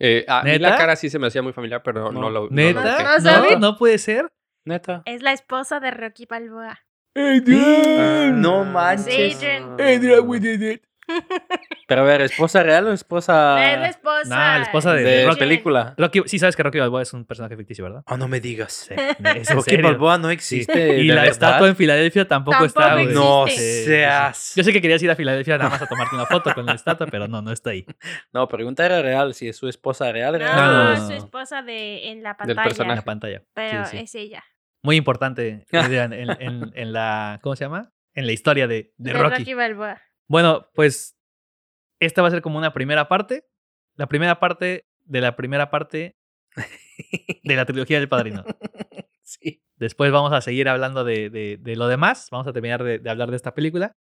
Eh, 0.05 0.25
a 0.27 0.43
mí 0.43 0.59
la 0.59 0.77
cara 0.77 0.97
sí 0.97 1.09
se 1.09 1.19
me 1.21 1.29
hacía 1.29 1.43
muy 1.43 1.53
familiar, 1.53 1.81
pero 1.85 2.11
no, 2.11 2.21
No. 2.23 2.31
lo. 2.31 2.41
no 2.41 2.47
lo 2.47 2.51
¿Neta? 2.51 3.19
¿No 3.23 3.51
No, 3.51 3.59
no 3.59 3.77
puede 3.79 3.99
ser. 3.99 4.33
Neta. 4.65 5.03
Es 5.07 5.23
la 5.23 5.33
esposa 5.33 5.79
de 5.79 5.93
Rocky 5.93 6.27
Balboa. 6.27 6.81
No 7.15 8.65
Sí, 8.65 8.71
manches. 8.71 9.37
Adrian. 9.37 9.73
Adrian, 9.75 10.29
we 10.29 10.41
did 10.41 10.61
it. 10.63 10.85
Pero 11.87 12.03
a 12.03 12.05
ver, 12.05 12.23
¿esposa 12.23 12.63
real 12.63 12.87
o 12.87 12.93
esposa 12.93 13.73
es 13.73 13.79
la 13.81 13.89
esposa. 13.89 14.29
nah, 14.29 14.57
la 14.59 14.63
esposa 14.65 14.95
de- 14.95 15.03
de, 15.03 15.11
de 15.11 15.23
la 15.25 15.29
Rocky. 15.31 15.39
película? 15.41 15.95
Rocky, 15.99 16.23
sí 16.27 16.39
sabes 16.39 16.57
que 16.57 16.63
Rocky 16.63 16.79
Balboa 16.79 17.03
es 17.03 17.13
un 17.13 17.25
personaje 17.27 17.57
ficticio, 17.57 17.85
¿verdad? 17.85 18.03
Oh, 18.07 18.17
no 18.17 18.29
me 18.29 18.41
digas. 18.41 18.73
Sí. 18.89 18.95
Es 18.97 19.51
en 19.51 19.57
Rocky 19.57 19.71
serio. 19.71 19.87
Balboa 19.89 20.19
no 20.19 20.31
existe. 20.31 20.99
Y 20.99 21.09
¿de 21.09 21.15
la 21.15 21.23
verdad? 21.23 21.31
estatua 21.33 21.69
en 21.69 21.77
Filadelfia 21.77 22.27
tampoco, 22.27 22.53
Tampoco 22.59 22.67
está, 22.81 22.93
güey. 22.95 23.05
existe. 23.05 23.21
No 23.25 23.47
Sí, 23.49 23.57
sí, 23.57 23.61
sí. 23.81 23.85
seas. 23.85 24.53
Yo 24.57 24.65
sé 24.65 24.73
que 24.73 24.81
querías 24.81 25.03
ir 25.03 25.11
a 25.11 25.17
Filadelfia 25.17 25.59
nada 25.59 25.71
más 25.71 25.83
a 25.83 25.87
tomarte 25.87 26.15
una 26.15 26.27
foto 26.27 26.55
con 26.55 26.65
la 26.67 26.73
estatua, 26.75 27.07
pero 27.09 27.29
no, 27.29 27.43
no 27.43 27.53
está 27.53 27.71
ahí. 27.71 27.85
No, 28.33 28.49
pregunta 28.49 28.87
era 28.87 29.03
real, 29.03 29.35
si 29.35 29.49
es 29.49 29.57
su 29.57 29.69
esposa 29.69 30.11
real. 30.13 30.33
No, 30.33 30.39
real. 30.39 30.57
No, 30.57 30.73
no, 30.85 30.91
no, 30.97 31.07
su 31.07 31.13
esposa 31.13 31.63
de 31.63 32.11
en 32.11 32.23
la 32.23 32.31
Del 32.31 32.37
pantalla. 32.37 32.61
En 32.63 32.65
personaje. 32.69 32.97
la 32.97 33.03
pantalla. 33.05 33.43
Pero 33.55 33.85
Sí, 33.87 33.99
sí. 33.99 34.03
es 34.05 34.15
ella. 34.15 34.45
Muy 34.83 34.97
importante 34.97 35.65
en, 35.73 36.13
en- 36.13 36.73
en 36.75 36.93
la. 36.93 37.39
¿Cómo 37.43 37.55
se 37.57 37.65
llama? 37.65 37.91
En 38.15 38.27
la 38.27 38.33
historia 38.33 38.67
de, 38.67 38.93
de 38.97 39.13
De 39.13 39.19
Rocky. 39.19 39.39
Rocky 39.39 39.55
Balboa. 39.55 40.01
Bueno, 40.33 40.67
pues 40.75 41.15
esta 42.01 42.23
va 42.23 42.29
a 42.29 42.31
ser 42.31 42.41
como 42.41 42.57
una 42.57 42.73
primera 42.73 43.07
parte. 43.07 43.47
La 43.97 44.07
primera 44.07 44.41
parte 44.41 44.87
de 45.05 45.21
la 45.21 45.37
primera 45.37 45.71
parte 45.71 46.17
de 47.45 47.55
la 47.57 47.67
trilogía 47.67 47.99
del 47.99 48.09
padrino. 48.09 48.43
Sí. 49.25 49.63
Después 49.77 50.11
vamos 50.13 50.33
a 50.35 50.41
seguir 50.43 50.69
hablando 50.69 51.05
de, 51.05 51.31
de- 51.31 51.57
de 51.59 51.77
lo 51.77 51.87
demás. 51.89 52.29
Vamos 52.31 52.47
a 52.47 52.53
terminar 52.53 52.83
de, 52.85 52.99
de 52.99 53.09
hablar 53.11 53.31
de 53.31 53.37
esta 53.37 53.55
película. 53.55 53.93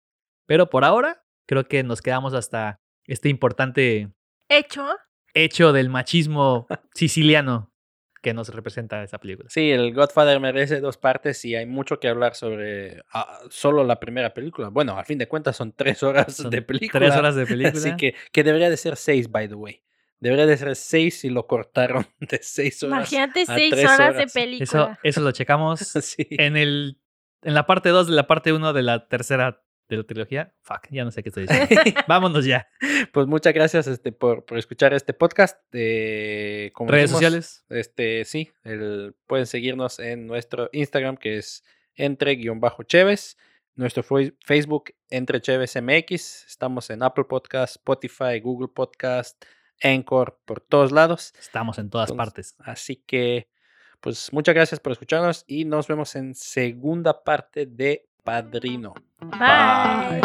Pero 0.46 0.68
por 0.68 0.84
ahora, 0.84 1.24
creo 1.46 1.64
que 1.64 1.82
nos 1.84 2.02
quedamos 2.02 2.34
hasta 2.34 2.80
este 3.06 3.28
importante 3.30 4.12
Hecho. 4.50 4.86
hecho 5.32 5.72
del 5.72 5.88
machismo 5.90 6.66
siciliano 6.94 7.71
que 8.22 8.32
nos 8.32 8.48
representa 8.48 9.02
esa 9.02 9.18
película. 9.18 9.50
Sí, 9.50 9.70
el 9.70 9.92
Godfather 9.92 10.40
merece 10.40 10.80
dos 10.80 10.96
partes 10.96 11.44
y 11.44 11.54
hay 11.56 11.66
mucho 11.66 12.00
que 12.00 12.08
hablar 12.08 12.34
sobre 12.34 13.02
ah, 13.12 13.40
solo 13.50 13.84
la 13.84 13.98
primera 14.00 14.32
película. 14.32 14.68
Bueno, 14.68 14.96
a 14.96 15.04
fin 15.04 15.18
de 15.18 15.28
cuentas 15.28 15.56
son 15.56 15.72
tres 15.72 16.02
horas 16.02 16.36
Son 16.36 16.48
de 16.48 16.62
película. 16.62 17.00
Tres 17.00 17.16
horas 17.16 17.34
de 17.34 17.44
película. 17.46 17.78
Así 17.78 17.96
que, 17.96 18.14
que 18.30 18.44
debería 18.44 18.70
de 18.70 18.76
ser 18.76 18.96
seis, 18.96 19.30
by 19.30 19.48
the 19.48 19.54
way. 19.54 19.82
Debería 20.20 20.46
de 20.46 20.56
ser 20.56 20.76
seis 20.76 21.18
si 21.18 21.30
lo 21.30 21.48
cortaron 21.48 22.06
de 22.20 22.38
seis 22.40 22.80
horas. 22.84 23.12
Imagínate 23.12 23.42
a 23.42 23.46
seis 23.46 23.70
tres 23.72 23.84
horas, 23.90 24.16
de. 24.16 24.22
Eso, 24.22 24.32
película. 24.32 25.00
eso 25.02 25.20
lo 25.20 25.32
checamos 25.32 25.80
Sí. 26.02 26.26
en 26.30 26.56
el 26.56 26.98
en 27.42 27.54
la 27.54 27.66
parte 27.66 27.88
2 27.88 28.06
de 28.06 28.12
la 28.12 28.28
parte 28.28 28.52
1 28.52 28.72
de 28.72 28.82
la 28.82 29.08
tercera 29.08 29.64
de 29.96 30.02
la 30.02 30.06
trilogía. 30.06 30.54
Fuck, 30.62 30.88
ya 30.90 31.04
no 31.04 31.10
sé 31.10 31.22
qué 31.22 31.28
estoy 31.30 31.46
diciendo. 31.46 31.68
Vámonos 32.08 32.44
ya. 32.44 32.68
Pues 33.12 33.26
muchas 33.26 33.52
gracias 33.54 33.86
este, 33.86 34.12
por, 34.12 34.44
por 34.44 34.58
escuchar 34.58 34.92
este 34.94 35.14
podcast. 35.14 35.58
Eh, 35.72 36.70
como 36.74 36.90
Redes 36.90 37.10
sociales. 37.10 37.64
Este, 37.68 38.24
sí, 38.24 38.50
el- 38.64 39.14
pueden 39.26 39.46
seguirnos 39.46 39.98
en 39.98 40.26
nuestro 40.26 40.68
Instagram 40.72 41.16
que 41.16 41.38
es 41.38 41.64
entre-cheves, 41.94 43.36
nuestro 43.74 44.02
Facebook 44.02 44.94
entre 45.08 45.40
Cheves 45.40 45.76
MX, 45.80 46.44
estamos 46.46 46.90
en 46.90 47.02
Apple 47.02 47.24
Podcast, 47.24 47.76
Spotify, 47.76 48.40
Google 48.42 48.68
Podcast, 48.68 49.42
Anchor, 49.82 50.38
por 50.44 50.60
todos 50.60 50.92
lados. 50.92 51.32
Estamos 51.38 51.78
en 51.78 51.90
todas 51.90 52.10
Entonces, 52.10 52.54
partes. 52.54 52.56
Así 52.58 52.96
que, 52.96 53.48
pues 54.00 54.32
muchas 54.32 54.54
gracias 54.54 54.80
por 54.80 54.92
escucharnos 54.92 55.44
y 55.46 55.64
nos 55.64 55.86
vemos 55.88 56.14
en 56.16 56.34
segunda 56.34 57.24
parte 57.24 57.66
de 57.66 58.08
Padrino. 58.24 58.94
Bye. 59.20 60.20